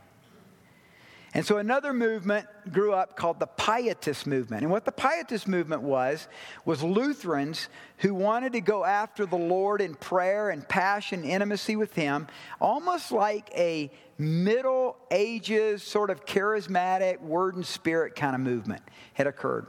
And 1.38 1.46
so 1.46 1.58
another 1.58 1.94
movement 1.94 2.48
grew 2.72 2.94
up 2.94 3.16
called 3.16 3.40
the 3.40 3.46
Pietist 3.46 4.26
movement. 4.26 4.64
And 4.64 4.72
what 4.72 4.86
the 4.86 4.92
Pietist 4.92 5.48
movement 5.48 5.84
was, 5.84 6.28
was 6.66 6.82
Lutherans 6.82 7.70
who 7.98 8.16
wanted 8.16 8.54
to 8.54 8.60
go 8.60 8.84
after 8.84 9.28
the 9.28 9.38
Lord 9.38 9.80
in 9.80 9.94
prayer 9.94 10.50
and 10.50 10.68
passion, 10.68 11.24
intimacy 11.24 11.76
with 11.76 11.94
Him, 11.94 12.26
almost 12.60 13.12
like 13.12 13.52
a 13.56 13.92
Middle 14.18 14.98
Ages 15.12 15.84
sort 15.84 16.10
of 16.10 16.26
charismatic 16.26 17.22
word 17.22 17.56
and 17.56 17.64
spirit 17.64 18.16
kind 18.16 18.34
of 18.34 18.42
movement 18.42 18.82
had 19.14 19.28
occurred. 19.28 19.68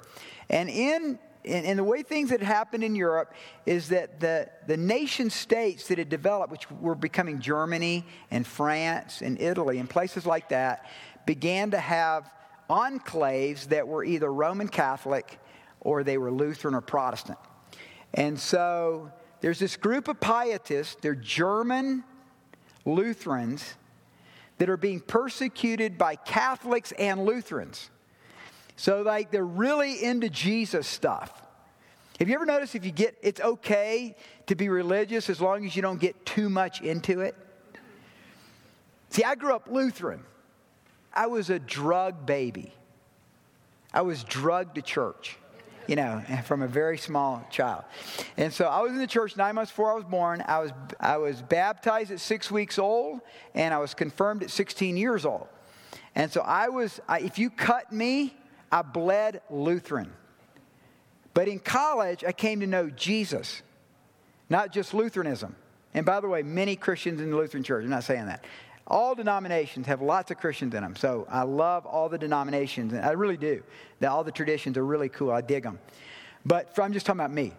And 0.49 0.71
in 0.71 1.19
and, 1.45 1.79
the 1.79 1.85
way 1.85 2.03
things 2.03 2.31
had 2.31 2.43
happened 2.43 2.85
in 2.85 2.95
Europe 2.95 3.33
is 3.65 3.89
that 3.89 4.21
the, 4.21 4.51
the 4.67 4.77
nation 4.77 5.31
states 5.31 5.89
that 5.89 5.97
had 5.97 6.09
developed, 6.09 6.51
which 6.51 6.71
were 6.71 6.95
becoming 6.95 7.41
Germany 7.41 8.05
and 8.31 8.47
France 8.47 9.23
and 9.23 9.41
Italy 9.41 9.79
and 9.79 9.89
places 9.89 10.27
like 10.27 10.49
that, 10.51 10.85
began 11.29 11.73
to 11.73 11.79
have 11.79 12.33
enclaves 12.71 13.67
that 13.67 13.87
were 13.87 14.03
either 14.03 14.33
Roman 14.33 14.67
Catholic 14.67 15.39
or 15.79 16.03
they 16.03 16.17
were 16.17 16.31
Lutheran 16.31 16.75
or 16.75 16.81
Protestant. 16.81 17.39
And 18.15 18.41
so 18.41 19.13
there's 19.43 19.59
this 19.59 19.77
group 19.77 20.09
of 20.09 20.19
pietists, 20.21 20.97
they're 21.03 21.15
German 21.15 22.03
Lutherans, 22.87 23.75
that 24.57 24.71
are 24.71 24.79
being 24.79 25.01
persecuted 25.01 25.99
by 25.99 26.17
Catholics 26.17 26.93
and 26.93 27.27
Lutherans. 27.27 27.91
So, 28.77 29.03
like, 29.03 29.31
they're 29.31 29.45
really 29.45 30.03
into 30.03 30.31
Jesus 30.31 30.87
stuff. 30.87 31.43
Have 32.21 32.31
you 32.31 32.37
ever 32.37 32.47
noticed 32.47 32.75
if 32.75 32.87
you 32.87 32.91
get, 32.91 33.19
it's 33.21 33.43
okay 33.43 34.17
to 34.47 34.55
be 34.55 34.71
religious 34.71 35.29
as 35.29 35.43
long 35.43 35.67
as 35.67 35.77
you 35.77 35.83
don't 35.83 36.01
get 36.01 36.25
too 36.25 36.49
much 36.49 36.81
into 36.81 37.21
it? 37.21 37.37
See, 39.11 39.25
I 39.25 39.35
grew 39.35 39.55
up 39.55 39.69
Lutheran. 39.71 40.25
I 41.19 41.27
was 41.27 41.51
a 41.51 41.59
drug 41.59 42.27
baby. 42.27 42.73
I 43.93 44.03
was 44.03 44.23
drugged 44.23 44.77
to 44.77 44.83
church, 44.83 45.37
you 45.89 45.97
know, 45.97 46.23
from 46.45 46.63
a 46.63 46.69
very 46.69 46.97
small 46.97 47.45
child. 47.51 47.83
And 48.37 48.53
so 48.53 48.67
I 48.67 48.83
was 48.83 48.93
in 48.93 48.99
the 48.99 49.07
church 49.09 49.37
nine 49.37 49.57
months 49.57 49.73
before 49.73 49.91
I 49.91 49.97
was 49.97 50.05
born. 50.05 50.45
I 50.47 50.61
was, 50.61 50.71
I 51.01 51.17
was 51.17 51.43
baptized 51.43 52.13
at 52.13 52.21
six 52.21 52.53
weeks 52.53 52.79
old, 52.79 53.21
and 53.53 53.75
I 53.75 53.79
was 53.79 53.95
confirmed 53.95 54.45
at 54.45 54.51
16 54.53 54.97
years 54.97 55.25
old. 55.25 55.49
And 56.15 56.31
so 56.31 56.41
I 56.43 56.69
was, 56.69 57.01
I, 57.09 57.19
if 57.19 57.37
you 57.37 57.51
cut 57.51 57.93
me, 57.93 58.37
I 58.71 58.83
bled 58.83 59.43
Lutheran. 59.51 60.13
But 61.35 61.49
in 61.49 61.59
college, 61.59 62.23
I 62.25 62.31
came 62.31 62.61
to 62.61 62.67
know 62.69 62.91
Jesus, 62.91 63.63
not 64.49 64.71
just 64.71 64.95
Lutheranism. 64.95 65.57
And 65.95 66.07
by 66.07 66.21
the 66.21 66.29
way, 66.29 66.45
many 66.45 66.77
Christians 66.77 67.21
in 67.21 67.33
the 67.33 67.37
Lutheran 67.37 67.65
church, 67.65 67.83
I'm 67.83 67.91
not 67.91 68.05
saying 68.05 68.27
that. 68.27 68.45
All 68.89 69.15
denominations 69.15 69.87
have 69.87 70.01
lots 70.01 70.31
of 70.31 70.39
Christians 70.39 70.75
in 70.75 70.83
them. 70.83 70.97
So 70.97 71.27
I 71.31 71.43
love 71.43 71.85
all 71.85 72.09
the 72.09 72.19
denominations, 72.19 72.95
and 72.95 73.05
I 73.05 73.11
really 73.11 73.37
do. 73.37 73.63
All 74.03 74.25
the 74.25 74.33
traditions 74.33 74.79
are 74.79 74.85
really 74.85 75.11
cool. 75.11 75.31
I 75.31 75.43
dig 75.43 75.63
them. 75.63 75.79
But 76.47 76.77
I'm 76.79 76.95
just 76.95 77.05
talking 77.05 77.21
about 77.21 77.31
me. 77.33 77.53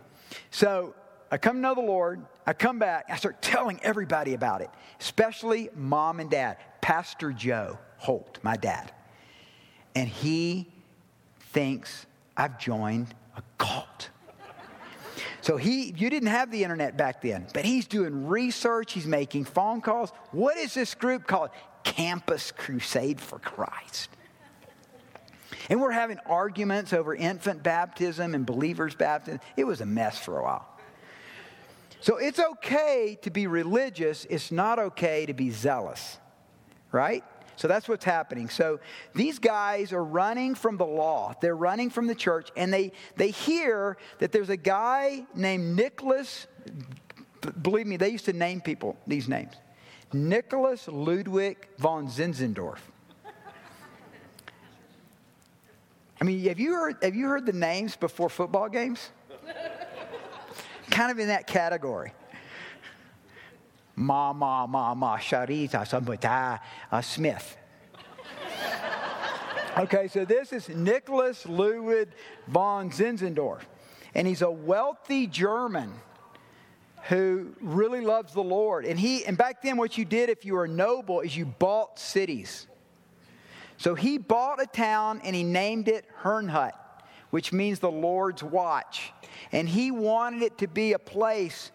So 0.49 0.95
I 1.31 1.37
come 1.37 1.57
to 1.57 1.61
know 1.61 1.75
the 1.75 1.81
Lord. 1.81 2.25
I 2.47 2.53
come 2.53 2.79
back. 2.79 3.05
I 3.09 3.15
start 3.15 3.41
telling 3.43 3.79
everybody 3.83 4.33
about 4.33 4.61
it, 4.61 4.71
especially 4.99 5.69
mom 5.75 6.19
and 6.19 6.31
dad. 6.31 6.57
Pastor 6.81 7.31
Joe 7.31 7.77
Holt, 7.97 8.39
my 8.41 8.57
dad. 8.57 8.91
And 9.93 10.09
he 10.09 10.67
thinks 11.51 12.07
I've 12.35 12.57
joined 12.57 13.13
a 13.35 13.43
cult. 13.59 14.09
So 15.49 15.57
he, 15.57 15.95
you 15.97 16.11
didn't 16.11 16.29
have 16.29 16.51
the 16.51 16.63
internet 16.63 16.95
back 16.95 17.23
then, 17.23 17.47
but 17.55 17.65
he's 17.65 17.87
doing 17.87 18.27
research. 18.27 18.93
He's 18.93 19.07
making 19.07 19.45
phone 19.45 19.81
calls. 19.81 20.11
What 20.29 20.57
is 20.57 20.75
this 20.75 20.93
group 20.93 21.25
called? 21.25 21.49
Campus 21.83 22.51
Crusade 22.51 23.19
for 23.19 23.39
Christ. 23.39 24.11
And 25.67 25.81
we're 25.81 25.89
having 25.89 26.19
arguments 26.27 26.93
over 26.93 27.15
infant 27.15 27.63
baptism 27.63 28.35
and 28.35 28.45
believers' 28.45 28.93
baptism. 28.93 29.39
It 29.57 29.63
was 29.63 29.81
a 29.81 29.87
mess 29.87 30.19
for 30.19 30.37
a 30.37 30.43
while. 30.43 30.69
So 31.99 32.17
it's 32.17 32.39
okay 32.39 33.17
to 33.23 33.31
be 33.31 33.47
religious, 33.47 34.25
it's 34.29 34.51
not 34.51 34.77
okay 34.77 35.25
to 35.25 35.33
be 35.33 35.49
zealous, 35.49 36.19
right? 36.91 37.23
So 37.59 37.67
that's 37.67 37.89
what's 37.89 38.05
happening. 38.05 38.47
So 38.47 38.79
these 39.13 39.37
guys 39.37 39.91
are 39.91 40.03
running 40.03 40.55
from 40.55 40.77
the 40.77 40.85
law. 40.85 41.33
They're 41.41 41.57
running 41.57 41.89
from 41.89 42.07
the 42.07 42.15
church, 42.15 42.51
and 42.55 42.71
they, 42.73 42.93
they 43.17 43.31
hear 43.31 43.97
that 44.19 44.31
there's 44.31 44.49
a 44.49 44.55
guy 44.55 45.25
named 45.35 45.75
Nicholas. 45.75 46.47
Believe 47.61 47.85
me, 47.85 47.97
they 47.97 48.07
used 48.07 48.23
to 48.25 48.33
name 48.33 48.61
people 48.61 48.95
these 49.05 49.27
names 49.27 49.55
Nicholas 50.13 50.87
Ludwig 50.87 51.67
von 51.77 52.07
Zinzendorf. 52.07 52.79
I 56.21 56.23
mean, 56.23 56.39
have 56.45 56.61
you 56.61 56.75
heard, 56.75 56.95
have 57.01 57.15
you 57.15 57.27
heard 57.27 57.45
the 57.45 57.51
names 57.51 57.97
before 57.97 58.29
football 58.29 58.69
games? 58.69 59.09
kind 60.89 61.11
of 61.11 61.19
in 61.19 61.27
that 61.27 61.45
category. 61.45 62.13
Ma, 63.99 64.31
ma, 64.31 64.65
ma, 64.65 64.93
ma, 64.93 65.17
Sharita, 65.17 65.85
Sambuta, 65.85 66.61
uh, 66.89 67.01
Smith. 67.01 67.57
okay, 69.77 70.07
so 70.07 70.23
this 70.23 70.53
is 70.53 70.69
Nicholas 70.69 71.45
Ludwig 71.45 72.07
von 72.47 72.91
Zinzendorf. 72.91 73.63
And 74.15 74.25
he's 74.25 74.41
a 74.41 74.49
wealthy 74.49 75.27
German 75.27 75.91
who 77.09 77.53
really 77.59 77.99
loves 77.99 78.33
the 78.33 78.41
Lord. 78.41 78.85
And 78.85 78.97
he 78.97 79.25
and 79.25 79.37
back 79.37 79.61
then 79.61 79.75
what 79.75 79.97
you 79.97 80.05
did 80.05 80.29
if 80.29 80.45
you 80.45 80.53
were 80.53 80.67
noble 80.67 81.19
is 81.19 81.35
you 81.35 81.45
bought 81.45 81.99
cities. 81.99 82.67
So 83.75 83.95
he 83.95 84.17
bought 84.17 84.61
a 84.61 84.65
town 84.65 85.19
and 85.25 85.35
he 85.35 85.43
named 85.43 85.89
it 85.89 86.05
Herrnhut, 86.23 86.71
which 87.31 87.51
means 87.51 87.79
the 87.79 87.91
Lord's 87.91 88.43
watch. 88.43 89.11
And 89.51 89.67
he 89.67 89.91
wanted 89.91 90.41
it 90.41 90.57
to 90.59 90.67
be 90.67 90.93
a 90.93 90.99
place 90.99 91.71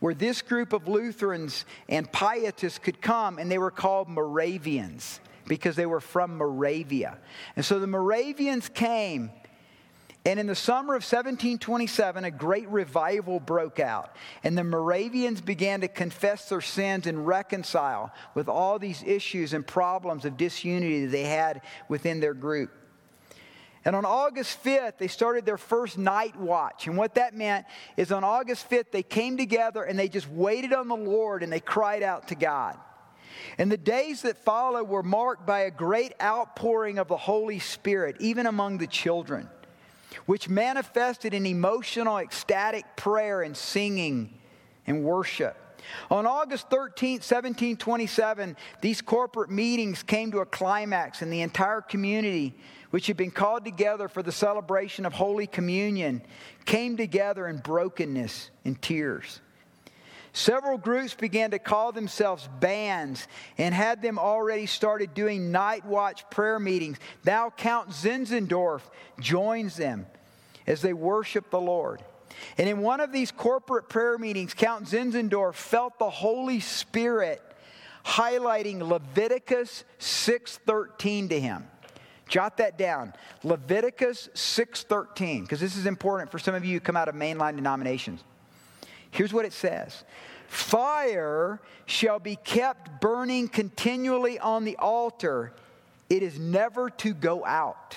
where 0.00 0.14
this 0.14 0.42
group 0.42 0.72
of 0.72 0.88
Lutherans 0.88 1.64
and 1.88 2.10
Pietists 2.12 2.78
could 2.78 3.00
come, 3.00 3.38
and 3.38 3.50
they 3.50 3.58
were 3.58 3.70
called 3.70 4.08
Moravians 4.08 5.20
because 5.46 5.76
they 5.76 5.86
were 5.86 6.00
from 6.00 6.36
Moravia. 6.36 7.18
And 7.54 7.64
so 7.64 7.78
the 7.78 7.86
Moravians 7.86 8.68
came, 8.68 9.30
and 10.24 10.40
in 10.40 10.48
the 10.48 10.56
summer 10.56 10.94
of 10.94 11.04
1727, 11.04 12.24
a 12.24 12.30
great 12.32 12.68
revival 12.68 13.38
broke 13.38 13.78
out. 13.78 14.16
And 14.42 14.58
the 14.58 14.64
Moravians 14.64 15.40
began 15.40 15.82
to 15.82 15.88
confess 15.88 16.48
their 16.48 16.60
sins 16.60 17.06
and 17.06 17.26
reconcile 17.26 18.12
with 18.34 18.48
all 18.48 18.80
these 18.80 19.04
issues 19.04 19.52
and 19.52 19.64
problems 19.64 20.24
of 20.24 20.36
disunity 20.36 21.04
that 21.04 21.12
they 21.12 21.24
had 21.24 21.62
within 21.88 22.18
their 22.18 22.34
group. 22.34 22.72
And 23.86 23.94
on 23.94 24.04
August 24.04 24.64
5th, 24.64 24.98
they 24.98 25.06
started 25.06 25.46
their 25.46 25.56
first 25.56 25.96
night 25.96 26.34
watch. 26.34 26.88
And 26.88 26.96
what 26.96 27.14
that 27.14 27.36
meant 27.36 27.66
is 27.96 28.10
on 28.10 28.24
August 28.24 28.68
5th, 28.68 28.90
they 28.90 29.04
came 29.04 29.36
together 29.36 29.84
and 29.84 29.96
they 29.96 30.08
just 30.08 30.28
waited 30.28 30.72
on 30.72 30.88
the 30.88 30.96
Lord 30.96 31.44
and 31.44 31.52
they 31.52 31.60
cried 31.60 32.02
out 32.02 32.26
to 32.28 32.34
God. 32.34 32.76
And 33.58 33.70
the 33.70 33.76
days 33.76 34.22
that 34.22 34.38
followed 34.38 34.88
were 34.88 35.04
marked 35.04 35.46
by 35.46 35.60
a 35.60 35.70
great 35.70 36.14
outpouring 36.20 36.98
of 36.98 37.06
the 37.06 37.16
Holy 37.16 37.60
Spirit, 37.60 38.16
even 38.18 38.46
among 38.46 38.78
the 38.78 38.88
children, 38.88 39.48
which 40.24 40.48
manifested 40.48 41.32
in 41.32 41.46
emotional, 41.46 42.18
ecstatic 42.18 42.84
prayer 42.96 43.42
and 43.42 43.56
singing 43.56 44.36
and 44.88 45.04
worship. 45.04 45.56
On 46.10 46.26
August 46.26 46.68
13, 46.70 47.18
1727, 47.18 48.56
these 48.80 49.00
corporate 49.00 49.50
meetings 49.50 50.02
came 50.02 50.32
to 50.32 50.40
a 50.40 50.46
climax, 50.46 51.22
and 51.22 51.32
the 51.32 51.42
entire 51.42 51.80
community 51.80 52.52
which 52.96 53.08
had 53.08 53.16
been 53.18 53.30
called 53.30 53.62
together 53.62 54.08
for 54.08 54.22
the 54.22 54.32
celebration 54.32 55.04
of 55.04 55.12
Holy 55.12 55.46
Communion, 55.46 56.22
came 56.64 56.96
together 56.96 57.46
in 57.46 57.58
brokenness 57.58 58.48
and 58.64 58.80
tears. 58.80 59.42
Several 60.32 60.78
groups 60.78 61.12
began 61.12 61.50
to 61.50 61.58
call 61.58 61.92
themselves 61.92 62.48
bands 62.58 63.28
and 63.58 63.74
had 63.74 64.00
them 64.00 64.18
already 64.18 64.64
started 64.64 65.12
doing 65.12 65.52
night 65.52 65.84
watch 65.84 66.24
prayer 66.30 66.58
meetings. 66.58 66.96
Now, 67.22 67.50
Count 67.50 67.90
Zinzendorf 67.90 68.80
joins 69.20 69.76
them 69.76 70.06
as 70.66 70.80
they 70.80 70.94
worship 70.94 71.50
the 71.50 71.60
Lord. 71.60 72.00
And 72.56 72.66
in 72.66 72.78
one 72.78 73.00
of 73.00 73.12
these 73.12 73.30
corporate 73.30 73.90
prayer 73.90 74.16
meetings, 74.16 74.54
Count 74.54 74.86
Zinzendorf 74.86 75.52
felt 75.52 75.98
the 75.98 76.08
Holy 76.08 76.60
Spirit 76.60 77.42
highlighting 78.06 78.80
Leviticus 78.80 79.84
6:13 79.98 81.28
to 81.28 81.38
him. 81.38 81.68
Jot 82.28 82.56
that 82.56 82.76
down. 82.76 83.14
Leviticus 83.44 84.28
6:13 84.34 85.42
because 85.42 85.60
this 85.60 85.76
is 85.76 85.86
important 85.86 86.30
for 86.30 86.38
some 86.38 86.54
of 86.54 86.64
you 86.64 86.74
who 86.74 86.80
come 86.80 86.96
out 86.96 87.08
of 87.08 87.14
mainline 87.14 87.54
denominations. 87.56 88.24
Here's 89.10 89.32
what 89.32 89.44
it 89.44 89.52
says. 89.52 90.04
Fire 90.48 91.60
shall 91.86 92.18
be 92.18 92.36
kept 92.36 93.00
burning 93.00 93.48
continually 93.48 94.38
on 94.38 94.64
the 94.64 94.76
altar. 94.76 95.52
It 96.08 96.22
is 96.22 96.38
never 96.38 96.90
to 96.90 97.14
go 97.14 97.44
out. 97.44 97.96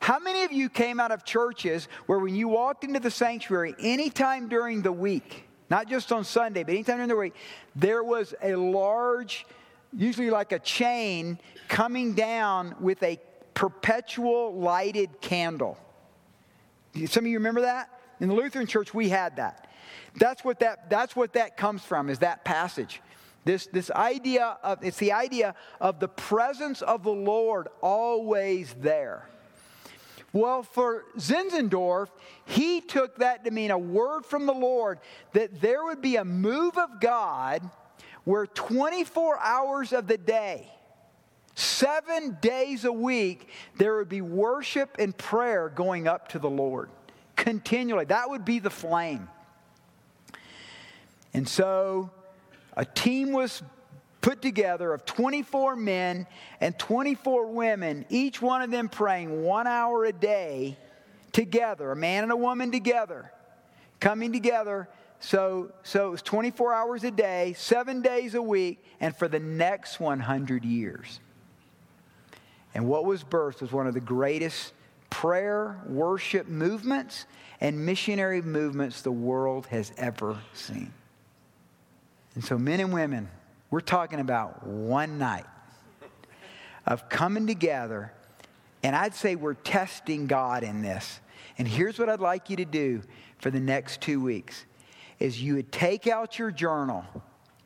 How 0.00 0.18
many 0.18 0.44
of 0.44 0.52
you 0.52 0.68
came 0.68 1.00
out 1.00 1.10
of 1.10 1.24
churches 1.24 1.88
where 2.06 2.18
when 2.18 2.34
you 2.34 2.48
walked 2.48 2.84
into 2.84 3.00
the 3.00 3.10
sanctuary 3.10 3.74
anytime 3.80 4.48
during 4.48 4.82
the 4.82 4.92
week, 4.92 5.48
not 5.70 5.88
just 5.88 6.12
on 6.12 6.24
Sunday, 6.24 6.62
but 6.62 6.72
anytime 6.72 6.96
during 6.96 7.08
the 7.08 7.16
week, 7.16 7.34
there 7.74 8.04
was 8.04 8.34
a 8.42 8.54
large, 8.54 9.46
usually 9.92 10.30
like 10.30 10.52
a 10.52 10.58
chain, 10.58 11.38
coming 11.68 12.14
down 12.14 12.76
with 12.78 13.02
a 13.02 13.18
perpetual 13.56 14.54
lighted 14.54 15.20
candle. 15.20 15.78
Some 17.06 17.24
of 17.24 17.30
you 17.30 17.38
remember 17.38 17.62
that? 17.62 17.90
In 18.20 18.28
the 18.28 18.34
Lutheran 18.34 18.66
church, 18.66 18.94
we 18.94 19.08
had 19.08 19.36
that. 19.36 19.68
That's 20.14 20.44
what 20.44 20.60
that, 20.60 20.88
that's 20.88 21.16
what 21.16 21.32
that 21.32 21.56
comes 21.56 21.82
from, 21.82 22.08
is 22.08 22.20
that 22.20 22.44
passage. 22.44 23.00
This, 23.44 23.66
this 23.66 23.90
idea 23.90 24.58
of, 24.62 24.84
it's 24.84 24.98
the 24.98 25.12
idea 25.12 25.54
of 25.80 26.00
the 26.00 26.08
presence 26.08 26.82
of 26.82 27.02
the 27.02 27.12
Lord 27.12 27.68
always 27.80 28.74
there. 28.80 29.28
Well, 30.32 30.62
for 30.62 31.04
Zinzendorf, 31.16 32.08
he 32.44 32.82
took 32.82 33.16
that 33.16 33.44
to 33.44 33.50
mean 33.50 33.70
a 33.70 33.78
word 33.78 34.26
from 34.26 34.44
the 34.44 34.52
Lord 34.52 34.98
that 35.32 35.60
there 35.62 35.82
would 35.84 36.02
be 36.02 36.16
a 36.16 36.24
move 36.24 36.76
of 36.76 37.00
God 37.00 37.62
where 38.24 38.46
24 38.46 39.38
hours 39.38 39.92
of 39.94 40.08
the 40.08 40.18
day, 40.18 40.70
Seven 41.56 42.36
days 42.40 42.84
a 42.84 42.92
week, 42.92 43.48
there 43.76 43.96
would 43.96 44.08
be 44.08 44.20
worship 44.20 44.96
and 44.98 45.16
prayer 45.16 45.68
going 45.68 46.06
up 46.06 46.28
to 46.28 46.38
the 46.38 46.50
Lord 46.50 46.90
continually. 47.36 48.06
That 48.06 48.28
would 48.28 48.44
be 48.44 48.58
the 48.58 48.70
flame. 48.70 49.28
And 51.32 51.48
so 51.48 52.10
a 52.76 52.84
team 52.84 53.32
was 53.32 53.62
put 54.20 54.42
together 54.42 54.92
of 54.92 55.04
24 55.04 55.76
men 55.76 56.26
and 56.60 56.76
24 56.78 57.46
women, 57.46 58.04
each 58.08 58.42
one 58.42 58.62
of 58.62 58.70
them 58.70 58.88
praying 58.88 59.42
one 59.42 59.66
hour 59.66 60.04
a 60.04 60.12
day 60.12 60.76
together, 61.32 61.92
a 61.92 61.96
man 61.96 62.24
and 62.24 62.32
a 62.32 62.36
woman 62.36 62.72
together, 62.72 63.30
coming 64.00 64.32
together. 64.32 64.88
So, 65.20 65.72
so 65.82 66.08
it 66.08 66.10
was 66.10 66.22
24 66.22 66.74
hours 66.74 67.04
a 67.04 67.10
day, 67.10 67.54
seven 67.56 68.02
days 68.02 68.34
a 68.34 68.42
week, 68.42 68.84
and 69.00 69.14
for 69.14 69.28
the 69.28 69.38
next 69.38 70.00
100 70.00 70.64
years. 70.64 71.20
And 72.74 72.86
what 72.86 73.04
was 73.04 73.24
birthed 73.24 73.60
was 73.60 73.72
one 73.72 73.86
of 73.86 73.94
the 73.94 74.00
greatest 74.00 74.72
prayer, 75.10 75.80
worship 75.86 76.48
movements 76.48 77.26
and 77.60 77.86
missionary 77.86 78.42
movements 78.42 79.02
the 79.02 79.12
world 79.12 79.66
has 79.66 79.92
ever 79.96 80.38
seen. 80.52 80.92
And 82.34 82.44
so, 82.44 82.58
men 82.58 82.80
and 82.80 82.92
women, 82.92 83.28
we're 83.70 83.80
talking 83.80 84.20
about 84.20 84.66
one 84.66 85.18
night 85.18 85.46
of 86.86 87.08
coming 87.08 87.46
together. 87.46 88.12
And 88.82 88.94
I'd 88.94 89.14
say 89.14 89.36
we're 89.36 89.54
testing 89.54 90.26
God 90.26 90.62
in 90.62 90.82
this. 90.82 91.20
And 91.58 91.66
here's 91.66 91.98
what 91.98 92.08
I'd 92.08 92.20
like 92.20 92.50
you 92.50 92.56
to 92.56 92.64
do 92.64 93.02
for 93.38 93.50
the 93.50 93.60
next 93.60 94.00
two 94.00 94.20
weeks 94.20 94.64
is 95.18 95.42
you 95.42 95.54
would 95.54 95.72
take 95.72 96.06
out 96.06 96.38
your 96.38 96.50
journal 96.50 97.04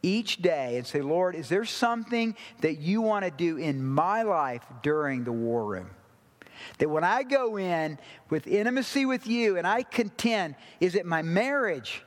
each 0.03 0.41
day 0.43 0.77
and 0.77 0.87
say, 0.87 1.01
Lord, 1.01 1.35
is 1.35 1.49
there 1.49 1.65
something 1.65 2.37
that 2.61 2.79
you 2.79 3.01
want 3.01 3.25
to 3.25 3.31
do 3.31 3.57
in 3.57 3.85
my 3.85 4.23
life 4.23 4.63
during 4.83 5.25
the 5.25 5.33
war 5.33 5.65
room? 5.65 5.91
That 6.79 6.91
when 6.91 7.05
I 7.05 7.23
go 7.23 7.59
in 7.59 7.99
with 8.29 8.47
intimacy 8.47 9.07
with 9.07 9.27
you 9.27 9.57
and 9.57 9.67
I 9.67 9.83
contend, 9.83 10.55
is 10.81 10.95
it 10.95 11.07
my 11.07 11.23
marriage? 11.23 12.03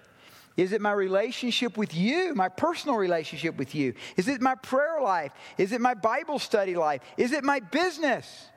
Is 0.55 0.71
it 0.71 0.81
my 0.81 0.91
relationship 0.91 1.77
with 1.77 1.95
you, 1.95 2.35
my 2.35 2.49
personal 2.49 2.95
relationship 2.95 3.57
with 3.57 3.73
you? 3.73 3.95
Is 4.17 4.27
it 4.27 4.41
my 4.41 4.55
prayer 4.55 5.01
life? 5.01 5.31
Is 5.57 5.71
it 5.71 5.81
my 5.81 5.95
Bible 5.95 6.37
study 6.37 6.75
life? 6.75 7.01
Is 7.17 7.31
it 7.31 7.43
my 7.43 7.59
business? 7.59 8.47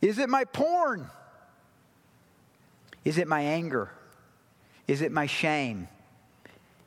Is 0.00 0.18
it 0.18 0.28
my 0.28 0.44
porn? 0.44 1.10
Is 3.04 3.18
it 3.18 3.26
my 3.26 3.40
anger? 3.40 3.90
Is 4.86 5.00
it 5.00 5.10
my 5.10 5.26
shame? 5.26 5.88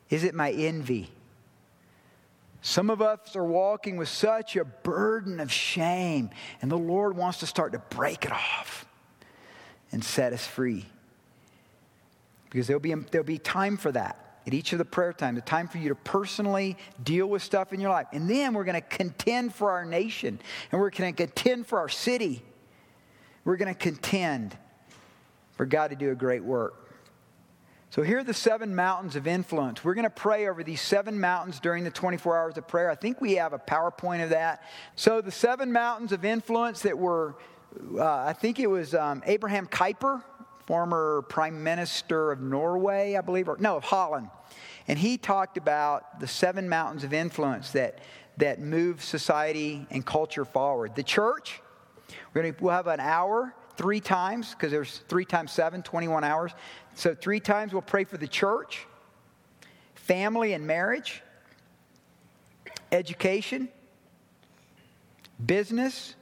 Is 0.08 0.24
it 0.24 0.34
my 0.34 0.50
envy? 0.50 1.10
Some 2.62 2.90
of 2.90 3.00
us 3.00 3.36
are 3.36 3.44
walking 3.44 3.96
with 3.96 4.08
such 4.08 4.56
a 4.56 4.64
burden 4.64 5.40
of 5.40 5.50
shame, 5.50 6.30
and 6.60 6.70
the 6.70 6.78
Lord 6.78 7.16
wants 7.16 7.38
to 7.38 7.46
start 7.46 7.72
to 7.72 7.78
break 7.78 8.24
it 8.24 8.32
off 8.32 8.86
and 9.92 10.04
set 10.04 10.32
us 10.32 10.46
free. 10.46 10.86
Because 12.50 12.66
there'll 12.66 12.80
be, 12.80 12.94
there'll 12.94 13.24
be 13.26 13.38
time 13.38 13.76
for 13.76 13.92
that 13.92 14.42
at 14.46 14.54
each 14.54 14.72
of 14.72 14.78
the 14.78 14.84
prayer 14.84 15.12
times, 15.12 15.36
the 15.36 15.42
time 15.42 15.68
for 15.68 15.78
you 15.78 15.88
to 15.90 15.94
personally 15.94 16.76
deal 17.02 17.26
with 17.26 17.42
stuff 17.42 17.72
in 17.72 17.80
your 17.80 17.90
life. 17.90 18.06
And 18.12 18.28
then 18.28 18.52
we're 18.54 18.64
going 18.64 18.80
to 18.80 18.80
contend 18.80 19.54
for 19.54 19.70
our 19.70 19.84
nation, 19.84 20.40
and 20.70 20.80
we're 20.80 20.90
going 20.90 21.14
to 21.14 21.26
contend 21.26 21.66
for 21.66 21.78
our 21.78 21.88
city. 21.88 22.42
We're 23.44 23.56
going 23.56 23.72
to 23.72 23.78
contend 23.78 24.56
for 25.52 25.66
God 25.66 25.88
to 25.90 25.96
do 25.96 26.10
a 26.10 26.14
great 26.14 26.42
work. 26.42 26.79
So 27.90 28.02
here 28.02 28.18
are 28.18 28.24
the 28.24 28.32
seven 28.32 28.76
mountains 28.76 29.16
of 29.16 29.26
influence. 29.26 29.82
We're 29.82 29.94
going 29.94 30.04
to 30.04 30.10
pray 30.10 30.48
over 30.48 30.62
these 30.62 30.80
seven 30.80 31.18
mountains 31.18 31.58
during 31.58 31.82
the 31.82 31.90
24 31.90 32.38
hours 32.38 32.56
of 32.56 32.68
prayer. 32.68 32.88
I 32.88 32.94
think 32.94 33.20
we 33.20 33.34
have 33.34 33.52
a 33.52 33.58
PowerPoint 33.58 34.22
of 34.22 34.30
that. 34.30 34.62
So 34.94 35.20
the 35.20 35.32
seven 35.32 35.72
mountains 35.72 36.12
of 36.12 36.24
influence 36.24 36.82
that 36.82 36.96
were, 36.96 37.34
uh, 37.96 38.04
I 38.04 38.32
think 38.32 38.60
it 38.60 38.68
was 38.68 38.94
um, 38.94 39.24
Abraham 39.26 39.66
Kuyper, 39.66 40.22
former 40.66 41.22
prime 41.28 41.64
minister 41.64 42.30
of 42.30 42.40
Norway, 42.40 43.16
I 43.16 43.22
believe, 43.22 43.48
or 43.48 43.56
no, 43.58 43.76
of 43.76 43.82
Holland. 43.82 44.30
And 44.86 44.96
he 44.96 45.18
talked 45.18 45.56
about 45.56 46.20
the 46.20 46.28
seven 46.28 46.68
mountains 46.68 47.02
of 47.02 47.12
influence 47.12 47.72
that, 47.72 47.98
that 48.36 48.60
move 48.60 49.02
society 49.02 49.84
and 49.90 50.06
culture 50.06 50.44
forward. 50.44 50.94
The 50.94 51.02
church, 51.02 51.60
we're 52.32 52.42
going 52.42 52.54
to, 52.54 52.62
we'll 52.62 52.72
have 52.72 52.86
an 52.86 53.00
hour 53.00 53.52
three 53.80 54.00
times 54.00 54.50
because 54.50 54.70
there's 54.70 54.98
three 55.08 55.24
times 55.24 55.50
seven, 55.52 55.82
21 55.82 56.22
hours. 56.22 56.52
So, 56.94 57.14
three 57.14 57.40
times 57.40 57.72
we'll 57.72 57.80
pray 57.80 58.04
for 58.04 58.18
the 58.18 58.28
church, 58.28 58.86
family 59.94 60.52
and 60.52 60.66
marriage, 60.66 61.22
education, 62.92 63.70
business, 65.46 66.14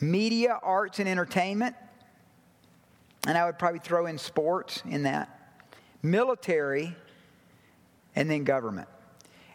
media, 0.00 0.58
arts, 0.62 1.00
and 1.00 1.08
entertainment. 1.08 1.76
And 3.26 3.36
I 3.36 3.44
would 3.44 3.58
probably 3.58 3.80
throw 3.80 4.06
in 4.06 4.16
sports 4.16 4.82
in 4.88 5.02
that, 5.02 5.60
military, 6.02 6.96
and 8.16 8.30
then 8.30 8.44
government. 8.44 8.88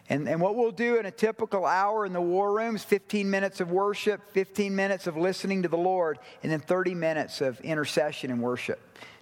And, 0.08 0.28
and 0.28 0.40
what 0.40 0.54
we'll 0.54 0.70
do 0.70 0.98
in 0.98 1.06
a 1.06 1.10
typical 1.10 1.64
hour 1.64 2.04
in 2.04 2.12
the 2.12 2.20
war 2.20 2.52
rooms 2.52 2.84
15 2.84 3.30
minutes 3.30 3.60
of 3.60 3.70
worship, 3.70 4.20
15 4.32 4.74
minutes 4.74 5.06
of 5.06 5.16
listening 5.16 5.62
to 5.62 5.68
the 5.68 5.78
Lord, 5.78 6.18
and 6.42 6.52
then 6.52 6.60
30 6.60 6.94
minutes 6.94 7.40
of 7.40 7.58
intercession 7.60 8.30
and 8.30 8.42
worship 8.42 8.80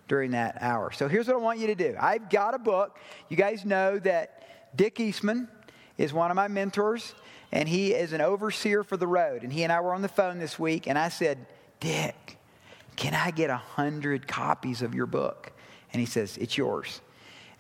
during 0.09 0.33
that 0.33 0.59
hour. 0.61 0.91
So 0.91 1.07
here's 1.07 1.29
what 1.29 1.37
I 1.37 1.39
want 1.39 1.61
you 1.61 1.69
to 1.69 1.75
do 1.75 1.97
I've 2.01 2.29
got 2.29 2.55
a 2.55 2.59
book. 2.59 2.99
You 3.29 3.37
guys 3.37 3.65
know 3.65 3.99
that 4.01 4.43
Dick 4.77 4.99
Eastman 4.99 5.49
is 5.99 6.13
one 6.13 6.31
of 6.31 6.35
my 6.35 6.49
mentors, 6.49 7.15
and 7.53 7.69
he 7.69 7.93
is 7.93 8.13
an 8.13 8.21
overseer 8.21 8.83
for 8.83 8.97
the 8.97 9.07
road. 9.07 9.43
And 9.45 9.53
he 9.53 9.63
and 9.63 9.73
I 9.73 9.81
were 9.81 9.95
on 9.95 10.03
the 10.03 10.09
phone 10.09 10.39
this 10.39 10.59
week, 10.59 10.89
and 10.89 10.99
I 10.99 11.11
said, 11.11 11.47
Dick, 11.79 12.39
can 12.97 13.15
I 13.15 13.31
get 13.31 13.51
a 13.51 13.57
hundred 13.57 14.27
copies 14.27 14.83
of 14.83 14.95
your 14.95 15.07
book? 15.07 15.53
And 15.93 16.01
he 16.01 16.07
says, 16.07 16.37
It's 16.39 16.59
yours. 16.59 17.01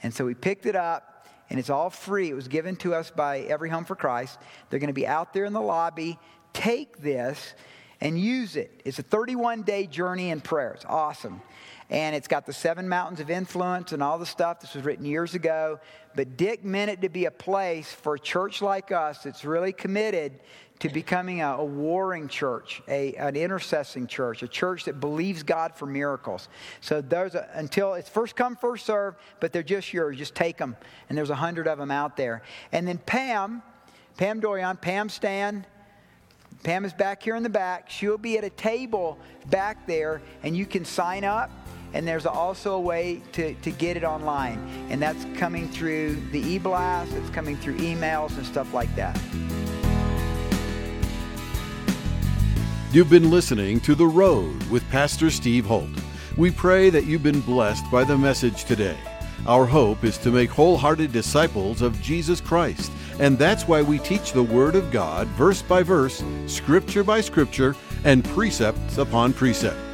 And 0.02 0.12
so 0.12 0.24
we 0.24 0.34
picked 0.34 0.66
it 0.66 0.74
up 0.74 1.11
and 1.52 1.58
it's 1.58 1.68
all 1.68 1.90
free. 1.90 2.30
It 2.30 2.34
was 2.34 2.48
given 2.48 2.76
to 2.76 2.94
us 2.94 3.10
by 3.10 3.40
Every 3.40 3.68
Home 3.68 3.84
for 3.84 3.94
Christ. 3.94 4.38
They're 4.70 4.78
going 4.78 4.88
to 4.88 4.94
be 4.94 5.06
out 5.06 5.34
there 5.34 5.44
in 5.44 5.52
the 5.52 5.60
lobby. 5.60 6.18
Take 6.54 7.02
this 7.02 7.52
and 8.00 8.18
use 8.18 8.56
it. 8.56 8.80
It's 8.86 8.98
a 8.98 9.02
31 9.02 9.60
day 9.60 9.86
journey 9.86 10.30
in 10.30 10.40
prayer. 10.40 10.72
It's 10.72 10.86
awesome. 10.86 11.42
And 11.92 12.16
it's 12.16 12.26
got 12.26 12.46
the 12.46 12.54
seven 12.54 12.88
mountains 12.88 13.20
of 13.20 13.28
influence 13.28 13.92
and 13.92 14.02
all 14.02 14.18
the 14.18 14.24
stuff. 14.24 14.60
This 14.60 14.74
was 14.74 14.82
written 14.82 15.04
years 15.04 15.34
ago. 15.34 15.78
But 16.16 16.38
Dick 16.38 16.64
meant 16.64 16.90
it 16.90 17.02
to 17.02 17.10
be 17.10 17.26
a 17.26 17.30
place 17.30 17.92
for 17.92 18.14
a 18.14 18.18
church 18.18 18.62
like 18.62 18.90
us 18.90 19.22
that's 19.22 19.44
really 19.44 19.74
committed 19.74 20.40
to 20.78 20.88
becoming 20.88 21.42
a, 21.42 21.56
a 21.58 21.64
warring 21.64 22.28
church, 22.28 22.82
a, 22.88 23.14
an 23.16 23.34
intercessing 23.34 24.08
church, 24.08 24.42
a 24.42 24.48
church 24.48 24.86
that 24.86 25.00
believes 25.00 25.42
God 25.42 25.76
for 25.76 25.84
miracles. 25.84 26.48
So 26.80 27.02
there's 27.02 27.34
a, 27.34 27.44
uh, 27.44 27.58
until 27.58 27.92
it's 27.92 28.08
first 28.08 28.36
come, 28.36 28.56
first 28.56 28.86
serve, 28.86 29.14
but 29.38 29.52
they're 29.52 29.62
just 29.62 29.92
yours. 29.92 30.16
Just 30.16 30.34
take 30.34 30.56
them. 30.56 30.76
And 31.10 31.18
there's 31.18 31.30
a 31.30 31.34
hundred 31.34 31.68
of 31.68 31.76
them 31.76 31.90
out 31.90 32.16
there. 32.16 32.42
And 32.72 32.88
then 32.88 32.96
Pam, 33.04 33.62
Pam 34.16 34.40
Dorian, 34.40 34.78
Pam 34.78 35.10
Stan, 35.10 35.66
Pam 36.62 36.84
is 36.84 36.92
back 36.92 37.22
here 37.22 37.34
in 37.34 37.42
the 37.42 37.48
back. 37.48 37.90
She'll 37.90 38.16
be 38.16 38.38
at 38.38 38.44
a 38.44 38.50
table 38.50 39.18
back 39.50 39.86
there, 39.86 40.22
and 40.42 40.56
you 40.56 40.64
can 40.64 40.84
sign 40.84 41.24
up. 41.24 41.50
And 41.94 42.06
there's 42.08 42.26
also 42.26 42.74
a 42.74 42.80
way 42.80 43.20
to, 43.32 43.54
to 43.54 43.70
get 43.70 43.96
it 43.96 44.04
online. 44.04 44.58
And 44.90 45.00
that's 45.00 45.26
coming 45.36 45.68
through 45.68 46.16
the 46.30 46.40
e 46.40 46.58
blast, 46.58 47.12
it's 47.12 47.30
coming 47.30 47.56
through 47.56 47.76
emails 47.78 48.36
and 48.36 48.46
stuff 48.46 48.72
like 48.72 48.94
that. 48.96 49.20
You've 52.92 53.08
been 53.08 53.30
listening 53.30 53.80
to 53.80 53.94
The 53.94 54.06
Road 54.06 54.62
with 54.64 54.88
Pastor 54.90 55.30
Steve 55.30 55.64
Holt. 55.64 55.88
We 56.36 56.50
pray 56.50 56.90
that 56.90 57.06
you've 57.06 57.22
been 57.22 57.40
blessed 57.40 57.90
by 57.90 58.04
the 58.04 58.18
message 58.18 58.64
today. 58.64 58.98
Our 59.46 59.66
hope 59.66 60.04
is 60.04 60.18
to 60.18 60.30
make 60.30 60.50
wholehearted 60.50 61.10
disciples 61.10 61.82
of 61.82 62.00
Jesus 62.00 62.40
Christ, 62.40 62.92
and 63.18 63.38
that's 63.38 63.66
why 63.66 63.82
we 63.82 63.98
teach 63.98 64.32
the 64.32 64.42
Word 64.42 64.76
of 64.76 64.90
God 64.90 65.26
verse 65.28 65.62
by 65.62 65.82
verse, 65.82 66.22
scripture 66.46 67.02
by 67.02 67.22
scripture, 67.22 67.74
and 68.04 68.24
precept 68.24 68.98
upon 68.98 69.32
precept. 69.32 69.91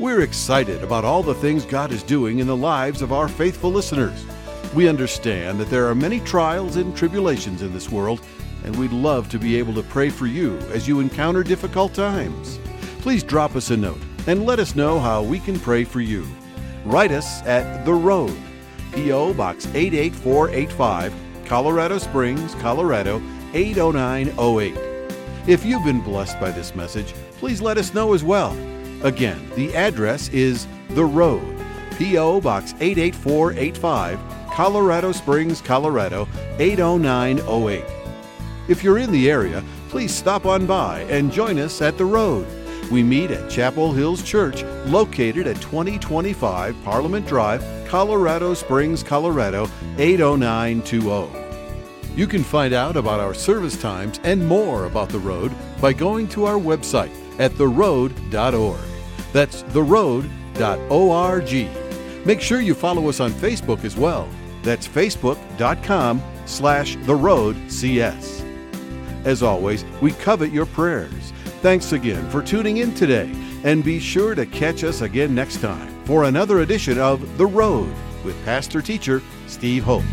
We're 0.00 0.22
excited 0.22 0.82
about 0.82 1.04
all 1.04 1.22
the 1.22 1.34
things 1.34 1.66
God 1.66 1.92
is 1.92 2.02
doing 2.02 2.38
in 2.38 2.46
the 2.46 2.56
lives 2.56 3.02
of 3.02 3.12
our 3.12 3.28
faithful 3.28 3.70
listeners. 3.70 4.24
We 4.72 4.88
understand 4.88 5.60
that 5.60 5.68
there 5.68 5.88
are 5.88 5.94
many 5.94 6.20
trials 6.20 6.76
and 6.76 6.96
tribulations 6.96 7.60
in 7.60 7.74
this 7.74 7.90
world 7.90 8.22
and 8.64 8.74
we'd 8.76 8.92
love 8.92 9.28
to 9.28 9.38
be 9.38 9.56
able 9.56 9.74
to 9.74 9.82
pray 9.82 10.08
for 10.08 10.26
you 10.26 10.56
as 10.72 10.88
you 10.88 11.00
encounter 11.00 11.42
difficult 11.42 11.92
times. 11.92 12.58
Please 13.00 13.22
drop 13.22 13.56
us 13.56 13.68
a 13.68 13.76
note 13.76 14.00
and 14.26 14.46
let 14.46 14.58
us 14.58 14.74
know 14.74 14.98
how 14.98 15.22
we 15.22 15.38
can 15.38 15.60
pray 15.60 15.84
for 15.84 16.00
you. 16.00 16.26
Write 16.86 17.12
us 17.12 17.42
at 17.42 17.84
The 17.84 17.92
Road, 17.92 18.34
P.O. 18.94 19.34
Box 19.34 19.66
88485, 19.74 21.12
Colorado 21.44 21.98
Springs, 21.98 22.54
Colorado 22.54 23.20
80908. 23.52 24.78
If 25.46 25.66
you've 25.66 25.84
been 25.84 26.00
blessed 26.00 26.40
by 26.40 26.52
this 26.52 26.74
message, 26.74 27.12
please 27.36 27.60
let 27.60 27.76
us 27.76 27.92
know 27.92 28.14
as 28.14 28.24
well. 28.24 28.56
Again, 29.02 29.50
the 29.56 29.74
address 29.74 30.28
is 30.28 30.66
The 30.90 31.04
Road, 31.04 31.56
P.O. 31.96 32.42
Box 32.42 32.74
88485, 32.80 34.20
Colorado 34.52 35.12
Springs, 35.12 35.62
Colorado 35.62 36.28
80908. 36.58 37.84
If 38.68 38.84
you're 38.84 38.98
in 38.98 39.10
the 39.10 39.30
area, 39.30 39.64
please 39.88 40.14
stop 40.14 40.44
on 40.44 40.66
by 40.66 41.00
and 41.02 41.32
join 41.32 41.58
us 41.58 41.80
at 41.80 41.96
the 41.96 42.04
road. 42.04 42.46
We 42.90 43.02
meet 43.02 43.30
at 43.30 43.50
Chapel 43.50 43.92
Hills 43.92 44.22
Church, 44.22 44.64
located 44.84 45.46
at 45.46 45.62
2025 45.62 46.76
Parliament 46.84 47.26
Drive, 47.26 47.64
Colorado 47.88 48.52
Springs, 48.52 49.02
Colorado 49.02 49.66
80920. 49.96 51.40
You 52.16 52.26
can 52.26 52.44
find 52.44 52.74
out 52.74 52.96
about 52.96 53.20
our 53.20 53.32
service 53.32 53.80
times 53.80 54.20
and 54.24 54.46
more 54.46 54.84
about 54.84 55.08
the 55.08 55.20
road 55.20 55.52
by 55.80 55.94
going 55.94 56.28
to 56.28 56.44
our 56.44 56.58
website 56.58 57.14
at 57.38 57.52
theroad.org. 57.52 58.89
That's 59.32 59.62
theroad.org. 59.64 60.26
Make 62.26 62.40
sure 62.40 62.60
you 62.60 62.74
follow 62.74 63.08
us 63.08 63.20
on 63.20 63.32
Facebook 63.32 63.84
as 63.84 63.96
well. 63.96 64.28
That's 64.62 64.86
facebook.com 64.86 66.22
slash 66.46 66.96
theroadcs. 66.96 68.46
As 69.24 69.42
always, 69.42 69.84
we 70.00 70.12
covet 70.12 70.52
your 70.52 70.66
prayers. 70.66 71.32
Thanks 71.62 71.92
again 71.92 72.28
for 72.30 72.42
tuning 72.42 72.78
in 72.78 72.94
today, 72.94 73.30
and 73.64 73.84
be 73.84 74.00
sure 74.00 74.34
to 74.34 74.46
catch 74.46 74.82
us 74.84 75.02
again 75.02 75.34
next 75.34 75.60
time 75.60 76.04
for 76.04 76.24
another 76.24 76.60
edition 76.60 76.98
of 76.98 77.36
The 77.36 77.46
Road 77.46 77.94
with 78.24 78.42
Pastor 78.44 78.80
Teacher 78.82 79.22
Steve 79.46 79.84
Holt. 79.84 80.04